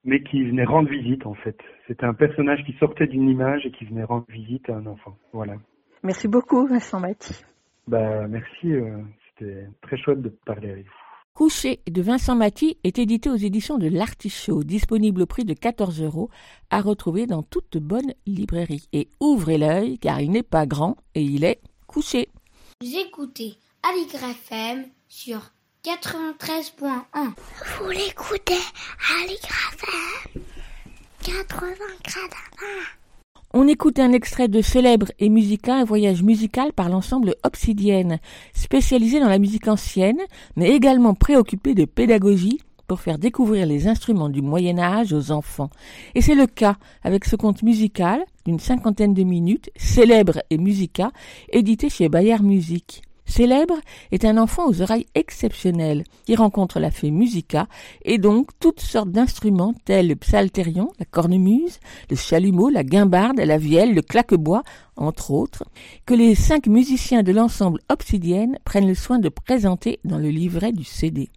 mais 0.04 0.22
qui 0.22 0.44
venait 0.44 0.64
rendre 0.64 0.88
visite 0.88 1.26
en 1.26 1.34
fait. 1.34 1.56
C'était 1.88 2.04
un 2.04 2.14
personnage 2.14 2.62
qui 2.64 2.72
sortait 2.74 3.08
d'une 3.08 3.28
image 3.28 3.66
et 3.66 3.72
qui 3.72 3.84
venait 3.84 4.04
rendre 4.04 4.26
visite 4.28 4.70
à 4.70 4.76
un 4.76 4.86
enfant. 4.86 5.16
Voilà. 5.32 5.54
Merci 6.04 6.28
beaucoup, 6.28 6.66
Vincent 6.68 7.00
Mathis. 7.00 7.44
Bah, 7.86 8.26
merci, 8.28 8.72
euh, 8.72 8.98
c'était 9.38 9.66
très 9.82 9.96
chouette 9.98 10.22
de 10.22 10.28
parler 10.44 10.70
avec 10.70 10.86
vous. 10.86 10.92
Couché 11.34 11.80
de 11.90 12.02
Vincent 12.02 12.36
Maty 12.36 12.76
est 12.84 12.98
édité 12.98 13.30
aux 13.30 13.36
éditions 13.36 13.78
de 13.78 13.88
l'Artichaut, 13.88 14.64
disponible 14.64 15.22
au 15.22 15.26
prix 15.26 15.44
de 15.44 15.54
14 15.54 16.02
euros, 16.02 16.28
à 16.70 16.82
retrouver 16.82 17.26
dans 17.26 17.42
toute 17.42 17.78
bonne 17.78 18.12
librairie. 18.26 18.86
Et 18.92 19.08
ouvrez 19.18 19.56
l'œil, 19.56 19.98
car 19.98 20.20
il 20.20 20.30
n'est 20.30 20.42
pas 20.42 20.66
grand 20.66 20.96
et 21.14 21.22
il 21.22 21.44
est 21.44 21.60
couché. 21.86 22.28
Vous 22.82 22.96
écoutez 22.98 23.54
Aligre 23.82 24.24
FM 24.24 24.84
sur 25.08 25.40
93.1. 25.84 27.00
Vous 27.78 27.90
l'écoutez 27.90 28.60
Aligre 29.22 29.48
FM 29.72 30.42
80 31.22 31.74
on 33.54 33.68
écoute 33.68 33.98
un 33.98 34.12
extrait 34.12 34.48
de 34.48 34.62
Célèbre 34.62 35.08
et 35.18 35.28
Musica, 35.28 35.74
un 35.74 35.84
voyage 35.84 36.22
musical 36.22 36.72
par 36.72 36.88
l'ensemble 36.88 37.34
Obsidienne, 37.42 38.18
spécialisé 38.54 39.20
dans 39.20 39.28
la 39.28 39.38
musique 39.38 39.68
ancienne, 39.68 40.20
mais 40.56 40.70
également 40.70 41.14
préoccupé 41.14 41.74
de 41.74 41.84
pédagogie 41.84 42.60
pour 42.86 43.00
faire 43.00 43.18
découvrir 43.18 43.66
les 43.66 43.88
instruments 43.88 44.30
du 44.30 44.42
Moyen 44.42 44.78
Âge 44.78 45.12
aux 45.12 45.30
enfants. 45.30 45.70
Et 46.14 46.22
c'est 46.22 46.34
le 46.34 46.46
cas 46.46 46.76
avec 47.02 47.24
ce 47.24 47.36
conte 47.36 47.62
musical 47.62 48.24
d'une 48.46 48.58
cinquantaine 48.58 49.14
de 49.14 49.22
minutes, 49.22 49.70
Célèbre 49.76 50.42
et 50.50 50.58
Musica, 50.58 51.10
édité 51.50 51.90
chez 51.90 52.08
Bayard 52.08 52.42
Musique. 52.42 53.02
Célèbre 53.34 53.80
est 54.10 54.26
un 54.26 54.36
enfant 54.36 54.68
aux 54.68 54.82
oreilles 54.82 55.06
exceptionnelles 55.14 56.04
qui 56.26 56.36
rencontre 56.36 56.78
la 56.80 56.90
fée 56.90 57.10
Musica 57.10 57.66
et 58.04 58.18
donc 58.18 58.50
toutes 58.60 58.80
sortes 58.80 59.10
d'instruments 59.10 59.72
tels 59.86 60.08
le 60.08 60.16
psalterion, 60.16 60.92
la 60.98 61.06
cornemuse, 61.06 61.80
le 62.10 62.16
chalumeau, 62.16 62.68
la 62.68 62.84
guimbarde, 62.84 63.40
la 63.40 63.56
vielle, 63.56 63.94
le 63.94 64.02
claquebois, 64.02 64.64
entre 64.96 65.30
autres, 65.30 65.64
que 66.04 66.12
les 66.12 66.34
cinq 66.34 66.66
musiciens 66.66 67.22
de 67.22 67.32
l'ensemble 67.32 67.80
Obsidienne 67.88 68.58
prennent 68.66 68.86
le 68.86 68.94
soin 68.94 69.18
de 69.18 69.30
présenter 69.30 69.98
dans 70.04 70.18
le 70.18 70.28
livret 70.28 70.72
du 70.72 70.84
CD. 70.84 71.30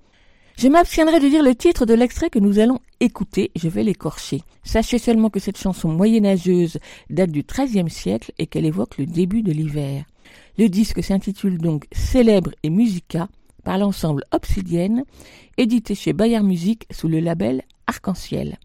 Je 0.58 0.68
m'abstiendrai 0.68 1.22
de 1.22 1.30
dire 1.30 1.44
le 1.44 1.56
titre 1.56 1.86
de 1.86 1.94
l'extrait 1.94 2.30
que 2.30 2.40
nous 2.40 2.60
allons 2.60 2.80
écouter, 3.00 3.52
je 3.56 3.70
vais 3.70 3.84
l'écorcher. 3.84 4.42
Sachez 4.66 4.98
seulement 4.98 5.30
que 5.30 5.40
cette 5.40 5.58
chanson 5.58 5.88
moyenâgeuse 5.88 6.78
date 7.10 7.32
du 7.32 7.44
XIIIe 7.44 7.90
siècle 7.90 8.34
et 8.38 8.48
qu'elle 8.48 8.66
évoque 8.66 8.98
le 8.98 9.06
début 9.06 9.44
de 9.44 9.54
l'hiver. 9.54 10.04
Le 10.58 10.70
disque 10.70 11.04
s'intitule 11.04 11.58
donc 11.58 11.86
Célèbre 11.92 12.52
et 12.64 12.70
Musica 12.70 13.28
par 13.64 13.78
l'ensemble 13.78 14.24
Obsidienne, 14.32 15.04
édité 15.58 15.96
chez 15.96 16.14
Bayer 16.14 16.42
Musique 16.42 16.86
sous 16.92 17.08
le 17.08 17.20
label 17.20 17.64
Arc-en-Ciel. 17.88 18.58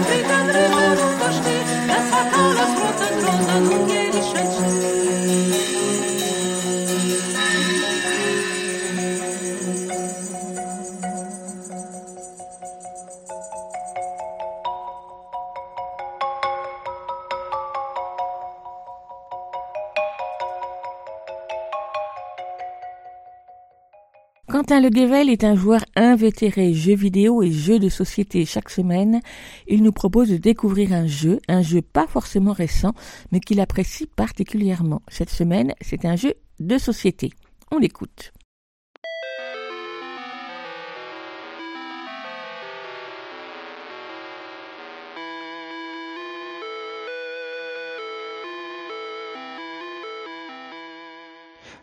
Everything 0.00 0.29
Quentin 24.70 24.82
Le 24.82 24.90
Guevel 24.90 25.28
est 25.28 25.42
un 25.42 25.56
joueur 25.56 25.84
invétéré 25.96 26.74
jeux 26.74 26.94
vidéo 26.94 27.42
et 27.42 27.50
jeux 27.50 27.80
de 27.80 27.88
société. 27.88 28.44
Chaque 28.44 28.70
semaine, 28.70 29.20
il 29.66 29.82
nous 29.82 29.90
propose 29.90 30.28
de 30.28 30.36
découvrir 30.36 30.92
un 30.92 31.08
jeu, 31.08 31.40
un 31.48 31.60
jeu 31.60 31.82
pas 31.82 32.06
forcément 32.06 32.52
récent, 32.52 32.94
mais 33.32 33.40
qu'il 33.40 33.58
apprécie 33.58 34.06
particulièrement. 34.06 35.02
Cette 35.08 35.30
semaine, 35.30 35.74
c'est 35.80 36.04
un 36.04 36.14
jeu 36.14 36.34
de 36.60 36.78
société. 36.78 37.30
On 37.72 37.78
l'écoute. 37.78 38.32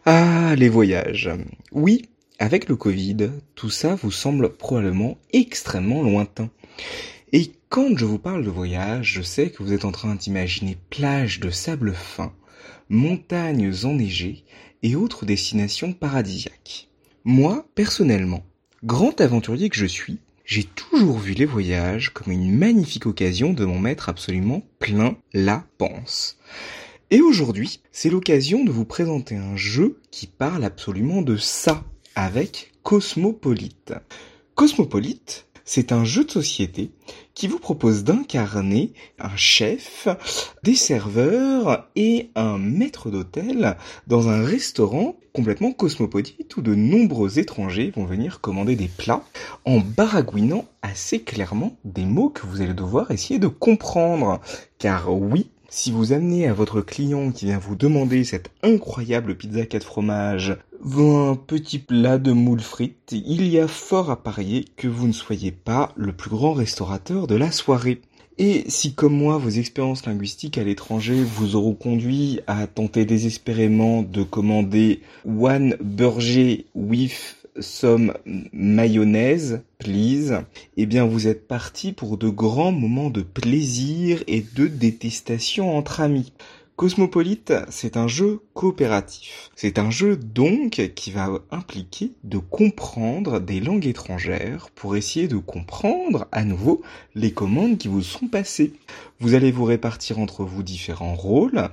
Ah, 0.06 0.56
les 0.56 0.70
voyages. 0.70 1.30
Oui, 1.74 2.04
avec 2.40 2.70
le 2.70 2.76
Covid, 2.76 3.32
tout 3.56 3.70
ça 3.70 3.96
vous 3.96 4.12
semble 4.12 4.50
probablement 4.56 5.18
extrêmement 5.34 6.04
lointain. 6.04 6.50
Et 7.34 7.52
quand 7.70 7.98
je 7.98 8.06
vous 8.06 8.20
parle 8.20 8.46
de 8.46 8.50
voyage, 8.50 9.14
je 9.14 9.22
sais 9.22 9.50
que 9.50 9.62
vous 9.64 9.74
êtes 9.74 9.86
en 9.86 9.92
train 9.92 10.16
d'imaginer 10.16 10.78
plages 10.90 11.40
de 11.40 11.50
sable 11.50 11.94
fin, 11.94 12.34
montagnes 12.90 13.74
enneigées 13.84 14.44
et 14.84 14.96
autres 14.96 15.26
destinations 15.26 15.94
paradisiaques. 15.94 16.90
Moi, 17.26 17.66
personnellement, 17.76 18.46
grand 18.84 19.20
aventurier 19.20 19.70
que 19.70 19.78
je 19.78 19.86
suis, 19.86 20.20
j'ai 20.46 20.64
toujours 20.64 21.18
vu 21.18 21.34
les 21.34 21.46
voyages 21.46 22.14
comme 22.14 22.32
une 22.32 22.56
magnifique 22.56 23.06
occasion 23.06 23.52
de 23.52 23.66
m'en 23.66 23.80
mettre 23.80 24.08
absolument 24.08 24.64
plein 24.80 25.18
la 25.34 25.66
panse. 25.78 26.38
Et 27.12 27.22
aujourd'hui, 27.22 27.82
c'est 27.92 28.10
l'occasion 28.10 28.64
de 28.64 28.72
vous 28.72 28.86
présenter 28.86 29.36
un 29.36 29.58
jeu 29.58 30.00
qui 30.12 30.28
parle 30.28 30.64
absolument 30.64 31.22
de 31.22 31.36
ça, 31.36 31.84
avec 32.18 32.72
Cosmopolite. 32.82 33.94
Cosmopolite, 34.56 35.46
c'est 35.66 35.92
un 35.92 36.04
jeu 36.04 36.26
de 36.26 36.32
société 36.32 36.90
qui 37.36 37.48
vous 37.48 37.60
propose 37.60 38.04
d'incarner 38.04 38.94
un 39.20 39.36
chef, 39.36 40.08
des 40.64 40.74
serveurs 40.74 41.88
et 41.96 42.32
un 42.34 42.58
maître 42.58 43.12
d'hôtel 43.12 43.78
dans 44.08 44.30
un 44.30 44.44
restaurant 44.44 45.16
complètement 45.32 45.72
cosmopolite 45.72 46.58
où 46.58 46.64
de 46.64 46.74
nombreux 46.74 47.38
étrangers 47.38 47.94
vont 47.96 48.06
venir 48.06 48.42
commander 48.42 48.76
des 48.76 48.88
plats 48.88 49.24
en 49.64 49.78
baragouinant 49.78 50.66
assez 50.82 51.22
clairement 51.22 51.78
des 51.86 52.06
mots 52.06 52.30
que 52.30 52.48
vous 52.48 52.62
allez 52.62 52.74
devoir 52.74 53.12
essayer 53.12 53.38
de 53.38 53.48
comprendre. 53.48 54.42
Car 54.80 55.14
oui, 55.14 55.52
si 55.70 55.92
vous 55.92 56.14
amenez 56.14 56.48
à 56.48 56.54
votre 56.54 56.82
client 56.82 57.32
qui 57.32 57.46
vient 57.46 57.60
vous 57.60 57.76
demander 57.76 58.24
cette 58.24 58.50
incroyable 58.64 59.36
pizza 59.36 59.66
4 59.66 59.84
fromages 59.84 60.58
un 60.86 61.36
petit 61.36 61.80
plat 61.80 62.18
de 62.18 62.32
moules 62.32 62.60
frites, 62.60 63.12
il 63.12 63.48
y 63.48 63.60
a 63.60 63.68
fort 63.68 64.12
à 64.12 64.22
parier 64.22 64.66
que 64.76 64.88
vous 64.88 65.08
ne 65.08 65.14
soyez 65.14 65.52
pas 65.52 65.92
le 65.96 66.14
plus 66.14 66.30
grand 66.30 66.54
restaurateur 66.54 67.28
de 67.28 67.36
la 67.36 67.52
soirée. 67.52 68.02
Et 68.38 68.66
si 68.68 68.94
comme 68.94 69.18
moi 69.18 69.38
vos 69.38 69.50
expériences 69.50 70.06
linguistiques 70.06 70.60
à 70.60 70.64
l'étranger 70.64 71.24
vous 71.24 71.56
auront 71.56 71.74
conduit 71.74 72.40
à 72.46 72.68
tenter 72.68 73.06
désespérément 73.06 74.04
de 74.04 74.22
commander 74.22 75.02
one 75.26 75.76
burger 75.80 76.66
with 76.76 77.36
some 77.60 78.14
mayonnaise, 78.54 79.62
please, 79.80 80.44
eh 80.78 80.86
bien 80.86 81.06
vous 81.06 81.28
êtes 81.28 81.48
parti 81.48 81.94
pour 81.94 82.18
de 82.18 82.30
grands 82.30 82.72
moments 82.72 83.10
de 83.10 83.22
plaisir 83.22 84.24
et 84.28 84.46
de 84.56 84.68
détestation 84.68 85.76
entre 85.76 86.02
amis. 86.02 86.32
Cosmopolite, 86.78 87.56
c'est 87.72 87.98
un 87.98 88.08
jeu 88.08 88.42
coopératif. 88.54 89.50
C'est 89.56 89.80
un 89.80 89.90
jeu 89.90 90.16
donc 90.16 90.92
qui 90.94 91.10
va 91.10 91.40
impliquer 91.50 92.12
de 92.24 92.38
comprendre 92.38 93.40
des 93.40 93.60
langues 93.60 93.88
étrangères 93.88 94.70
pour 94.76 94.96
essayer 94.96 95.28
de 95.28 95.38
comprendre 95.38 96.28
à 96.32 96.44
nouveau 96.44 96.84
les 97.16 97.32
commandes 97.32 97.80
qui 97.80 97.88
vous 97.88 98.04
sont 98.04 98.28
passées. 98.28 98.74
Vous 99.20 99.34
allez 99.34 99.52
vous 99.52 99.64
répartir 99.64 100.20
entre 100.20 100.44
vous 100.44 100.62
différents 100.62 101.16
rôles 101.16 101.68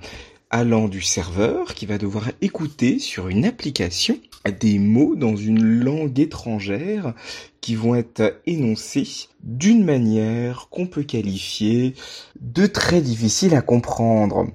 allant 0.49 0.89
du 0.89 1.03
serveur 1.03 1.75
qui 1.75 1.85
va 1.85 1.99
devoir 1.99 2.31
écouter 2.41 2.99
sur 2.99 3.29
une 3.29 3.45
application 3.45 4.19
des 4.59 4.79
mots 4.79 5.17
dans 5.17 5.37
une 5.37 5.81
langue 5.81 6.19
étrangère 6.19 7.13
qui 7.61 7.75
vont 7.75 7.95
être 7.95 8.41
énoncés 8.47 9.29
d'une 9.43 9.85
manière 9.85 10.69
qu'on 10.71 10.87
peut 10.87 11.03
qualifier 11.03 11.95
de 12.41 12.67
très 12.67 13.03
difficile 13.03 13.55
à 13.55 13.61
comprendre. 13.61 14.47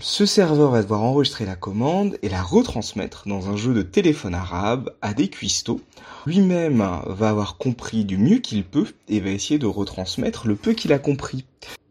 Ce 0.00 0.26
serveur 0.26 0.70
va 0.70 0.82
devoir 0.82 1.02
enregistrer 1.02 1.46
la 1.46 1.56
commande 1.56 2.18
et 2.22 2.28
la 2.28 2.42
retransmettre 2.42 3.26
dans 3.26 3.48
un 3.48 3.56
jeu 3.56 3.72
de 3.72 3.80
téléphone 3.80 4.34
arabe 4.34 4.94
à 5.00 5.14
des 5.14 5.28
cuistots. 5.28 5.80
Lui-même 6.26 6.86
va 7.06 7.28
avoir 7.30 7.56
compris 7.56 8.04
du 8.04 8.18
mieux 8.18 8.38
qu'il 8.38 8.64
peut 8.64 8.92
et 9.08 9.20
va 9.20 9.30
essayer 9.30 9.58
de 9.58 9.66
retransmettre 9.66 10.46
le 10.46 10.56
peu 10.56 10.74
qu'il 10.74 10.92
a 10.92 10.98
compris 10.98 11.46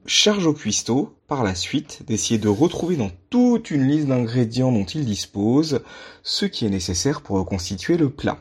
charge 0.06 0.45
au 0.45 0.54
cuistot, 0.54 1.16
par 1.28 1.43
la 1.43 1.54
suite, 1.54 2.04
d'essayer 2.08 2.39
de 2.39 2.48
retrouver 2.48 2.95
dans 2.95 3.12
toute 3.30 3.72
une 3.72 3.88
liste 3.88 4.08
d'ingrédients 4.08 4.72
dont 4.72 4.86
il 4.86 5.04
dispose 5.04 5.82
ce 6.24 6.45
qui 6.45 6.66
est 6.66 6.70
nécessaire 6.70 7.22
pour 7.22 7.38
reconstituer 7.38 7.98
le 7.98 8.10
plat. 8.10 8.38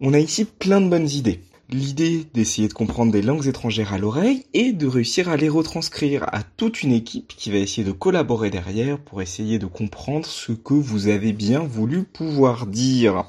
On 0.00 0.14
a 0.14 0.18
ici 0.18 0.46
plein 0.46 0.80
de 0.80 0.88
bonnes 0.88 1.10
idées. 1.10 1.42
L'idée 1.72 2.26
d'essayer 2.34 2.68
de 2.68 2.74
comprendre 2.74 3.12
des 3.12 3.22
langues 3.22 3.46
étrangères 3.46 3.94
à 3.94 3.98
l'oreille 3.98 4.44
et 4.52 4.74
de 4.74 4.86
réussir 4.86 5.30
à 5.30 5.38
les 5.38 5.48
retranscrire 5.48 6.24
à 6.30 6.42
toute 6.42 6.82
une 6.82 6.92
équipe 6.92 7.28
qui 7.28 7.50
va 7.50 7.56
essayer 7.56 7.82
de 7.82 7.92
collaborer 7.92 8.50
derrière 8.50 8.98
pour 8.98 9.22
essayer 9.22 9.58
de 9.58 9.64
comprendre 9.64 10.26
ce 10.26 10.52
que 10.52 10.74
vous 10.74 11.08
avez 11.08 11.32
bien 11.32 11.60
voulu 11.60 12.04
pouvoir 12.04 12.66
dire. 12.66 13.24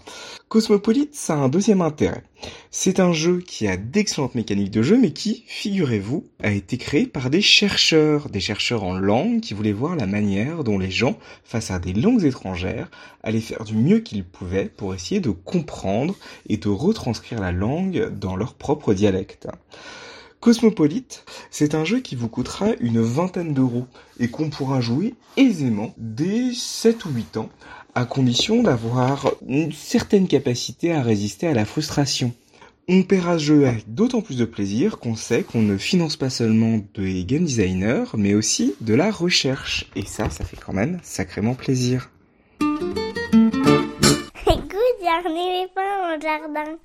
Cosmopolite, 0.53 1.15
ça 1.15 1.33
a 1.33 1.37
un 1.37 1.49
deuxième 1.49 1.81
intérêt. 1.81 2.21
C'est 2.69 2.99
un 2.99 3.11
jeu 3.11 3.39
qui 3.39 3.67
a 3.67 3.75
d'excellentes 3.75 4.35
mécaniques 4.35 4.69
de 4.69 4.83
jeu, 4.83 4.99
mais 5.01 5.11
qui, 5.11 5.43
figurez-vous, 5.47 6.25
a 6.43 6.51
été 6.51 6.77
créé 6.77 7.07
par 7.07 7.31
des 7.31 7.41
chercheurs, 7.41 8.29
des 8.29 8.39
chercheurs 8.39 8.83
en 8.83 8.93
langue 8.93 9.39
qui 9.39 9.55
voulaient 9.55 9.71
voir 9.71 9.95
la 9.95 10.05
manière 10.05 10.63
dont 10.63 10.77
les 10.77 10.91
gens, 10.91 11.17
face 11.43 11.71
à 11.71 11.79
des 11.79 11.93
langues 11.93 12.23
étrangères, 12.23 12.91
allaient 13.23 13.39
faire 13.39 13.63
du 13.63 13.75
mieux 13.75 14.01
qu'ils 14.01 14.23
pouvaient 14.23 14.69
pour 14.69 14.93
essayer 14.93 15.21
de 15.21 15.31
comprendre 15.31 16.15
et 16.47 16.57
de 16.57 16.69
retranscrire 16.69 17.41
la 17.41 17.51
langue 17.51 18.11
dans 18.15 18.35
leur 18.35 18.53
propre 18.53 18.93
dialecte. 18.93 19.47
Cosmopolite, 20.39 21.25
c'est 21.49 21.73
un 21.73 21.85
jeu 21.85 22.01
qui 22.01 22.15
vous 22.15 22.27
coûtera 22.27 22.67
une 22.81 23.01
vingtaine 23.01 23.55
d'euros 23.55 23.87
et 24.19 24.27
qu'on 24.27 24.49
pourra 24.49 24.81
jouer 24.81 25.15
aisément 25.35 25.95
dès 25.97 26.53
7 26.53 27.05
ou 27.05 27.09
8 27.11 27.37
ans 27.37 27.49
à 27.95 28.05
condition 28.05 28.63
d'avoir 28.63 29.31
une 29.47 29.71
certaine 29.71 30.27
capacité 30.27 30.93
à 30.93 31.01
résister 31.01 31.47
à 31.47 31.53
la 31.53 31.65
frustration. 31.65 32.33
On 32.89 33.03
paiera 33.03 33.39
ce 33.39 33.43
jeu 33.45 33.67
avec 33.67 33.93
d'autant 33.93 34.21
plus 34.21 34.37
de 34.37 34.45
plaisir 34.45 34.99
qu'on 34.99 35.15
sait 35.15 35.43
qu'on 35.43 35.61
ne 35.61 35.77
finance 35.77 36.17
pas 36.17 36.29
seulement 36.29 36.79
des 36.95 37.23
game 37.23 37.45
designers, 37.45 38.05
mais 38.17 38.33
aussi 38.33 38.75
de 38.81 38.93
la 38.93 39.09
recherche. 39.09 39.89
Et 39.95 40.05
ça, 40.05 40.29
ça 40.29 40.43
fait 40.43 40.57
quand 40.57 40.73
même 40.73 40.99
sacrément 41.01 41.53
plaisir. 41.55 42.09
Écoute, 44.47 44.81
jardin. 46.21 46.77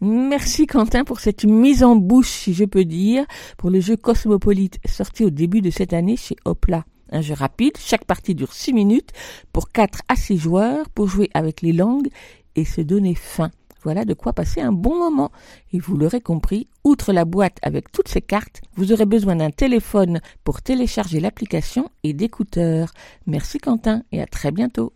Merci 0.00 0.66
Quentin 0.66 1.04
pour 1.04 1.20
cette 1.20 1.44
mise 1.44 1.82
en 1.82 1.96
bouche, 1.96 2.30
si 2.30 2.54
je 2.54 2.64
peux 2.64 2.84
dire, 2.84 3.24
pour 3.58 3.70
le 3.70 3.80
jeu 3.80 3.96
Cosmopolite 3.96 4.78
sorti 4.86 5.24
au 5.24 5.30
début 5.30 5.60
de 5.60 5.70
cette 5.70 5.92
année 5.92 6.16
chez 6.16 6.36
Hopla. 6.44 6.84
Un 7.12 7.20
jeu 7.20 7.34
rapide, 7.34 7.76
chaque 7.78 8.06
partie 8.06 8.34
dure 8.34 8.52
6 8.52 8.72
minutes 8.72 9.10
pour 9.52 9.70
4 9.70 10.00
à 10.08 10.16
6 10.16 10.38
joueurs 10.38 10.88
pour 10.88 11.06
jouer 11.06 11.30
avec 11.34 11.60
les 11.60 11.72
langues 11.72 12.08
et 12.56 12.64
se 12.64 12.80
donner 12.80 13.14
faim. 13.14 13.50
Voilà 13.84 14.04
de 14.04 14.14
quoi 14.14 14.32
passer 14.32 14.60
un 14.60 14.72
bon 14.72 14.96
moment. 14.98 15.30
Et 15.72 15.78
vous 15.78 15.96
l'aurez 15.96 16.20
compris, 16.20 16.68
outre 16.84 17.12
la 17.12 17.24
boîte 17.24 17.58
avec 17.62 17.92
toutes 17.92 18.08
ces 18.08 18.22
cartes, 18.22 18.60
vous 18.76 18.92
aurez 18.92 19.06
besoin 19.06 19.36
d'un 19.36 19.50
téléphone 19.50 20.20
pour 20.44 20.62
télécharger 20.62 21.20
l'application 21.20 21.90
et 22.02 22.12
d'écouteurs. 22.12 22.92
Merci 23.26 23.58
Quentin 23.58 24.02
et 24.12 24.22
à 24.22 24.26
très 24.26 24.50
bientôt. 24.50 24.92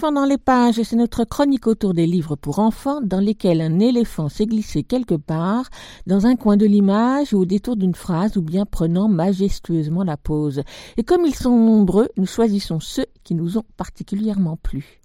Les 0.00 0.38
pages, 0.38 0.80
c'est 0.82 0.94
notre 0.94 1.24
chronique 1.24 1.66
autour 1.66 1.92
des 1.92 2.06
livres 2.06 2.36
pour 2.36 2.60
enfants 2.60 3.00
dans 3.02 3.18
lesquels 3.18 3.60
un 3.60 3.80
éléphant 3.80 4.28
s'est 4.28 4.46
glissé 4.46 4.84
quelque 4.84 5.16
part, 5.16 5.68
dans 6.06 6.24
un 6.24 6.36
coin 6.36 6.56
de 6.56 6.66
l'image 6.66 7.34
ou 7.34 7.38
au 7.40 7.44
détour 7.44 7.76
d'une 7.76 7.96
phrase 7.96 8.36
ou 8.36 8.42
bien 8.42 8.64
prenant 8.64 9.08
majestueusement 9.08 10.04
la 10.04 10.16
pause. 10.16 10.62
Et 10.98 11.02
comme 11.02 11.26
ils 11.26 11.34
sont 11.34 11.56
nombreux, 11.56 12.08
nous 12.16 12.26
choisissons 12.26 12.78
ceux 12.78 13.06
qui 13.24 13.34
nous 13.34 13.58
ont 13.58 13.64
particulièrement 13.76 14.56
plu. 14.56 15.00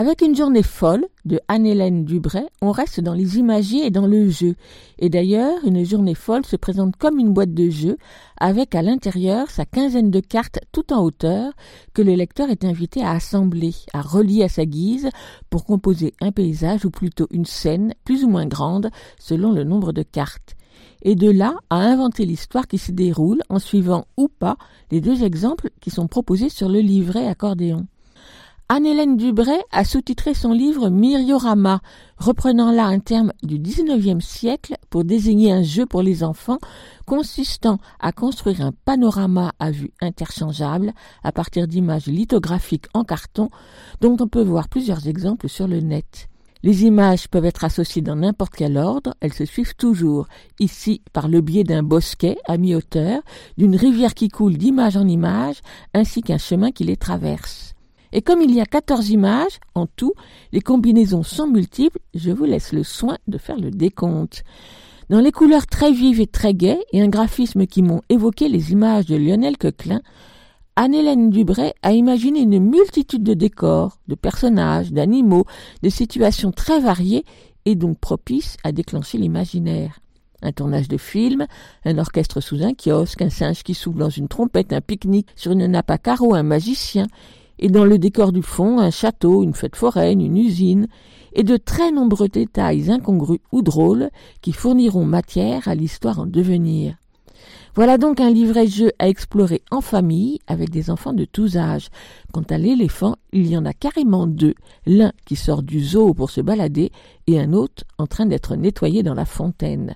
Avec 0.00 0.22
une 0.22 0.34
journée 0.34 0.62
folle 0.62 1.04
de 1.26 1.40
Anne-Hélène 1.48 2.06
Dubray, 2.06 2.46
on 2.62 2.70
reste 2.70 3.00
dans 3.00 3.12
les 3.12 3.36
imagiers 3.36 3.84
et 3.84 3.90
dans 3.90 4.06
le 4.06 4.30
jeu. 4.30 4.54
Et 4.98 5.10
d'ailleurs, 5.10 5.58
une 5.66 5.84
journée 5.84 6.14
folle 6.14 6.46
se 6.46 6.56
présente 6.56 6.96
comme 6.96 7.18
une 7.18 7.34
boîte 7.34 7.52
de 7.52 7.68
jeu, 7.68 7.98
avec 8.38 8.74
à 8.74 8.80
l'intérieur 8.80 9.50
sa 9.50 9.66
quinzaine 9.66 10.10
de 10.10 10.20
cartes 10.20 10.58
tout 10.72 10.94
en 10.94 11.02
hauteur, 11.02 11.52
que 11.92 12.00
le 12.00 12.14
lecteur 12.14 12.48
est 12.48 12.64
invité 12.64 13.02
à 13.02 13.10
assembler, 13.10 13.74
à 13.92 14.00
relier 14.00 14.42
à 14.42 14.48
sa 14.48 14.64
guise, 14.64 15.10
pour 15.50 15.66
composer 15.66 16.14
un 16.22 16.32
paysage 16.32 16.86
ou 16.86 16.90
plutôt 16.90 17.26
une 17.30 17.44
scène 17.44 17.92
plus 18.06 18.24
ou 18.24 18.30
moins 18.30 18.46
grande 18.46 18.88
selon 19.18 19.52
le 19.52 19.64
nombre 19.64 19.92
de 19.92 20.02
cartes. 20.02 20.56
Et 21.02 21.14
de 21.14 21.30
là 21.30 21.56
à 21.68 21.76
inventer 21.76 22.24
l'histoire 22.24 22.68
qui 22.68 22.78
se 22.78 22.90
déroule 22.90 23.42
en 23.50 23.58
suivant 23.58 24.06
ou 24.16 24.28
pas 24.28 24.56
les 24.90 25.02
deux 25.02 25.24
exemples 25.24 25.68
qui 25.78 25.90
sont 25.90 26.06
proposés 26.06 26.48
sur 26.48 26.70
le 26.70 26.80
livret 26.80 27.26
accordéon. 27.26 27.86
Anne-Hélène 28.72 29.16
Dubray 29.16 29.60
a 29.72 29.82
sous-titré 29.82 30.32
son 30.32 30.52
livre 30.52 30.90
Myriorama, 30.90 31.80
reprenant 32.18 32.70
là 32.70 32.84
un 32.84 33.00
terme 33.00 33.32
du 33.42 33.58
XIXe 33.58 34.24
siècle 34.24 34.76
pour 34.90 35.02
désigner 35.02 35.50
un 35.50 35.64
jeu 35.64 35.86
pour 35.86 36.02
les 36.02 36.22
enfants 36.22 36.58
consistant 37.04 37.78
à 37.98 38.12
construire 38.12 38.60
un 38.60 38.70
panorama 38.84 39.54
à 39.58 39.72
vue 39.72 39.90
interchangeable 40.00 40.92
à 41.24 41.32
partir 41.32 41.66
d'images 41.66 42.06
lithographiques 42.06 42.86
en 42.94 43.02
carton 43.02 43.48
dont 44.00 44.16
on 44.20 44.28
peut 44.28 44.44
voir 44.44 44.68
plusieurs 44.68 45.08
exemples 45.08 45.48
sur 45.48 45.66
le 45.66 45.80
net. 45.80 46.28
Les 46.62 46.84
images 46.84 47.26
peuvent 47.26 47.46
être 47.46 47.64
associées 47.64 48.02
dans 48.02 48.14
n'importe 48.14 48.54
quel 48.54 48.76
ordre, 48.76 49.16
elles 49.18 49.32
se 49.32 49.46
suivent 49.46 49.74
toujours, 49.74 50.28
ici 50.60 51.02
par 51.12 51.26
le 51.26 51.40
biais 51.40 51.64
d'un 51.64 51.82
bosquet 51.82 52.38
à 52.46 52.56
mi-hauteur, 52.56 53.20
d'une 53.58 53.74
rivière 53.74 54.14
qui 54.14 54.28
coule 54.28 54.56
d'image 54.56 54.96
en 54.96 55.08
image, 55.08 55.56
ainsi 55.92 56.22
qu'un 56.22 56.38
chemin 56.38 56.70
qui 56.70 56.84
les 56.84 56.96
traverse. 56.96 57.74
Et 58.12 58.22
comme 58.22 58.42
il 58.42 58.54
y 58.54 58.60
a 58.60 58.66
14 58.66 59.10
images 59.10 59.58
en 59.74 59.86
tout, 59.86 60.14
les 60.52 60.60
combinaisons 60.60 61.22
sont 61.22 61.46
multiples, 61.46 61.98
je 62.14 62.30
vous 62.30 62.44
laisse 62.44 62.72
le 62.72 62.82
soin 62.82 63.18
de 63.28 63.38
faire 63.38 63.58
le 63.58 63.70
décompte. 63.70 64.42
Dans 65.10 65.20
les 65.20 65.32
couleurs 65.32 65.66
très 65.66 65.92
vives 65.92 66.20
et 66.20 66.26
très 66.26 66.54
gaies 66.54 66.84
et 66.92 67.02
un 67.02 67.08
graphisme 67.08 67.66
qui 67.66 67.82
m'ont 67.82 68.02
évoqué 68.08 68.48
les 68.48 68.72
images 68.72 69.06
de 69.06 69.16
Lionel 69.16 69.58
Coquelin, 69.58 70.02
Anne-Hélène 70.76 71.30
Dubray 71.30 71.74
a 71.82 71.92
imaginé 71.92 72.40
une 72.40 72.60
multitude 72.60 73.22
de 73.22 73.34
décors, 73.34 73.98
de 74.08 74.14
personnages, 74.14 74.92
d'animaux, 74.92 75.44
de 75.82 75.88
situations 75.88 76.52
très 76.52 76.80
variées 76.80 77.24
et 77.64 77.74
donc 77.74 77.98
propices 77.98 78.56
à 78.64 78.72
déclencher 78.72 79.18
l'imaginaire. 79.18 79.98
Un 80.42 80.52
tournage 80.52 80.88
de 80.88 80.96
film, 80.96 81.46
un 81.84 81.98
orchestre 81.98 82.40
sous 82.40 82.62
un 82.62 82.72
kiosque, 82.72 83.20
un 83.20 83.30
singe 83.30 83.62
qui 83.62 83.74
souffle 83.74 83.98
dans 83.98 84.08
une 84.08 84.28
trompette, 84.28 84.72
un 84.72 84.80
pique-nique 84.80 85.28
sur 85.36 85.52
une 85.52 85.66
nappe 85.66 85.90
à 85.90 85.98
carreaux, 85.98 86.34
un 86.34 86.42
magicien, 86.42 87.06
et 87.60 87.68
dans 87.68 87.84
le 87.84 87.98
décor 87.98 88.32
du 88.32 88.42
fond 88.42 88.80
un 88.80 88.90
château, 88.90 89.42
une 89.42 89.54
fête 89.54 89.76
foraine, 89.76 90.20
une 90.20 90.38
usine, 90.38 90.88
et 91.32 91.44
de 91.44 91.56
très 91.56 91.92
nombreux 91.92 92.28
détails 92.28 92.90
incongrus 92.90 93.38
ou 93.52 93.62
drôles 93.62 94.10
qui 94.40 94.52
fourniront 94.52 95.04
matière 95.04 95.68
à 95.68 95.76
l'histoire 95.76 96.18
en 96.18 96.26
devenir. 96.26 96.96
Voilà 97.76 97.98
donc 97.98 98.18
un 98.18 98.30
livret-jeu 98.30 98.90
à 98.98 99.08
explorer 99.08 99.62
en 99.70 99.80
famille 99.80 100.40
avec 100.48 100.70
des 100.70 100.90
enfants 100.90 101.12
de 101.12 101.24
tous 101.24 101.56
âges. 101.56 101.88
Quant 102.32 102.44
à 102.50 102.58
l'éléphant, 102.58 103.14
il 103.32 103.46
y 103.46 103.56
en 103.56 103.64
a 103.64 103.72
carrément 103.72 104.26
deux, 104.26 104.54
l'un 104.86 105.12
qui 105.24 105.36
sort 105.36 105.62
du 105.62 105.80
zoo 105.80 106.12
pour 106.12 106.30
se 106.30 106.40
balader 106.40 106.90
et 107.28 107.38
un 107.38 107.52
autre 107.52 107.84
en 107.98 108.08
train 108.08 108.26
d'être 108.26 108.56
nettoyé 108.56 109.04
dans 109.04 109.14
la 109.14 109.24
fontaine. 109.24 109.94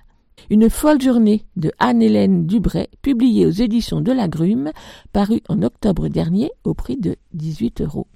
Une 0.49 0.69
folle 0.69 1.01
journée 1.01 1.43
de 1.55 1.71
Anne-Hélène 1.79 2.45
Dubray, 2.45 2.87
publiée 3.01 3.45
aux 3.47 3.51
éditions 3.51 4.01
de 4.01 4.11
la 4.11 4.27
Grume, 4.27 4.71
parue 5.11 5.41
en 5.49 5.61
octobre 5.63 6.07
dernier 6.07 6.51
au 6.63 6.73
prix 6.73 6.97
de 6.97 7.15
18 7.33 7.81
euros. 7.81 8.07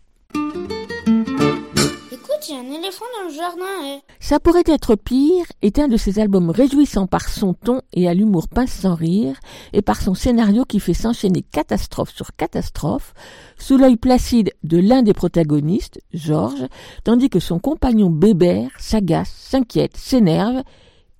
Écoute, 2.12 2.48
il 2.48 2.54
y 2.54 2.58
a 2.58 2.60
un 2.60 2.80
éléphant 2.80 3.06
dans 3.18 3.28
le 3.30 3.34
jardin. 3.34 3.66
eh. 3.88 4.00
Ça 4.20 4.40
pourrait 4.40 4.64
être 4.68 4.96
pire 4.96 5.46
est 5.64 5.80
un 5.80 5.88
de 5.88 5.98
ces 5.98 6.20
albums 6.20 6.52
réjouissants 6.52 7.08
par 7.08 7.28
son 7.28 7.56
ton 7.56 7.82
et 7.94 8.08
à 8.08 8.14
l'humour 8.14 8.48
pince 8.48 8.74
sans 8.74 8.94
rire, 8.94 9.40
et 9.74 9.82
par 9.82 10.00
son 10.00 10.14
scénario 10.14 10.66
qui 10.66 10.80
fait 10.80 10.94
s'enchaîner 10.94 11.42
catastrophe 11.42 12.14
sur 12.14 12.36
catastrophe, 12.36 13.16
sous 13.58 13.78
l'œil 13.78 13.98
placide 13.98 14.52
de 14.64 14.78
l'un 14.78 15.02
des 15.02 15.14
protagonistes, 15.14 16.00
Georges, 16.14 16.68
tandis 17.04 17.32
que 17.32 17.40
son 17.40 17.58
compagnon 17.58 18.12
Bébert 18.12 18.70
s'agace, 18.78 19.34
s'inquiète, 19.36 19.98
s'énerve, 19.98 20.62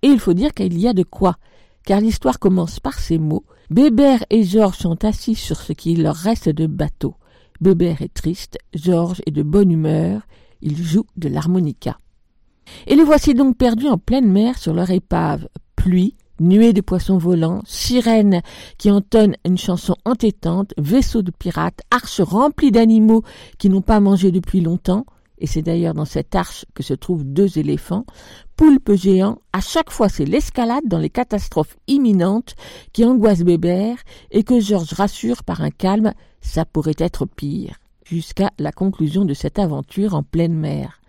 et 0.02 0.08
il 0.08 0.20
faut 0.20 0.34
dire 0.34 0.54
qu'il 0.54 0.78
y 0.80 0.88
a 0.88 0.94
de 0.94 1.04
quoi, 1.04 1.38
car 1.86 2.02
l'histoire 2.02 2.40
commence 2.40 2.80
par 2.80 3.00
ces 3.00 3.18
mots. 3.18 3.46
Bébert 3.70 4.24
et 4.30 4.44
Georges 4.44 4.78
sont 4.78 5.06
assis 5.06 5.36
sur 5.36 5.58
ce 5.58 5.74
qui 5.74 5.96
leur 5.96 6.16
reste 6.16 6.50
de 6.50 6.66
bateau. 6.66 7.16
Bébert 7.62 8.02
est 8.02 8.14
triste, 8.14 8.58
Georges 8.74 9.22
est 9.26 9.32
de 9.32 9.44
bonne 9.44 9.72
humeur, 9.72 10.22
il 10.62 10.82
joue 10.82 11.06
de 11.18 11.30
l'harmonica. 11.30 12.00
Et 12.88 12.96
les 12.96 13.04
voici 13.04 13.34
donc 13.34 13.58
perdus 13.58 13.88
en 13.88 13.98
pleine 13.98 14.32
mer 14.32 14.58
sur 14.58 14.74
leur 14.74 14.90
épave. 14.90 15.48
Pluie, 15.76 16.16
nuée 16.40 16.74
de 16.74 16.82
poissons 16.82 17.18
volants, 17.18 17.62
sirènes 17.66 18.42
qui 18.78 18.92
entonnent 18.92 19.36
une 19.46 19.58
chanson 19.58 19.96
entêtante, 20.06 20.74
vaisseaux 20.78 21.22
de 21.22 21.32
pirates, 21.32 21.82
arches 21.92 22.22
remplies 22.22 22.72
d'animaux 22.72 23.24
qui 23.58 23.70
n'ont 23.70 23.82
pas 23.82 24.00
mangé 24.00 24.32
depuis 24.32 24.62
longtemps, 24.62 25.06
et 25.40 25.48
c'est 25.48 25.62
d'ailleurs 25.62 25.94
dans 25.94 26.06
cette 26.06 26.36
arche 26.36 26.66
que 26.74 26.84
se 26.84 26.94
trouvent 26.94 27.24
deux 27.24 27.58
éléphants, 27.58 28.06
poulpes 28.56 28.94
géants, 28.94 29.40
à 29.54 29.62
chaque 29.62 29.90
fois 29.90 30.10
c'est 30.10 30.26
l'escalade 30.26 30.84
dans 30.86 31.00
les 31.00 31.10
catastrophes 31.10 31.78
imminentes 31.88 32.56
qui 32.94 33.06
angoissent 33.06 33.44
Bébert 33.44 33.98
et 34.32 34.44
que 34.44 34.60
Georges 34.60 34.94
rassure 34.94 35.44
par 35.44 35.62
un 35.62 35.72
calme, 35.72 36.14
ça 36.42 36.66
pourrait 36.66 36.94
être 36.98 37.26
pire, 37.26 37.78
jusqu'à 38.06 38.52
la 38.60 38.72
conclusion 38.72 39.26
de 39.26 39.34
cette 39.34 39.60
aventure 39.60 40.14
en 40.14 40.24
pleine 40.24 40.56
mer. 40.56 41.00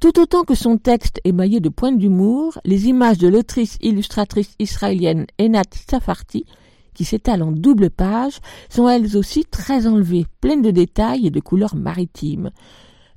Tout 0.00 0.18
autant 0.18 0.42
que 0.42 0.56
son 0.56 0.78
texte 0.78 1.20
émaillé 1.22 1.60
de 1.60 1.68
points 1.68 1.92
d'humour, 1.92 2.58
les 2.64 2.88
images 2.88 3.18
de 3.18 3.28
l'autrice 3.28 3.78
illustratrice 3.82 4.56
israélienne 4.58 5.26
Enat 5.40 5.62
Safarti, 5.88 6.44
qui 6.92 7.04
s'étalent 7.04 7.42
en 7.42 7.52
double 7.52 7.88
page, 7.88 8.40
sont 8.68 8.88
elles 8.88 9.16
aussi 9.16 9.44
très 9.44 9.86
enlevées, 9.86 10.26
pleines 10.40 10.62
de 10.62 10.72
détails 10.72 11.28
et 11.28 11.30
de 11.30 11.40
couleurs 11.40 11.76
maritimes. 11.76 12.50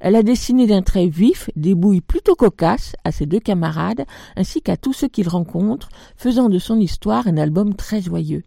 Elle 0.05 0.15
a 0.15 0.21
dessiné 0.21 0.67
d'un 0.67 0.83
trait 0.83 1.07
vif 1.07 1.49
des 1.55 1.73
bouilles 1.73 1.99
plutôt 1.99 2.35
cocasses 2.35 2.95
à 3.03 3.11
ses 3.11 3.25
deux 3.25 3.39
camarades 3.39 4.05
ainsi 4.35 4.61
qu'à 4.61 4.77
tous 4.77 4.93
ceux 4.93 5.07
qu'il 5.07 5.27
rencontre, 5.27 5.89
faisant 6.15 6.47
de 6.47 6.59
son 6.59 6.79
histoire 6.79 7.25
un 7.25 7.37
album 7.37 7.73
très 7.73 8.03
joyeux. 8.03 8.43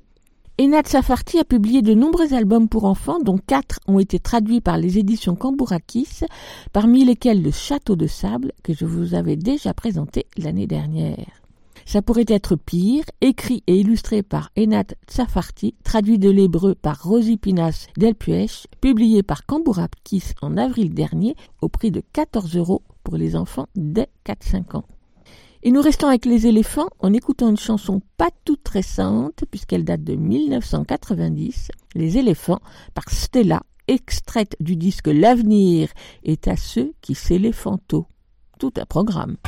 Enad 0.61 0.87
Safarti 0.87 1.37
a 1.41 1.45
publié 1.45 1.83
de 1.83 1.95
nombreux 1.95 2.33
albums 2.33 2.69
pour 2.69 2.85
enfants, 2.85 3.19
dont 3.19 3.39
quatre 3.39 3.81
ont 3.89 3.99
été 3.99 4.21
traduits 4.21 4.61
par 4.61 4.79
les 4.79 4.99
éditions 4.99 5.35
Cambourakis, 5.35 6.21
parmi 6.73 7.05
lesquels 7.05 7.43
Le 7.43 7.51
Château 7.51 7.97
de 7.97 8.07
Sable, 8.07 8.53
que 8.63 8.73
je 8.73 8.85
vous 8.85 9.15
avais 9.15 9.35
déjà 9.35 9.75
présenté 9.75 10.27
l'année 10.37 10.69
dernière. 10.69 11.43
Ça 11.89 12.03
pourrait 12.03 12.27
être 12.29 12.55
pire, 12.55 13.05
écrit 13.23 13.63
et 13.67 13.81
illustré 13.81 14.23
par 14.23 14.51
Enat 14.59 14.95
Tsafarti, 15.07 15.75
traduit 15.85 16.19
de 16.19 16.29
l'hébreu 16.29 16.75
par 16.75 17.03
Rosie 17.03 17.39
Pinas 17.39 17.87
Delpuech, 17.97 18.67
publié 18.83 19.23
par 19.23 19.47
Cambourakis 19.47 20.35
en 20.43 20.59
avril 20.59 20.93
dernier 20.93 21.35
au 21.63 21.71
prix 21.71 21.91
de 21.91 22.03
14 22.13 22.57
euros 22.57 22.83
pour 23.05 23.17
les 23.17 23.37
enfants 23.37 23.69
dès 23.75 24.11
4-5 24.27 24.77
ans. 24.77 24.85
Et 25.63 25.71
nous 25.71 25.81
restons 25.81 26.09
avec 26.09 26.27
les 26.27 26.47
éléphants 26.47 26.91
en 26.99 27.15
écoutant 27.15 27.49
une 27.49 27.57
chanson 27.57 28.03
pas 28.19 28.29
toute 28.45 28.69
récente 28.69 29.45
puisqu'elle 29.51 29.87
date 29.87 30.05
de 30.05 30.15
1990, 30.15 31.71
Les 31.95 32.19
éléphants 32.19 32.61
par 32.93 33.09
Stella, 33.09 33.63
extraite 33.87 34.57
du 34.61 34.77
disque 34.77 35.09
L'avenir 35.09 35.89
est 36.23 36.49
à 36.49 36.57
ceux 36.59 36.93
qui 37.01 37.15
s'éléphanto. 37.15 38.05
Tout 38.59 38.75
un 38.77 38.85
programme. 38.85 39.39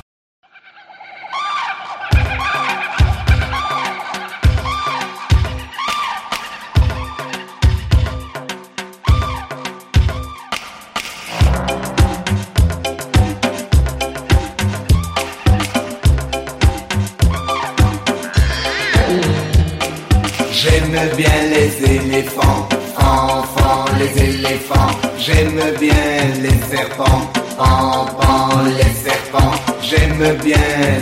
J'aime 20.93 21.09
bien 21.17 21.31
les 21.49 21.95
éléphants, 21.95 22.69
enfants 22.97 23.85
les 23.97 24.23
éléphants. 24.25 24.91
J'aime 25.19 25.61
bien 25.79 25.95
les 26.43 26.77
serpents, 26.77 27.31
pan 27.57 28.49
les 28.77 28.93
serpents. 29.09 29.53
J'aime 29.81 30.37
bien 30.43 30.57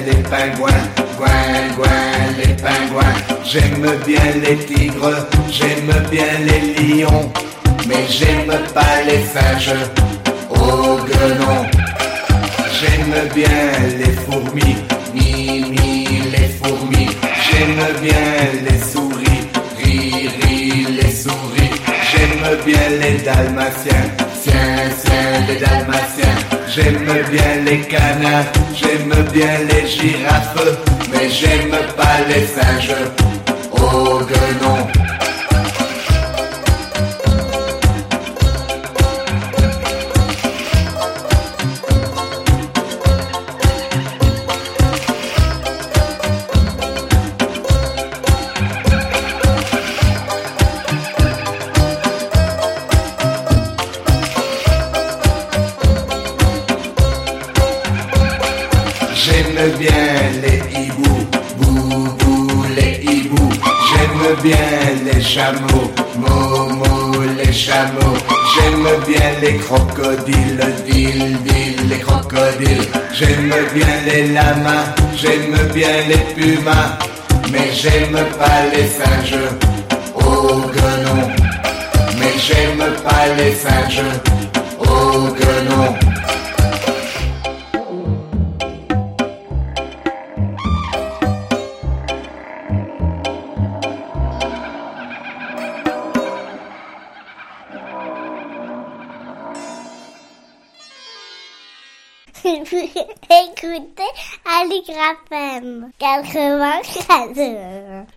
les 0.05 0.23
pingouins, 0.25 0.85
gouin 1.17 1.89
les 2.37 2.53
pingouins. 2.55 3.17
J'aime 3.45 3.87
bien 4.07 4.21
les 4.45 4.57
tigres, 4.67 5.27
j'aime 5.51 5.93
bien 6.11 6.33
les 6.45 6.85
lions. 6.85 7.33
Mais 7.89 8.07
j'aime 8.11 8.53
pas 8.75 9.03
les 9.07 9.25
singes, 9.33 9.75
au 10.51 10.99
grenon. 10.99 11.65
J'aime 12.79 13.29
bien 13.35 13.65
les 13.99 14.13
fourmis, 14.13 14.77
mi 15.15 15.65
mi 15.71 16.07
les 16.31 16.49
fourmis. 16.63 17.09
J'aime 17.51 18.03
bien 18.03 18.27
les 18.65 18.79
souris, 18.79 19.08
J'aime 21.25 22.63
bien 22.65 22.89
les 23.01 23.19
dalmatiens, 23.19 24.07
tiens 24.41 24.89
tiens 25.03 25.47
les 25.49 25.57
dalmatiens. 25.57 26.39
J'aime 26.69 27.13
bien 27.31 27.65
les 27.65 27.81
canards, 27.81 28.53
j'aime 28.73 29.15
bien 29.33 29.59
les 29.69 29.89
girafes, 29.89 30.55
mais 31.13 31.29
j'aime 31.29 31.77
pas 31.97 32.21
les 32.29 32.47
singes, 32.47 32.95
au 33.73 34.21
grenon. 34.21 34.87
J'aime 34.87 35.28
J'aime 73.19 73.53
bien 73.75 73.87
les 74.07 74.29
lamas, 74.29 74.95
j'aime 75.17 75.57
bien 75.75 75.89
les 76.09 76.19
pumas. 76.37 76.97
Mais 77.51 77.73
j'aime 77.73 78.17
pas 78.39 78.63
les 78.73 78.87
singes, 78.87 79.41
oh 80.15 80.63
guenon. 80.73 81.29
Mais 82.17 82.39
j'aime 82.39 82.85
pas 83.03 83.27
les 83.37 83.57
singes, 83.57 84.05
oh 84.79 85.35
guenon. 85.35 85.97
Écoutez 85.97 86.08
Aligraphem 104.61 105.91
94. 105.99 107.39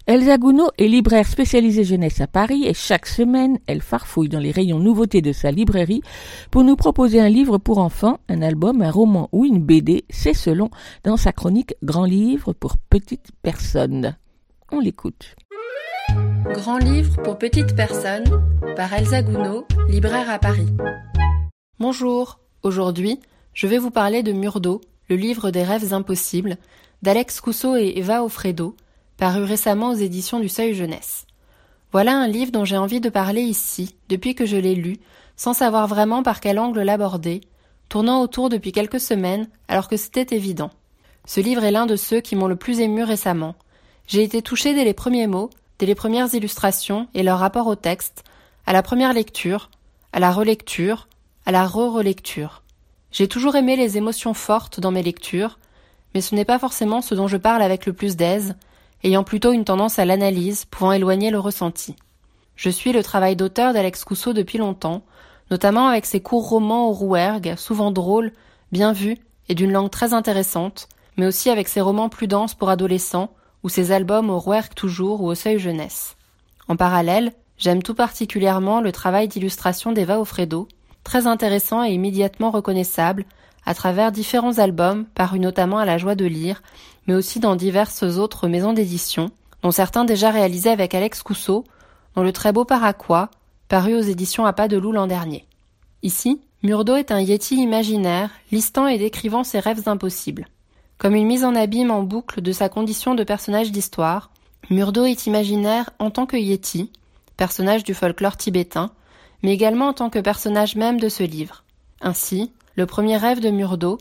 Elsa 0.07 0.37
Gounod 0.39 0.71
est 0.79 0.87
libraire 0.87 1.27
spécialisée 1.27 1.83
jeunesse 1.83 2.19
à 2.19 2.25
Paris 2.25 2.65
et 2.65 2.73
chaque 2.73 3.05
semaine, 3.05 3.59
elle 3.67 3.81
farfouille 3.81 4.29
dans 4.29 4.39
les 4.39 4.49
rayons 4.49 4.79
nouveautés 4.79 5.21
de 5.21 5.33
sa 5.33 5.51
librairie 5.51 6.01
pour 6.49 6.63
nous 6.63 6.75
proposer 6.75 7.21
un 7.21 7.29
livre 7.29 7.59
pour 7.59 7.77
enfants, 7.77 8.19
un 8.27 8.41
album, 8.41 8.81
un 8.81 8.89
roman 8.89 9.29
ou 9.31 9.45
une 9.45 9.61
BD, 9.61 10.03
c'est 10.09 10.33
selon, 10.33 10.71
dans 11.03 11.17
sa 11.17 11.31
chronique 11.31 11.75
Grand 11.83 12.05
livre 12.05 12.53
pour 12.53 12.77
petites 12.89 13.29
personnes. 13.43 14.17
On 14.71 14.79
l'écoute. 14.79 15.35
Grand 16.45 16.79
livre 16.79 17.21
pour 17.21 17.37
petites 17.37 17.75
personnes 17.75 18.25
par 18.75 18.91
Elsa 18.93 19.21
Gounod, 19.21 19.65
libraire 19.89 20.31
à 20.31 20.39
Paris. 20.39 20.69
Bonjour, 21.77 22.39
aujourd'hui, 22.63 23.19
je 23.53 23.67
vais 23.67 23.77
vous 23.77 23.91
parler 23.91 24.23
de 24.23 24.31
Murdo, 24.31 24.81
le 25.09 25.15
livre 25.15 25.51
des 25.51 25.63
rêves 25.63 25.93
impossibles, 25.93 26.57
d'Alex 27.01 27.41
Cousseau 27.41 27.75
et 27.75 27.93
Eva 27.95 28.23
Offredo, 28.23 28.75
paru 29.17 29.43
récemment 29.43 29.89
aux 29.91 29.95
éditions 29.95 30.39
du 30.39 30.49
Seuil 30.49 30.73
Jeunesse. 30.73 31.25
Voilà 31.91 32.17
un 32.17 32.27
livre 32.27 32.51
dont 32.51 32.65
j'ai 32.65 32.77
envie 32.77 33.01
de 33.01 33.09
parler 33.09 33.41
ici, 33.41 33.95
depuis 34.07 34.35
que 34.35 34.45
je 34.45 34.57
l'ai 34.57 34.75
lu, 34.75 34.97
sans 35.35 35.53
savoir 35.53 35.87
vraiment 35.87 36.23
par 36.23 36.39
quel 36.39 36.59
angle 36.59 36.81
l'aborder, 36.81 37.41
tournant 37.89 38.21
autour 38.21 38.49
depuis 38.49 38.71
quelques 38.71 38.99
semaines, 38.99 39.49
alors 39.67 39.89
que 39.89 39.97
c'était 39.97 40.35
évident. 40.35 40.71
Ce 41.25 41.39
livre 41.39 41.63
est 41.63 41.71
l'un 41.71 41.85
de 41.85 41.95
ceux 41.95 42.21
qui 42.21 42.35
m'ont 42.35 42.47
le 42.47 42.55
plus 42.55 42.79
ému 42.79 43.03
récemment. 43.03 43.55
J'ai 44.07 44.23
été 44.23 44.41
touchée 44.41 44.73
dès 44.73 44.85
les 44.85 44.93
premiers 44.93 45.27
mots, 45.27 45.49
dès 45.79 45.85
les 45.85 45.95
premières 45.95 46.33
illustrations 46.33 47.07
et 47.13 47.23
leur 47.23 47.39
rapport 47.39 47.67
au 47.67 47.75
texte, 47.75 48.23
à 48.65 48.73
la 48.73 48.81
première 48.81 49.13
lecture, 49.13 49.69
à 50.13 50.19
la 50.19 50.31
relecture, 50.31 51.07
à 51.45 51.51
la 51.51 51.65
re-relecture. 51.65 52.63
J'ai 53.11 53.27
toujours 53.27 53.55
aimé 53.55 53.75
les 53.75 53.97
émotions 53.97 54.33
fortes 54.33 54.79
dans 54.79 54.91
mes 54.91 55.03
lectures, 55.03 55.59
mais 56.13 56.21
ce 56.21 56.33
n'est 56.33 56.45
pas 56.45 56.59
forcément 56.59 57.01
ce 57.01 57.13
dont 57.13 57.27
je 57.27 57.37
parle 57.37 57.61
avec 57.61 57.85
le 57.85 57.93
plus 57.93 58.15
d'aise, 58.15 58.55
ayant 59.03 59.23
plutôt 59.23 59.51
une 59.51 59.65
tendance 59.65 59.99
à 59.99 60.05
l'analyse, 60.05 60.65
pouvant 60.65 60.93
éloigner 60.93 61.29
le 61.29 61.39
ressenti. 61.39 61.95
Je 62.55 62.69
suis 62.69 62.93
le 62.93 63.03
travail 63.03 63.35
d'auteur 63.35 63.73
d'Alex 63.73 64.03
Cousseau 64.03 64.33
depuis 64.33 64.57
longtemps, 64.57 65.03
notamment 65.49 65.87
avec 65.87 66.05
ses 66.05 66.21
courts 66.21 66.47
romans 66.47 66.89
au 66.89 66.93
rouergue, 66.93 67.55
souvent 67.57 67.91
drôles, 67.91 68.31
bien 68.71 68.93
vus 68.93 69.17
et 69.49 69.55
d'une 69.55 69.71
langue 69.71 69.89
très 69.89 70.13
intéressante, 70.13 70.87
mais 71.17 71.25
aussi 71.27 71.49
avec 71.49 71.67
ses 71.67 71.81
romans 71.81 72.07
plus 72.07 72.27
denses 72.27 72.53
pour 72.53 72.69
adolescents 72.69 73.33
ou 73.63 73.69
ses 73.69 73.91
albums 73.91 74.29
au 74.29 74.39
rouergue 74.39 74.73
toujours 74.73 75.21
ou 75.21 75.27
au 75.27 75.35
seuil 75.35 75.59
jeunesse. 75.59 76.15
En 76.69 76.77
parallèle, 76.77 77.33
j'aime 77.57 77.83
tout 77.83 77.95
particulièrement 77.95 78.79
le 78.79 78.93
travail 78.93 79.27
d'illustration 79.27 79.91
d'Eva 79.91 80.19
Offredo, 80.19 80.67
très 81.03 81.27
intéressant 81.27 81.83
et 81.83 81.93
immédiatement 81.93 82.51
reconnaissable, 82.51 83.25
à 83.65 83.73
travers 83.73 84.11
différents 84.11 84.59
albums 84.59 85.05
parus 85.15 85.39
notamment 85.39 85.77
à 85.77 85.85
la 85.85 85.97
joie 85.97 86.15
de 86.15 86.25
lire, 86.25 86.63
mais 87.07 87.13
aussi 87.13 87.39
dans 87.39 87.55
diverses 87.55 88.03
autres 88.03 88.47
maisons 88.47 88.73
d'édition, 88.73 89.31
dont 89.63 89.71
certains 89.71 90.05
déjà 90.05 90.31
réalisés 90.31 90.69
avec 90.69 90.93
Alex 90.93 91.21
Cousseau, 91.23 91.65
dont 92.15 92.23
le 92.23 92.31
très 92.31 92.51
beau 92.51 92.65
Paraquois, 92.65 93.29
paru 93.67 93.95
aux 93.95 94.01
éditions 94.01 94.45
à 94.45 94.53
pas 94.53 94.67
de 94.67 94.77
loup 94.77 94.91
l'an 94.91 95.07
dernier. 95.07 95.45
Ici, 96.03 96.41
Murdo 96.63 96.95
est 96.95 97.11
un 97.11 97.21
yeti 97.21 97.55
imaginaire, 97.55 98.31
listant 98.51 98.87
et 98.87 98.97
décrivant 98.97 99.43
ses 99.43 99.59
rêves 99.59 99.87
impossibles. 99.87 100.47
Comme 100.97 101.15
une 101.15 101.25
mise 101.25 101.43
en 101.43 101.55
abîme 101.55 101.89
en 101.89 102.03
boucle 102.03 102.41
de 102.41 102.51
sa 102.51 102.69
condition 102.69 103.15
de 103.15 103.23
personnage 103.23 103.71
d'histoire, 103.71 104.29
Murdo 104.69 105.05
est 105.05 105.25
imaginaire 105.25 105.89
en 105.99 106.11
tant 106.11 106.25
que 106.25 106.37
yeti, 106.37 106.91
personnage 107.37 107.83
du 107.83 107.93
folklore 107.93 108.37
tibétain, 108.37 108.91
mais 109.43 109.53
également 109.53 109.87
en 109.87 109.93
tant 109.93 110.09
que 110.09 110.19
personnage 110.19 110.75
même 110.75 110.99
de 110.99 111.09
ce 111.09 111.23
livre. 111.23 111.63
Ainsi, 112.01 112.51
le 112.75 112.85
premier 112.85 113.17
rêve 113.17 113.39
de 113.39 113.49
Murdo, 113.49 113.97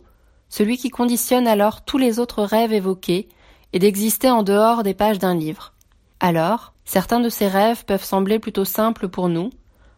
celui 0.49 0.77
qui 0.77 0.91
conditionne 0.91 1.47
alors 1.47 1.85
tous 1.85 1.99
les 1.99 2.19
autres 2.19 2.43
rêves 2.43 2.73
évoqués, 2.73 3.29
est 3.73 3.79
d'exister 3.79 4.31
en 4.31 4.43
dehors 4.43 4.83
des 4.83 4.95
pages 4.95 5.19
d'un 5.19 5.35
livre. 5.35 5.73
Alors, 6.19 6.73
certains 6.85 7.21
de 7.21 7.29
ces 7.29 7.49
rêves 7.49 7.85
peuvent 7.85 8.05
sembler 8.05 8.39
plutôt 8.39 8.65
simples 8.65 9.09
pour 9.09 9.29
nous, 9.29 9.51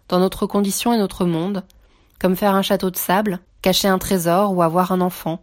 dans 0.08 0.18
notre 0.18 0.46
condition 0.46 0.92
et 0.92 0.98
notre 0.98 1.24
monde, 1.24 1.64
comme 2.20 2.36
faire 2.36 2.54
un 2.54 2.62
château 2.62 2.90
de 2.90 2.96
sable, 2.96 3.40
cacher 3.62 3.88
un 3.88 3.98
trésor 3.98 4.52
ou 4.52 4.62
avoir 4.62 4.92
un 4.92 5.00
enfant, 5.00 5.42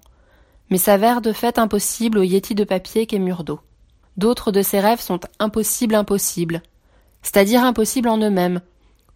mais 0.69 0.77
s'avèrent 0.77 1.21
de 1.21 1.33
fait 1.33 1.57
impossibles 1.57 2.19
au 2.19 2.23
yéti 2.23 2.53
de 2.53 2.63
papier 2.63 3.07
qu'est 3.07 3.19
Murdo. 3.19 3.59
D'autres 4.17 4.51
de 4.51 4.61
ces 4.61 4.79
rêves 4.79 5.01
sont 5.01 5.19
impossibles 5.39 5.95
impossibles, 5.95 6.61
c'est-à-dire 7.21 7.63
impossibles 7.63 8.09
en 8.09 8.17
eux-mêmes, 8.17 8.61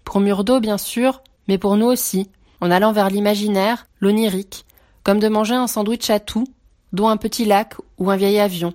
pour 0.04 0.20
Murdo, 0.20 0.60
bien 0.60 0.78
sûr, 0.78 1.22
mais 1.47 1.58
pour 1.58 1.78
nous 1.78 1.88
aussi, 1.88 2.30
en 2.62 2.72
allant 2.72 2.91
vers 2.91 3.10
l'imaginaire, 3.10 3.88
l'onirique, 3.99 4.66
comme 5.04 5.20
de 5.20 5.28
manger 5.28 5.56
un 5.56 5.68
sandwich 5.68 6.10
à 6.10 6.20
tout, 6.20 6.45
dont 6.93 7.08
un 7.08 7.18
petit 7.18 7.45
lac 7.45 7.76
ou 7.97 8.10
un 8.12 8.16
vieil 8.16 8.39
avion, 8.39 8.74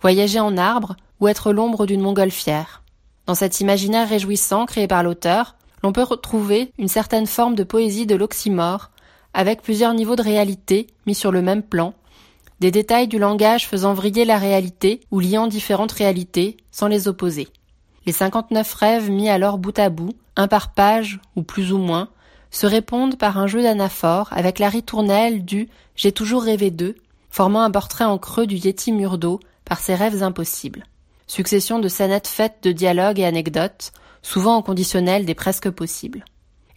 voyager 0.00 0.40
en 0.40 0.56
arbre 0.56 0.96
ou 1.20 1.28
être 1.28 1.52
l'ombre 1.52 1.86
d'une 1.86 2.02
montgolfière. 2.02 2.82
Dans 3.26 3.34
cet 3.34 3.60
imaginaire 3.60 4.08
réjouissant 4.08 4.66
créé 4.66 4.86
par 4.86 5.02
l'auteur, 5.02 5.56
l'on 5.82 5.92
peut 5.92 6.02
retrouver 6.02 6.72
une 6.78 6.88
certaine 6.88 7.26
forme 7.26 7.54
de 7.54 7.64
poésie 7.64 8.06
de 8.06 8.14
l'oxymore, 8.14 8.90
avec 9.34 9.62
plusieurs 9.62 9.94
niveaux 9.94 10.16
de 10.16 10.22
réalité 10.22 10.86
mis 11.06 11.14
sur 11.14 11.32
le 11.32 11.42
même 11.42 11.62
plan, 11.62 11.94
des 12.60 12.70
détails 12.70 13.08
du 13.08 13.18
langage 13.18 13.68
faisant 13.68 13.92
vriller 13.92 14.24
la 14.24 14.38
réalité 14.38 15.00
ou 15.10 15.20
liant 15.20 15.46
différentes 15.46 15.92
réalités 15.92 16.56
sans 16.70 16.88
les 16.88 17.08
opposer. 17.08 17.48
Les 18.06 18.12
59 18.12 18.72
rêves 18.74 19.10
mis 19.10 19.28
alors 19.28 19.58
bout 19.58 19.76
à 19.78 19.90
bout, 19.90 20.14
un 20.36 20.46
par 20.46 20.72
page, 20.72 21.20
ou 21.34 21.42
plus 21.42 21.72
ou 21.72 21.78
moins, 21.78 22.08
se 22.52 22.66
répondent 22.66 23.18
par 23.18 23.36
un 23.36 23.48
jeu 23.48 23.62
d'anaphores 23.62 24.28
avec 24.30 24.60
la 24.60 24.68
ritournelle 24.68 25.44
du 25.44 25.68
J'ai 25.96 26.12
toujours 26.12 26.44
rêvé 26.44 26.70
d'eux, 26.70 26.94
formant 27.30 27.62
un 27.62 27.70
portrait 27.70 28.04
en 28.04 28.16
creux 28.18 28.46
du 28.46 28.56
Yeti 28.56 28.92
Murdo 28.92 29.40
par 29.64 29.80
ses 29.80 29.96
rêves 29.96 30.22
impossibles. 30.22 30.84
Succession 31.26 31.80
de 31.80 31.88
scénettes 31.88 32.28
faites 32.28 32.58
de 32.62 32.70
dialogues 32.70 33.18
et 33.18 33.26
anecdotes, 33.26 33.92
souvent 34.22 34.54
en 34.54 34.62
conditionnel 34.62 35.26
des 35.26 35.34
presque 35.34 35.70
possibles. 35.70 36.24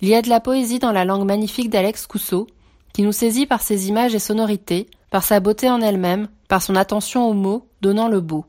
Il 0.02 0.08
y 0.08 0.16
a 0.16 0.24
de 0.24 0.30
la 0.30 0.40
poésie 0.40 0.80
dans 0.80 0.92
la 0.92 1.06
langue 1.06 1.28
magnifique 1.28 1.70
d'Alex 1.70 2.08
Cousseau, 2.08 2.48
qui 2.94 3.04
nous 3.04 3.12
saisit 3.12 3.46
par 3.46 3.62
ses 3.62 3.88
images 3.88 4.16
et 4.16 4.20
sonorités, 4.20 4.88
par 5.12 5.24
sa 5.24 5.40
beauté 5.40 5.70
en 5.70 5.82
elle-même, 5.82 6.28
par 6.48 6.64
son 6.64 6.76
attention 6.76 7.30
aux 7.30 7.34
mots 7.34 7.68
donnant 7.82 8.08
le 8.08 8.20
beau. 8.20 8.46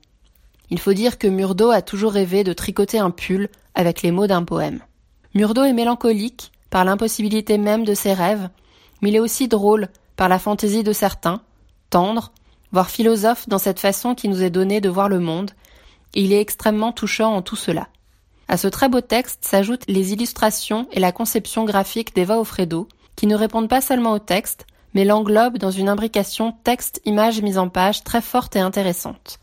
Il 0.71 0.79
faut 0.79 0.93
dire 0.93 1.18
que 1.18 1.27
Murdo 1.27 1.71
a 1.71 1.83
toujours 1.83 2.12
rêvé 2.12 2.45
de 2.45 2.53
tricoter 2.53 2.99
un 2.99 3.11
pull 3.11 3.49
avec 3.75 4.03
les 4.03 4.12
mots 4.12 4.29
d'un 4.29 4.45
poème. 4.45 4.81
Murdo 5.35 5.64
est 5.64 5.73
mélancolique 5.73 6.53
par 6.71 6.85
l'impossibilité 6.85 7.59
même 7.59 7.85
de 7.85 7.95
ses 7.95 8.12
rêves, 8.12 8.49
mais 9.03 9.11
il 9.11 9.16
est 9.16 9.21
aussi 9.21 9.49
drôle 9.49 9.89
par 10.16 10.29
la 10.29 10.39
fantaisie 10.39 10.85
de 10.85 10.93
certains, 10.93 11.41
tendre, 11.91 12.33
voire 12.73 12.91
philosophe 12.91 13.49
dans 13.49 13.59
cette 13.59 13.81
façon 13.81 14.14
qui 14.14 14.29
nous 14.29 14.43
est 14.43 14.51
donnée 14.51 14.81
de 14.81 14.89
voir 14.89 15.09
le 15.09 15.18
monde, 15.18 15.51
et 16.14 16.23
il 16.23 16.33
est 16.33 16.41
extrêmement 16.41 16.93
touchant 16.93 17.35
en 17.35 17.43
tout 17.43 17.57
cela. 17.57 17.89
À 18.47 18.57
ce 18.57 18.68
très 18.68 18.89
beau 18.89 19.01
texte 19.01 19.45
s'ajoutent 19.45 19.87
les 19.89 20.12
illustrations 20.12 20.87
et 20.93 21.01
la 21.01 21.12
conception 21.12 21.64
graphique 21.64 22.14
d'Eva 22.14 22.39
Offredo, 22.39 22.89
qui 23.16 23.27
ne 23.27 23.37
répondent 23.37 23.68
pas 23.68 23.81
seulement 23.81 24.12
au 24.12 24.18
texte, 24.18 24.66
mais 24.95 25.05
l'englobent 25.05 25.59
dans 25.59 25.71
une 25.71 25.89
imbrication 25.89 26.55
texte-image 26.64 27.43
mise 27.43 27.59
en 27.59 27.68
page 27.68 28.03
très 28.03 28.21
forte 28.21 28.57
et 28.57 28.61
intéressante. 28.61 29.39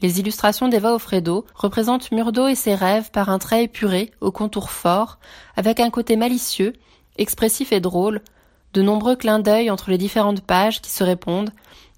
Les 0.00 0.20
illustrations 0.20 0.68
d'Eva 0.68 0.94
Offredo 0.94 1.44
représentent 1.54 2.12
Murdo 2.12 2.46
et 2.46 2.54
ses 2.54 2.74
rêves 2.74 3.10
par 3.10 3.30
un 3.30 3.38
trait 3.38 3.64
épuré, 3.64 4.12
au 4.20 4.30
contour 4.30 4.70
fort, 4.70 5.18
avec 5.56 5.80
un 5.80 5.90
côté 5.90 6.16
malicieux, 6.16 6.72
expressif 7.16 7.72
et 7.72 7.80
drôle, 7.80 8.20
de 8.74 8.82
nombreux 8.82 9.16
clins 9.16 9.40
d'œil 9.40 9.70
entre 9.70 9.90
les 9.90 9.98
différentes 9.98 10.42
pages 10.42 10.80
qui 10.80 10.90
se 10.90 11.02
répondent, 11.02 11.50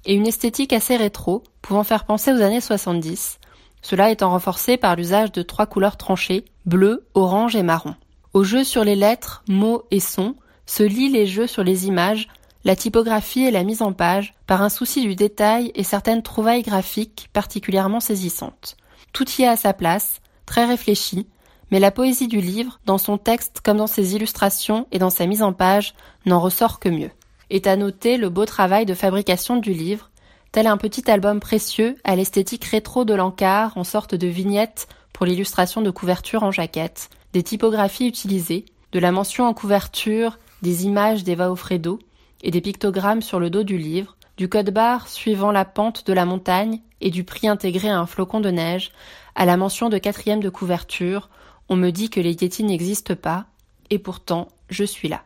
et 0.07 0.15
une 0.15 0.27
esthétique 0.27 0.73
assez 0.73 0.97
rétro, 0.97 1.43
pouvant 1.61 1.85
faire 1.85 2.05
penser 2.05 2.33
aux 2.33 2.41
années 2.41 2.63
70, 2.63 3.39
cela 3.83 4.11
étant 4.11 4.31
renforcé 4.31 4.77
par 4.77 4.97
l'usage 4.97 5.33
de 5.33 5.43
trois 5.43 5.67
couleurs 5.67 5.97
tranchées, 5.97 6.45
bleu, 6.67 7.07
orange 7.15 7.57
et 7.57 7.63
marron. 7.63 7.95
Au 8.33 8.45
jeu 8.45 8.65
sur 8.65 8.85
les 8.85 8.97
lettres, 8.97 9.43
mots 9.49 9.85
et 9.91 10.01
sons, 10.01 10.37
se 10.67 10.83
lient 10.83 11.11
les 11.11 11.27
jeux 11.27 11.47
sur 11.47 11.65
les 11.65 11.87
images, 11.87 12.29
la 12.65 12.77
typographie 12.77 13.45
et 13.45 13.51
la 13.51 13.65
mise 13.65 13.83
en 13.83 13.93
page 13.93 14.35
par 14.47 14.63
un 14.63 14.69
souci 14.69 15.03
du 15.03 15.15
détail 15.15 15.73
et 15.75 15.85
certaines 15.85 16.23
trouvailles 16.23 16.63
graphiques 16.63 17.29
particulièrement 17.33 18.01
saisissantes. 18.01 18.77
Tout 19.13 19.27
y 19.39 19.43
est 19.43 19.49
à 19.49 19.57
sa 19.57 19.73
place, 19.73 20.21
très 20.47 20.67
réfléchi, 20.67 21.27
mais 21.71 21.81
la 21.81 21.91
poésie 21.91 22.29
du 22.29 22.41
livre, 22.41 22.81
dans 22.85 22.99
son 22.99 23.17
texte 23.17 23.61
comme 23.65 23.79
dans 23.79 23.87
ses 23.87 24.15
illustrations 24.15 24.87
et 24.93 24.99
dans 24.99 25.11
sa 25.11 25.27
mise 25.27 25.43
en 25.43 25.53
page, 25.53 25.95
n'en 26.27 26.41
ressort 26.41 26.81
que 26.81 26.89
mieux. 26.89 27.11
Est 27.49 27.67
à 27.67 27.77
noter 27.77 28.17
le 28.17 28.29
beau 28.29 28.45
travail 28.45 28.87
de 28.87 28.95
fabrication 28.95 29.57
du 29.57 29.73
livre, 29.73 30.11
tel 30.53 30.67
un 30.67 30.77
petit 30.77 31.11
album 31.11 31.41
précieux 31.41 31.97
à 32.05 32.17
l'esthétique 32.17 32.65
rétro 32.65 33.05
de 33.05 33.15
l'encart 33.15 33.77
en 33.77 33.85
sorte 33.85 34.15
de 34.15 34.27
vignette 34.27 34.89
pour 35.13 35.27
l'illustration 35.27 35.81
de 35.81 35.91
couverture 35.91 36.43
en 36.43 36.51
jaquette, 36.51 37.09
des 37.33 37.43
typographies 37.43 38.07
utilisées, 38.07 38.67
de 38.93 38.99
la 38.99 39.13
mention 39.13 39.47
en 39.47 39.55
couverture, 39.55 40.39
des 40.63 40.85
images 40.87 41.25
d'Eva 41.25 41.51
Ofredo 41.51 42.01
et 42.43 42.51
des 42.51 42.61
pictogrammes 42.61 43.23
sur 43.23 43.41
le 43.41 43.51
dos 43.51 43.63
du 43.63 43.79
livre, 43.79 44.17
du 44.37 44.49
code 44.49 44.71
barre 44.71 45.09
suivant 45.09 45.53
la 45.53 45.65
pente 45.65 46.07
de 46.07 46.13
la 46.13 46.25
montagne 46.25 46.81
et 47.01 47.11
du 47.11 47.25
prix 47.25 47.49
intégré 47.49 47.89
à 47.89 47.99
un 47.99 48.07
flocon 48.07 48.41
de 48.41 48.51
neige, 48.51 48.93
à 49.35 49.45
la 49.45 49.57
mention 49.57 49.89
de 49.89 49.99
quatrième 49.99 50.41
de 50.41 50.49
couverture, 50.49 51.29
on 51.69 51.77
me 51.77 51.91
dit 51.91 52.11
que 52.11 52.21
les 52.21 52.33
Yétis 52.33 52.65
n'existent 52.65 53.15
pas, 53.15 53.47
et 53.91 53.99
pourtant 53.99 54.49
je 54.69 54.85
suis 54.85 55.09
là. 55.09 55.23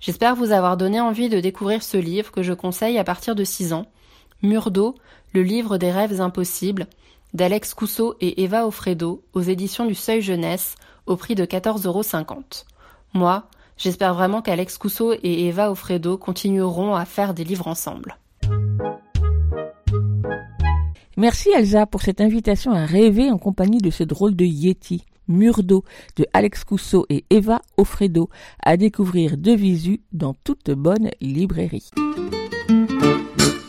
J'espère 0.00 0.36
vous 0.36 0.52
avoir 0.52 0.76
donné 0.76 1.00
envie 1.00 1.28
de 1.28 1.40
découvrir 1.40 1.82
ce 1.82 1.96
livre 1.96 2.30
que 2.30 2.42
je 2.42 2.52
conseille 2.52 2.98
à 2.98 3.04
partir 3.04 3.34
de 3.34 3.44
6 3.44 3.72
ans, 3.72 3.86
Murdo, 4.42 4.94
le 5.32 5.42
livre 5.42 5.78
des 5.78 5.90
rêves 5.90 6.20
impossibles, 6.20 6.86
d'Alex 7.34 7.74
Cousseau 7.74 8.14
et 8.20 8.42
Eva 8.42 8.66
Ofredo 8.66 9.22
aux 9.32 9.42
éditions 9.42 9.86
du 9.86 9.94
Seuil 9.94 10.22
Jeunesse 10.22 10.76
au 11.06 11.16
prix 11.16 11.34
de 11.34 11.44
14,50 11.44 11.86
euros. 11.86 12.02
Moi, 13.14 13.48
j'espère 13.76 14.14
vraiment 14.14 14.42
qu'Alex 14.42 14.78
Cousseau 14.78 15.12
et 15.12 15.46
Eva 15.46 15.70
Ofredo 15.70 16.18
continueront 16.18 16.94
à 16.94 17.04
faire 17.04 17.34
des 17.34 17.44
livres 17.44 17.68
ensemble. 17.68 18.18
Merci 21.16 21.50
Elsa 21.50 21.86
pour 21.86 22.02
cette 22.02 22.20
invitation 22.20 22.72
à 22.72 22.84
rêver 22.84 23.30
en 23.30 23.38
compagnie 23.38 23.80
de 23.80 23.90
ce 23.90 24.04
drôle 24.04 24.36
de 24.36 24.44
Yeti. 24.44 25.04
Murdo 25.28 25.82
de 26.16 26.24
Alex 26.32 26.64
Cousseau 26.64 27.04
et 27.08 27.24
Eva 27.30 27.60
Ofredo 27.76 28.28
à 28.62 28.76
découvrir 28.76 29.36
de 29.36 29.52
visu 29.52 30.00
dans 30.12 30.34
toute 30.34 30.70
bonne 30.70 31.10
librairie. 31.20 31.90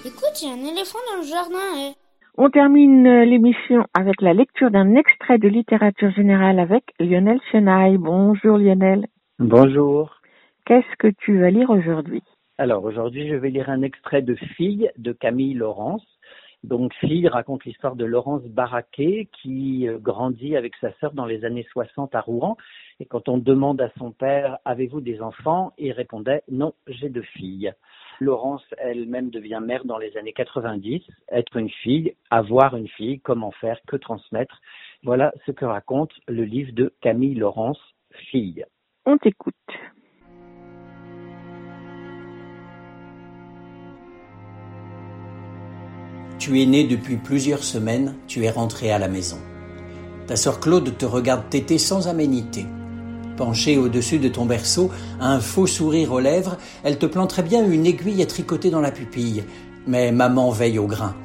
Écoute, 0.06 0.42
il 0.42 0.48
y 0.48 0.52
a 0.52 0.54
un 0.54 0.72
éléphant 0.72 1.00
dans 1.12 1.22
le 1.22 1.28
jardin. 1.28 1.80
Et... 1.80 1.94
On 2.38 2.50
termine 2.50 3.24
l'émission 3.24 3.86
avec 3.98 4.22
la 4.22 4.34
lecture 4.34 4.70
d'un 4.70 4.96
extrait 4.96 5.40
de 5.40 5.48
littérature 5.48 6.12
générale 6.12 6.60
avec 6.60 6.84
Lionel 7.00 7.40
Chenaille. 7.52 7.98
Bonjour 7.98 8.58
Lionel. 8.58 9.08
Bonjour. 9.40 10.20
Qu'est-ce 10.66 10.96
que 10.98 11.10
tu 11.20 11.40
vas 11.40 11.52
lire 11.52 11.70
aujourd'hui? 11.70 12.24
Alors 12.58 12.84
aujourd'hui, 12.84 13.30
je 13.30 13.36
vais 13.36 13.52
lire 13.52 13.70
un 13.70 13.84
extrait 13.84 14.24
de 14.24 14.34
Fille 14.34 14.90
de 14.98 15.12
Camille 15.12 15.54
Laurence. 15.54 16.04
Donc 16.64 16.92
Fille 16.96 17.28
raconte 17.28 17.64
l'histoire 17.64 17.96
de 17.96 18.04
Laurence 18.04 18.42
Barraquet 18.46 19.30
qui 19.32 19.88
euh, 19.88 20.00
grandit 20.00 20.56
avec 20.56 20.74
sa 20.82 20.92
sœur 20.94 21.12
dans 21.14 21.28
les 21.28 21.46
années 21.46 21.68
60 21.72 22.16
à 22.16 22.22
Rouen. 22.22 22.58
Et 23.00 23.06
quand 23.06 23.30
on 23.30 23.38
demande 23.38 23.80
à 23.80 23.92
son 24.00 24.12
père 24.12 24.58
Avez-vous 24.66 25.02
des 25.02 25.22
enfants? 25.22 25.72
il 25.78 25.92
répondait 25.92 26.42
Non, 26.50 26.74
j'ai 26.88 27.10
deux 27.10 27.22
filles. 27.22 27.72
Laurence 28.20 28.66
elle-même 28.80 29.30
devient 29.30 29.62
mère 29.64 29.86
dans 29.86 30.00
les 30.00 30.18
années 30.18 30.34
90. 30.34 31.04
Être 31.30 31.58
une 31.58 31.70
fille, 31.70 32.16
avoir 32.32 32.76
une 32.76 32.88
fille, 32.88 33.20
comment 33.20 33.52
faire, 33.52 33.80
que 33.86 33.98
transmettre? 33.98 34.60
Voilà 35.04 35.32
ce 35.46 35.52
que 35.52 35.66
raconte 35.66 36.14
le 36.28 36.44
livre 36.44 36.72
de 36.74 36.92
Camille 37.02 37.36
Laurence, 37.36 37.80
Fille. 38.32 38.66
On 39.10 39.18
t'écoute. 39.18 39.56
Tu 46.38 46.62
es 46.62 46.66
né 46.66 46.84
depuis 46.84 47.16
plusieurs 47.16 47.64
semaines, 47.64 48.16
tu 48.28 48.44
es 48.44 48.50
rentré 48.50 48.92
à 48.92 49.00
la 49.00 49.08
maison. 49.08 49.38
Ta 50.28 50.36
sœur 50.36 50.60
Claude 50.60 50.98
te 50.98 51.06
regarde 51.06 51.50
téter 51.50 51.78
sans 51.78 52.10
aménité. 52.10 52.66
Penchée 53.38 53.78
au-dessus 53.78 54.20
de 54.20 54.28
ton 54.28 54.46
berceau, 54.46 54.92
un 55.22 55.40
faux 55.40 55.68
sourire 55.68 56.12
aux 56.12 56.20
lèvres, 56.20 56.58
elle 56.84 57.00
te 57.00 57.06
planterait 57.06 57.44
bien 57.44 57.66
une 57.66 57.86
aiguille 57.86 58.22
à 58.22 58.26
tricoter 58.26 58.72
dans 58.72 58.82
la 58.82 58.92
pupille. 58.92 59.46
Mais 59.88 60.12
maman 60.12 60.50
veille 60.50 60.80
au 60.80 60.86
grain. 60.86 61.16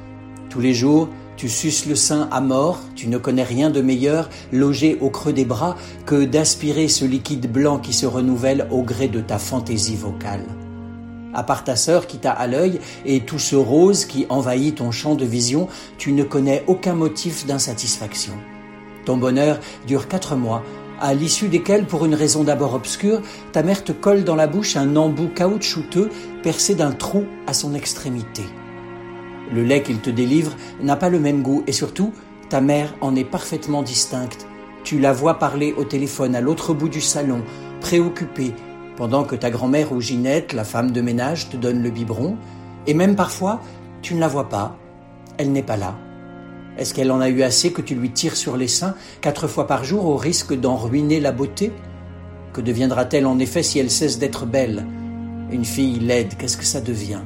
Tous 0.49 0.61
les 0.61 0.73
jours, 0.73 1.09
tu 1.37 1.49
suces 1.49 1.85
le 1.85 1.95
sein 1.95 2.27
à 2.31 2.41
mort, 2.41 2.79
tu 2.95 3.07
ne 3.07 3.17
connais 3.17 3.43
rien 3.43 3.69
de 3.69 3.81
meilleur, 3.81 4.29
logé 4.51 4.97
au 5.01 5.09
creux 5.09 5.33
des 5.33 5.45
bras, 5.45 5.77
que 6.05 6.25
d'aspirer 6.25 6.87
ce 6.87 7.05
liquide 7.05 7.51
blanc 7.51 7.79
qui 7.79 7.93
se 7.93 8.05
renouvelle 8.05 8.67
au 8.71 8.83
gré 8.83 9.07
de 9.07 9.19
ta 9.19 9.37
fantaisie 9.37 9.95
vocale 9.95 10.45
à 11.33 11.43
part 11.43 11.63
ta 11.63 11.75
sœur 11.75 12.07
qui 12.07 12.17
t'a 12.17 12.31
à 12.31 12.47
l'œil 12.47 12.79
et 13.05 13.21
tout 13.21 13.39
ce 13.39 13.55
rose 13.55 14.05
qui 14.05 14.25
envahit 14.29 14.75
ton 14.75 14.91
champ 14.91 15.15
de 15.15 15.25
vision, 15.25 15.67
tu 15.97 16.11
ne 16.11 16.23
connais 16.23 16.63
aucun 16.67 16.93
motif 16.93 17.45
d'insatisfaction. 17.45 18.33
Ton 19.05 19.17
bonheur 19.17 19.59
dure 19.87 20.07
quatre 20.07 20.35
mois, 20.35 20.63
à 21.01 21.13
l'issue 21.13 21.49
desquels, 21.49 21.85
pour 21.85 22.05
une 22.05 22.15
raison 22.15 22.43
d'abord 22.43 22.73
obscure, 22.75 23.21
ta 23.51 23.63
mère 23.63 23.83
te 23.83 23.91
colle 23.91 24.23
dans 24.23 24.35
la 24.35 24.47
bouche 24.47 24.77
un 24.77 24.95
embout 24.95 25.29
caoutchouteux 25.29 26.09
percé 26.43 26.75
d'un 26.75 26.91
trou 26.91 27.25
à 27.47 27.53
son 27.53 27.73
extrémité. 27.73 28.43
Le 29.51 29.63
lait 29.63 29.83
qu'il 29.83 29.99
te 29.99 30.09
délivre 30.09 30.55
n'a 30.81 30.95
pas 30.95 31.09
le 31.09 31.19
même 31.19 31.41
goût 31.41 31.63
et 31.67 31.71
surtout, 31.71 32.13
ta 32.49 32.61
mère 32.61 32.95
en 33.01 33.15
est 33.15 33.23
parfaitement 33.23 33.83
distincte. 33.83 34.47
Tu 34.83 34.99
la 34.99 35.13
vois 35.13 35.39
parler 35.39 35.73
au 35.77 35.83
téléphone 35.83 36.35
à 36.35 36.41
l'autre 36.41 36.73
bout 36.73 36.89
du 36.89 37.01
salon, 37.01 37.41
préoccupée, 37.81 38.53
pendant 38.95 39.23
que 39.23 39.35
ta 39.35 39.49
grand-mère 39.49 39.91
ou 39.91 40.01
Ginette, 40.01 40.53
la 40.53 40.63
femme 40.63 40.91
de 40.91 41.01
ménage, 41.01 41.49
te 41.49 41.57
donne 41.57 41.81
le 41.81 41.89
biberon, 41.89 42.37
et 42.85 42.93
même 42.93 43.15
parfois, 43.15 43.61
tu 44.01 44.13
ne 44.13 44.19
la 44.19 44.27
vois 44.27 44.49
pas, 44.49 44.77
elle 45.37 45.51
n'est 45.51 45.63
pas 45.63 45.77
là. 45.77 45.95
Est-ce 46.77 46.93
qu'elle 46.93 47.11
en 47.11 47.21
a 47.21 47.29
eu 47.29 47.43
assez 47.43 47.71
que 47.71 47.81
tu 47.81 47.95
lui 47.95 48.11
tires 48.11 48.35
sur 48.35 48.57
les 48.57 48.67
seins 48.67 48.95
quatre 49.21 49.47
fois 49.47 49.67
par 49.67 49.83
jour 49.83 50.05
au 50.05 50.17
risque 50.17 50.53
d'en 50.53 50.75
ruiner 50.75 51.19
la 51.19 51.31
beauté? 51.31 51.71
Que 52.51 52.61
deviendra-t-elle 52.61 53.25
en 53.25 53.39
effet 53.39 53.63
si 53.63 53.79
elle 53.79 53.91
cesse 53.91 54.19
d'être 54.19 54.45
belle? 54.45 54.85
Une 55.51 55.65
fille 55.65 55.99
laide, 55.99 56.35
qu'est-ce 56.37 56.57
que 56.57 56.65
ça 56.65 56.81
devient? 56.81 57.21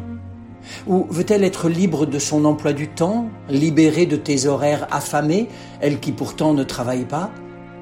Ou 0.87 1.07
veut-elle 1.09 1.43
être 1.43 1.69
libre 1.69 2.05
de 2.05 2.19
son 2.19 2.45
emploi 2.45 2.73
du 2.73 2.87
temps, 2.87 3.29
libérée 3.49 4.05
de 4.05 4.15
tes 4.15 4.47
horaires 4.47 4.87
affamés, 4.91 5.49
elle 5.81 5.99
qui 5.99 6.11
pourtant 6.11 6.53
ne 6.53 6.63
travaille 6.63 7.05
pas? 7.05 7.31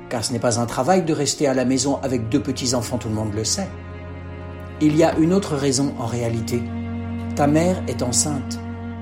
Car 0.10 0.24
ce 0.24 0.34
n'est 0.34 0.40
pas 0.40 0.60
un 0.60 0.66
travail 0.66 1.04
de 1.04 1.14
rester 1.14 1.48
à 1.48 1.54
la 1.54 1.66
maison 1.66 2.00
avec 2.04 2.30
deux 2.30 2.42
petits-enfants, 2.42 2.98
tout 2.98 3.10
le 3.10 3.16
monde 3.16 3.34
le 3.34 3.44
sait. 3.44 3.68
Il 4.82 4.96
y 4.96 5.04
a 5.04 5.16
une 5.18 5.34
autre 5.34 5.56
raison 5.56 5.94
en 6.00 6.06
réalité. 6.06 6.62
Ta 7.36 7.48
mère 7.48 7.82
est 7.88 8.02
enceinte. 8.02 8.60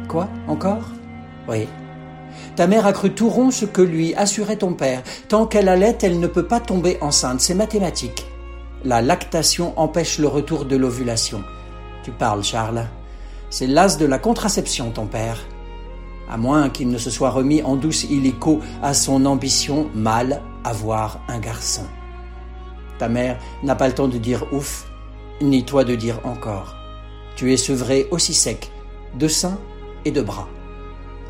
Quoi 0.07 0.29
Encore? 0.47 0.85
Oui. 1.47 1.67
Ta 2.55 2.67
mère 2.67 2.85
a 2.85 2.93
cru 2.93 3.11
tout 3.11 3.29
rond 3.29 3.51
ce 3.51 3.65
que 3.65 3.81
lui 3.81 4.13
assurait 4.15 4.57
ton 4.57 4.73
père. 4.73 5.03
Tant 5.27 5.45
qu'elle 5.45 5.69
allait, 5.69 5.97
elle 6.01 6.19
ne 6.19 6.27
peut 6.27 6.47
pas 6.47 6.59
tomber 6.59 6.97
enceinte. 7.01 7.41
C'est 7.41 7.53
mathématique. 7.53 8.25
La 8.85 9.01
lactation 9.01 9.73
empêche 9.79 10.19
le 10.19 10.27
retour 10.27 10.65
de 10.65 10.75
l'ovulation. 10.75 11.43
Tu 12.03 12.11
parles, 12.11 12.43
Charles? 12.43 12.85
C'est 13.53 13.67
l'as 13.67 13.99
de 13.99 14.07
la 14.07 14.17
contraception, 14.17 14.89
ton 14.89 15.05
père. 15.05 15.37
À 16.27 16.37
moins 16.37 16.71
qu'il 16.71 16.89
ne 16.89 16.97
se 16.97 17.11
soit 17.11 17.29
remis 17.29 17.61
en 17.61 17.75
douce 17.75 18.03
illico 18.05 18.61
à 18.81 18.95
son 18.95 19.27
ambition 19.27 19.91
mâle 19.93 20.41
avoir 20.63 21.19
un 21.27 21.37
garçon. 21.37 21.83
Ta 22.97 23.09
mère 23.09 23.37
n'a 23.61 23.75
pas 23.75 23.87
le 23.87 23.93
temps 23.93 24.07
de 24.07 24.17
dire 24.17 24.51
ouf, 24.51 24.87
ni 25.39 25.63
toi 25.65 25.83
de 25.83 25.93
dire 25.93 26.19
encore. 26.23 26.73
Tu 27.35 27.53
es 27.53 27.57
sevré 27.57 28.07
aussi 28.09 28.33
sec, 28.33 28.71
de 29.19 29.27
seins 29.27 29.59
et 30.03 30.09
de 30.09 30.23
bras. 30.23 30.47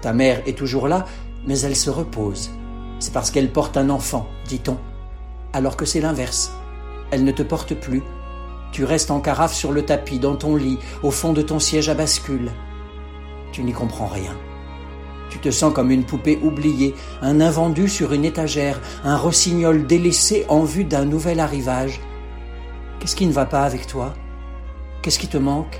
Ta 0.01 0.13
mère 0.13 0.41
est 0.45 0.57
toujours 0.57 0.88
là, 0.88 1.03
mais 1.45 1.59
elle 1.59 1.76
se 1.76 1.89
repose. 1.89 2.51
C'est 2.99 3.11
parce 3.11 3.32
qu'elle 3.32 3.51
porte 3.51 3.76
un 3.76 3.89
enfant, 3.89 4.30
dit-on. 4.47 4.78
Alors 5.51 5.76
que 5.76 5.84
c'est 5.84 5.99
l'inverse. 5.99 6.53
Elle 7.11 7.26
ne 7.26 7.34
te 7.34 7.43
porte 7.43 7.74
plus. 7.74 8.01
Tu 8.74 8.84
restes 8.84 9.11
en 9.11 9.19
carafe 9.19 9.53
sur 9.53 9.71
le 9.71 9.84
tapis, 9.84 10.17
dans 10.17 10.36
ton 10.36 10.55
lit, 10.55 10.80
au 11.03 11.11
fond 11.11 11.32
de 11.32 11.43
ton 11.43 11.59
siège 11.59 11.89
à 11.89 11.93
bascule. 11.93 12.51
Tu 13.51 13.63
n'y 13.63 13.71
comprends 13.71 14.07
rien. 14.07 14.36
Tu 15.30 15.38
te 15.38 15.51
sens 15.51 15.71
comme 15.74 15.91
une 15.91 16.03
poupée 16.03 16.39
oubliée, 16.41 16.95
un 17.21 17.39
invendu 17.39 17.88
sur 17.88 18.13
une 18.13 18.26
étagère, 18.26 18.82
un 19.03 19.15
rossignol 19.15 19.86
délaissé 19.86 20.45
en 20.49 20.63
vue 20.63 20.86
d'un 20.86 21.05
nouvel 21.05 21.39
arrivage. 21.39 22.01
Qu'est-ce 22.99 23.15
qui 23.15 23.28
ne 23.28 23.32
va 23.32 23.45
pas 23.45 23.63
avec 23.63 23.86
toi? 23.86 24.15
Qu'est-ce 25.03 25.19
qui 25.19 25.28
te 25.28 25.38
manque? 25.38 25.80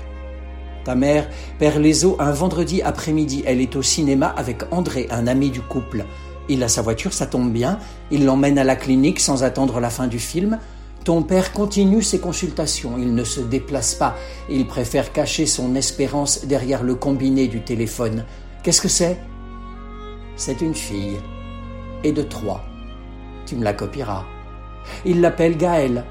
Ta 0.84 0.94
mère 0.94 1.28
perd 1.58 1.78
les 1.78 2.04
os 2.04 2.14
un 2.20 2.30
vendredi 2.30 2.80
après-midi. 2.80 3.42
Elle 3.44 3.60
est 3.60 3.74
au 3.74 3.82
cinéma 3.82 4.28
avec 4.36 4.62
André, 4.70 5.08
un 5.10 5.26
ami 5.26 5.50
du 5.50 5.62
couple. 5.62 6.04
Il 6.48 6.62
a 6.62 6.68
sa 6.68 6.82
voiture, 6.82 7.12
ça 7.12 7.26
tombe 7.26 7.50
bien. 7.50 7.80
Il 8.12 8.24
l'emmène 8.24 8.58
à 8.58 8.64
la 8.64 8.76
clinique 8.76 9.18
sans 9.18 9.42
attendre 9.42 9.80
la 9.80 9.90
fin 9.90 10.06
du 10.06 10.20
film. 10.20 10.60
Ton 11.04 11.22
père 11.22 11.52
continue 11.52 12.02
ses 12.02 12.18
consultations, 12.18 12.94
il 12.96 13.14
ne 13.14 13.24
se 13.24 13.42
déplace 13.42 13.94
pas, 13.94 14.16
il 14.48 14.66
préfère 14.66 15.12
cacher 15.12 15.44
son 15.44 15.74
espérance 15.74 16.46
derrière 16.46 16.82
le 16.82 16.94
combiné 16.94 17.46
du 17.46 17.60
téléphone. 17.60 18.24
Qu'est-ce 18.62 18.80
que 18.80 18.88
c'est? 18.88 19.18
C'est 20.36 20.62
une 20.62 20.74
fille. 20.74 21.18
Et 22.04 22.12
de 22.12 22.22
trois. 22.22 22.64
Tu 23.44 23.54
me 23.54 23.64
la 23.64 23.74
copieras. 23.74 24.24
Il 25.04 25.20
l'appelle 25.20 25.58
Gaëlle. 25.58 26.04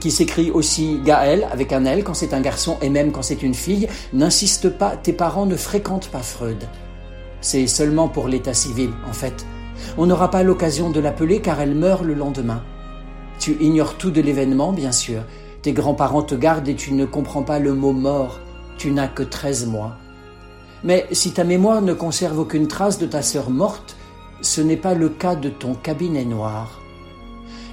qui 0.00 0.10
s'écrit 0.10 0.50
aussi 0.50 0.98
Gaël 1.04 1.46
avec 1.52 1.72
un 1.72 1.84
L 1.84 2.02
quand 2.02 2.14
c'est 2.14 2.34
un 2.34 2.40
garçon 2.40 2.76
et 2.82 2.90
même 2.90 3.12
quand 3.12 3.22
c'est 3.22 3.42
une 3.42 3.54
fille, 3.54 3.88
n'insiste 4.12 4.68
pas, 4.68 4.96
tes 4.96 5.12
parents 5.12 5.46
ne 5.46 5.56
fréquentent 5.56 6.08
pas 6.08 6.22
Freud. 6.22 6.64
C'est 7.40 7.68
seulement 7.68 8.08
pour 8.08 8.26
l'état 8.26 8.54
civil, 8.54 8.90
en 9.08 9.12
fait. 9.12 9.46
On 9.96 10.06
n'aura 10.06 10.30
pas 10.30 10.42
l'occasion 10.42 10.90
de 10.90 11.00
l'appeler 11.00 11.40
car 11.40 11.60
elle 11.60 11.74
meurt 11.74 12.02
le 12.02 12.14
lendemain. 12.14 12.62
Tu 13.40 13.56
ignores 13.58 13.94
tout 13.94 14.10
de 14.10 14.20
l'événement, 14.20 14.70
bien 14.70 14.92
sûr. 14.92 15.22
Tes 15.62 15.72
grands-parents 15.72 16.22
te 16.22 16.34
gardent 16.34 16.68
et 16.68 16.74
tu 16.74 16.92
ne 16.92 17.06
comprends 17.06 17.42
pas 17.42 17.58
le 17.58 17.72
mot 17.72 17.92
mort. 17.92 18.38
Tu 18.76 18.90
n'as 18.90 19.08
que 19.08 19.22
13 19.22 19.66
mois. 19.66 19.96
Mais 20.84 21.06
si 21.12 21.32
ta 21.32 21.42
mémoire 21.42 21.80
ne 21.80 21.94
conserve 21.94 22.38
aucune 22.38 22.68
trace 22.68 22.98
de 22.98 23.06
ta 23.06 23.22
sœur 23.22 23.48
morte, 23.48 23.96
ce 24.42 24.60
n'est 24.60 24.76
pas 24.76 24.92
le 24.92 25.08
cas 25.08 25.36
de 25.36 25.48
ton 25.48 25.72
cabinet 25.72 26.26
noir. 26.26 26.80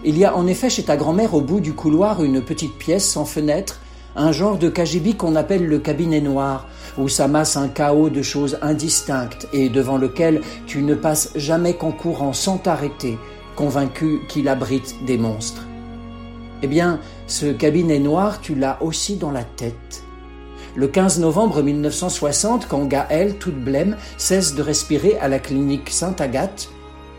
Il 0.06 0.18
y 0.18 0.24
a 0.24 0.38
en 0.38 0.48
effet 0.48 0.70
chez 0.70 0.84
ta 0.84 0.96
grand-mère 0.96 1.34
au 1.34 1.42
bout 1.42 1.60
du 1.60 1.74
couloir 1.74 2.24
une 2.24 2.42
petite 2.42 2.78
pièce 2.78 3.10
sans 3.10 3.26
fenêtre, 3.26 3.82
un 4.16 4.32
genre 4.32 4.58
de 4.58 4.70
cagibi 4.70 5.16
qu'on 5.16 5.36
appelle 5.36 5.68
le 5.68 5.80
cabinet 5.80 6.22
noir, 6.22 6.68
où 6.98 7.10
s'amasse 7.10 7.58
un 7.58 7.68
chaos 7.68 8.10
de 8.10 8.22
choses 8.22 8.58
indistinctes 8.62 9.50
et 9.52 9.68
devant 9.68 9.98
lequel 9.98 10.42
tu 10.66 10.82
ne 10.82 10.96
passes 10.96 11.32
jamais 11.36 11.74
qu'en 11.74 11.92
courant 11.92 12.32
sans 12.32 12.58
t'arrêter, 12.58 13.18
convaincu 13.58 14.22
qu'il 14.30 14.48
abrite 14.48 15.04
des 15.06 15.18
monstres. 15.18 15.66
Eh 16.64 16.68
bien, 16.68 17.02
ce 17.28 17.48
cabinet 17.48 18.00
noir, 18.00 18.40
tu 18.40 18.56
l'as 18.56 18.82
aussi 18.82 19.18
dans 19.18 19.32
la 19.32 19.44
tête. 19.44 20.04
Le 20.76 20.88
15 20.88 21.20
novembre 21.20 21.62
1960, 21.62 22.68
quand 22.68 22.86
Gaëlle, 22.86 23.38
toute 23.38 23.60
blême, 23.60 23.98
cesse 24.18 24.56
de 24.56 24.62
respirer 24.62 25.18
à 25.20 25.28
la 25.28 25.40
clinique 25.40 25.90
Sainte-Agathe, 25.90 26.70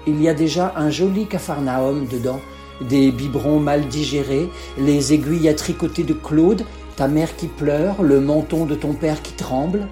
il 0.07 0.23
y 0.23 0.29
a 0.29 0.35
déjà 0.35 0.73
un 0.77 0.91
joli 0.91 1.27
capharnaüm 1.27 2.07
dedans, 2.07 2.41
des 2.81 3.11
biberons 3.11 3.59
mal 3.59 3.89
digérés, 3.89 4.49
les 4.79 5.13
aiguilles 5.13 5.49
à 5.49 5.55
tricoter 5.55 6.05
de 6.05 6.15
Claude, 6.15 6.65
ta 6.97 7.09
mère 7.09 7.37
qui 7.37 7.49
pleure, 7.49 8.03
le 8.03 8.21
menton 8.21 8.65
de 8.65 8.75
ton 8.75 8.93
père 8.93 9.23
qui 9.23 9.33
tremble. 9.33 9.89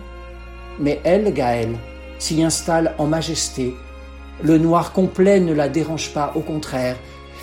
Mais 0.78 1.00
elle, 1.04 1.34
Gaëlle, 1.34 1.76
s'y 2.18 2.42
installe 2.42 2.94
en 2.98 3.06
majesté. 3.06 3.74
Le 4.42 4.58
noir 4.58 4.92
complet 4.92 5.40
ne 5.40 5.54
la 5.54 5.68
dérange 5.68 6.12
pas, 6.12 6.32
au 6.34 6.40
contraire. 6.40 6.96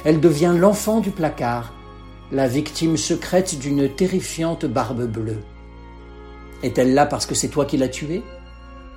Elle 0.05 0.19
devient 0.19 0.53
l'enfant 0.55 0.99
du 0.99 1.11
placard, 1.11 1.73
la 2.31 2.47
victime 2.47 2.97
secrète 2.97 3.57
d'une 3.57 3.89
terrifiante 3.89 4.65
barbe 4.65 5.05
bleue. 5.05 5.39
Est-elle 6.61 6.93
là 6.93 7.05
parce 7.05 7.25
que 7.25 7.35
c'est 7.35 7.47
toi 7.47 7.65
qui 7.65 7.77
l'as 7.77 7.89
tuée? 7.89 8.23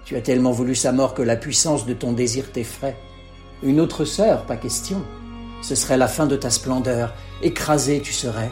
Tu 0.04 0.16
as 0.16 0.20
tellement 0.20 0.52
voulu 0.52 0.74
sa 0.74 0.92
mort 0.92 1.14
que 1.14 1.22
la 1.22 1.36
puissance 1.36 1.86
de 1.86 1.94
ton 1.94 2.12
désir 2.12 2.52
t'effraie. 2.52 2.96
Une 3.62 3.80
autre 3.80 4.04
sœur, 4.04 4.44
pas 4.44 4.56
question. 4.56 5.02
Ce 5.62 5.74
serait 5.74 5.96
la 5.96 6.06
fin 6.06 6.26
de 6.26 6.36
ta 6.36 6.50
splendeur. 6.50 7.14
Écrasé 7.42 8.00
tu 8.00 8.12
serais. 8.12 8.50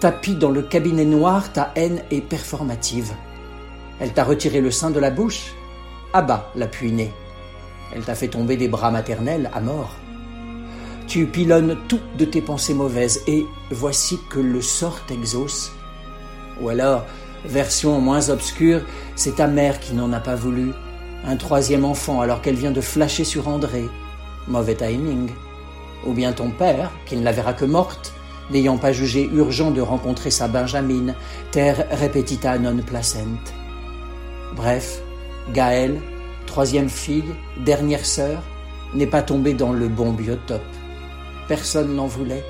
Tapis 0.00 0.36
dans 0.36 0.50
le 0.50 0.62
cabinet 0.62 1.04
noir, 1.04 1.52
ta 1.52 1.72
haine 1.74 2.02
est 2.10 2.20
performative. 2.20 3.12
Elle 3.98 4.12
t'a 4.12 4.24
retiré 4.24 4.60
le 4.60 4.70
sein 4.70 4.90
de 4.90 5.00
la 5.00 5.10
bouche. 5.10 5.52
Abat 6.12 6.50
la 6.54 6.66
puinée. 6.66 7.12
Elle 7.92 8.04
t'a 8.04 8.14
fait 8.14 8.28
tomber 8.28 8.56
des 8.56 8.68
bras 8.68 8.90
maternels 8.90 9.50
à 9.52 9.60
mort. 9.60 9.96
Tu 11.06 11.26
pilonnes 11.26 11.76
tout 11.88 12.00
de 12.18 12.24
tes 12.24 12.40
pensées 12.40 12.74
mauvaises 12.74 13.22
et 13.26 13.44
voici 13.70 14.18
que 14.30 14.40
le 14.40 14.62
sort 14.62 15.04
t'exauce. 15.06 15.72
Ou 16.60 16.68
alors, 16.68 17.04
version 17.44 18.00
moins 18.00 18.30
obscure, 18.30 18.80
c'est 19.16 19.36
ta 19.36 19.46
mère 19.46 19.80
qui 19.80 19.94
n'en 19.94 20.12
a 20.12 20.20
pas 20.20 20.34
voulu. 20.34 20.72
Un 21.26 21.36
troisième 21.36 21.84
enfant 21.84 22.20
alors 22.20 22.40
qu'elle 22.40 22.54
vient 22.54 22.70
de 22.70 22.80
flasher 22.80 23.24
sur 23.24 23.48
André. 23.48 23.84
Mauvais 24.48 24.74
timing 24.74 25.30
ou 26.06 26.12
bien 26.12 26.32
ton 26.32 26.50
père, 26.50 26.90
qui 27.06 27.16
ne 27.16 27.24
la 27.24 27.32
verra 27.32 27.52
que 27.52 27.64
morte, 27.64 28.12
n'ayant 28.50 28.76
pas 28.76 28.92
jugé 28.92 29.28
urgent 29.32 29.70
de 29.70 29.80
rencontrer 29.80 30.30
sa 30.30 30.48
Benjamine, 30.48 31.14
terre 31.50 31.86
repetita 31.90 32.58
non 32.58 32.76
placent. 32.82 33.16
Bref, 34.54 35.00
Gaëlle, 35.52 36.00
troisième 36.54 36.88
fille, 36.88 37.34
dernière 37.64 38.06
sœur, 38.06 38.40
n'est 38.94 39.08
pas 39.08 39.22
tombée 39.22 39.54
dans 39.54 39.72
le 39.72 39.88
bon 39.88 40.12
biotope. 40.12 40.62
Personne 41.48 41.96
n'en 41.96 42.06
voulait. 42.06 42.44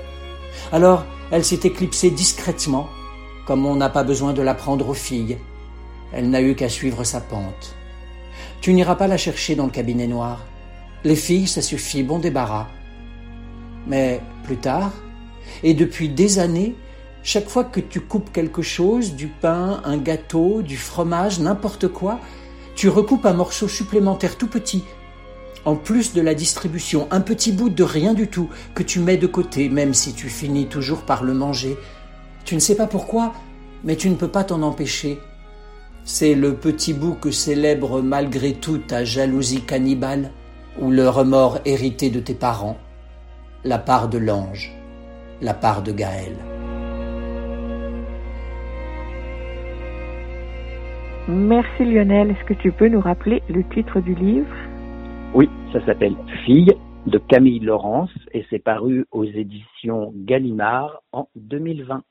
Alors, 0.72 1.06
elle 1.30 1.42
s'est 1.42 1.60
éclipsée 1.64 2.10
discrètement, 2.10 2.90
comme 3.46 3.64
on 3.64 3.76
n'a 3.76 3.88
pas 3.88 4.04
besoin 4.04 4.34
de 4.34 4.42
la 4.42 4.52
prendre 4.52 4.90
aux 4.90 5.00
filles. 5.08 5.38
Elle 6.12 6.28
n'a 6.28 6.42
eu 6.42 6.54
qu'à 6.54 6.68
suivre 6.68 7.02
sa 7.02 7.22
pente. 7.22 7.74
Tu 8.60 8.74
n'iras 8.74 8.96
pas 8.96 9.06
la 9.06 9.16
chercher 9.16 9.54
dans 9.54 9.64
le 9.64 9.70
cabinet 9.70 10.06
noir. 10.06 10.44
Les 11.02 11.16
filles, 11.16 11.46
ça 11.46 11.62
suffit, 11.62 12.02
bon 12.02 12.18
débarras. 12.18 12.66
Mais 13.86 14.20
plus 14.42 14.58
tard, 14.58 14.92
et 15.62 15.72
depuis 15.72 16.10
des 16.10 16.38
années, 16.38 16.74
chaque 17.22 17.48
fois 17.48 17.64
que 17.64 17.80
tu 17.80 18.02
coupes 18.02 18.30
quelque 18.34 18.60
chose, 18.60 19.14
du 19.14 19.28
pain, 19.28 19.80
un 19.82 19.96
gâteau, 19.96 20.60
du 20.60 20.76
fromage, 20.76 21.40
n'importe 21.40 21.88
quoi, 21.88 22.20
tu 22.74 22.88
recoupes 22.88 23.26
un 23.26 23.34
morceau 23.34 23.68
supplémentaire 23.68 24.36
tout 24.36 24.48
petit, 24.48 24.84
en 25.64 25.76
plus 25.76 26.12
de 26.12 26.20
la 26.20 26.34
distribution, 26.34 27.08
un 27.10 27.20
petit 27.20 27.52
bout 27.52 27.70
de 27.70 27.84
rien 27.84 28.14
du 28.14 28.28
tout 28.28 28.50
que 28.74 28.82
tu 28.82 29.00
mets 29.00 29.16
de 29.16 29.26
côté, 29.26 29.68
même 29.68 29.94
si 29.94 30.12
tu 30.12 30.28
finis 30.28 30.66
toujours 30.66 31.02
par 31.02 31.24
le 31.24 31.34
manger. 31.34 31.76
Tu 32.44 32.54
ne 32.54 32.60
sais 32.60 32.76
pas 32.76 32.86
pourquoi, 32.86 33.32
mais 33.82 33.96
tu 33.96 34.10
ne 34.10 34.16
peux 34.16 34.28
pas 34.28 34.44
t'en 34.44 34.62
empêcher. 34.62 35.18
C'est 36.04 36.34
le 36.34 36.54
petit 36.54 36.92
bout 36.92 37.14
que 37.14 37.30
célèbre 37.30 38.02
malgré 38.02 38.52
tout 38.52 38.78
ta 38.78 39.04
jalousie 39.04 39.62
cannibale, 39.62 40.32
ou 40.80 40.90
le 40.90 41.08
remords 41.08 41.60
hérité 41.64 42.10
de 42.10 42.20
tes 42.20 42.34
parents 42.34 42.76
la 43.64 43.78
part 43.78 44.08
de 44.08 44.18
l'ange, 44.18 44.72
la 45.40 45.54
part 45.54 45.82
de 45.82 45.92
Gaël. 45.92 46.53
Merci 51.26 51.84
Lionel. 51.86 52.32
Est-ce 52.32 52.44
que 52.44 52.52
tu 52.52 52.70
peux 52.70 52.88
nous 52.88 53.00
rappeler 53.00 53.42
le 53.48 53.64
titre 53.70 54.00
du 54.00 54.14
livre? 54.14 54.54
Oui, 55.32 55.48
ça 55.72 55.84
s'appelle 55.86 56.14
Fille 56.44 56.70
de 57.06 57.16
Camille 57.16 57.60
Laurence 57.60 58.10
et 58.32 58.44
c'est 58.50 58.58
paru 58.58 59.06
aux 59.10 59.24
éditions 59.24 60.12
Gallimard 60.14 61.02
en 61.12 61.28
2020. 61.36 62.02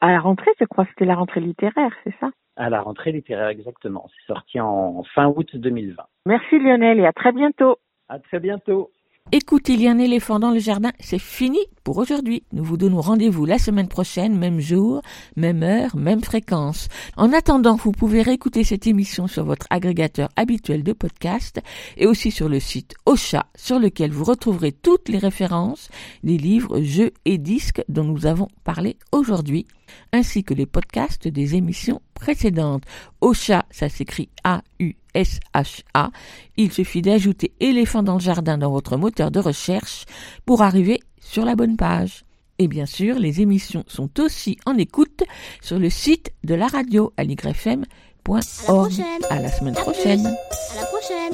À 0.00 0.12
la 0.12 0.20
rentrée, 0.20 0.52
je 0.60 0.64
crois 0.64 0.84
que 0.84 0.90
c'était 0.90 1.06
la 1.06 1.16
rentrée 1.16 1.40
littéraire, 1.40 1.90
c'est 2.04 2.14
ça? 2.20 2.30
À 2.56 2.70
la 2.70 2.80
rentrée 2.80 3.10
littéraire, 3.10 3.48
exactement. 3.48 4.08
C'est 4.14 4.32
sorti 4.32 4.60
en 4.60 5.02
fin 5.12 5.26
août 5.26 5.48
2020. 5.54 6.00
Merci 6.26 6.60
Lionel 6.60 7.00
et 7.00 7.06
à 7.06 7.12
très 7.12 7.32
bientôt. 7.32 7.78
À 8.08 8.20
très 8.20 8.38
bientôt. 8.38 8.90
Écoute, 9.30 9.68
il 9.70 9.82
y 9.82 9.88
a 9.88 9.90
un 9.90 9.98
éléphant 9.98 10.38
dans 10.38 10.50
le 10.50 10.58
jardin, 10.58 10.90
c'est 10.98 11.20
fini 11.20 11.58
pour 11.84 11.98
aujourd'hui. 11.98 12.42
Nous 12.52 12.64
vous 12.64 12.76
donnons 12.76 13.00
rendez-vous 13.00 13.44
la 13.44 13.58
semaine 13.58 13.88
prochaine, 13.88 14.38
même 14.38 14.60
jour, 14.60 15.02
même 15.36 15.62
heure, 15.62 15.96
même 15.96 16.22
fréquence. 16.22 16.88
En 17.16 17.32
attendant, 17.32 17.76
vous 17.76 17.92
pouvez 17.92 18.22
réécouter 18.22 18.64
cette 18.64 18.86
émission 18.86 19.26
sur 19.26 19.44
votre 19.44 19.66
agrégateur 19.70 20.28
habituel 20.36 20.82
de 20.82 20.92
podcast 20.92 21.60
et 21.96 22.06
aussi 22.06 22.30
sur 22.30 22.48
le 22.48 22.60
site 22.60 22.94
Ocha, 23.06 23.46
sur 23.56 23.78
lequel 23.78 24.12
vous 24.12 24.24
retrouverez 24.24 24.72
toutes 24.72 25.08
les 25.08 25.18
références 25.18 25.88
des 26.22 26.38
livres, 26.38 26.80
jeux 26.80 27.12
et 27.24 27.38
disques 27.38 27.82
dont 27.88 28.04
nous 28.04 28.26
avons 28.26 28.48
parlé 28.64 28.96
aujourd'hui, 29.10 29.66
ainsi 30.12 30.44
que 30.44 30.54
les 30.54 30.66
podcasts 30.66 31.28
des 31.28 31.54
émissions 31.54 32.00
précédentes. 32.14 32.84
Ocha, 33.20 33.64
ça 33.70 33.88
s'écrit 33.88 34.28
A-U 34.44 34.94
SHA, 35.14 36.10
il 36.56 36.72
suffit 36.72 37.02
d'ajouter 37.02 37.52
éléphant 37.60 38.02
dans 38.02 38.14
le 38.14 38.20
jardin 38.20 38.58
dans 38.58 38.70
votre 38.70 38.96
moteur 38.96 39.30
de 39.30 39.40
recherche 39.40 40.06
pour 40.46 40.62
arriver 40.62 41.00
sur 41.22 41.44
la 41.44 41.56
bonne 41.56 41.76
page. 41.76 42.24
Et 42.58 42.68
bien 42.68 42.86
sûr, 42.86 43.18
les 43.18 43.40
émissions 43.40 43.84
sont 43.86 44.20
aussi 44.20 44.58
en 44.66 44.76
écoute 44.76 45.22
sur 45.62 45.78
le 45.78 45.90
site 45.90 46.32
de 46.44 46.54
la 46.54 46.66
radio 46.66 47.12
à 47.16 47.24
ligrefm.org. 47.24 48.92
À 49.30 49.40
la 49.40 49.50
semaine 49.50 49.74
prochaine. 49.74 50.26
À 50.26 50.80
la 50.80 50.86
prochaine. 50.86 51.32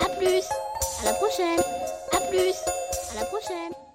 À 0.00 0.08
plus. 0.16 0.44
À 1.00 1.04
la 1.04 1.12
prochaine. 1.14 1.60
À 2.12 2.20
plus. 2.30 2.54
À 3.10 3.20
la 3.20 3.24
prochaine. 3.26 3.89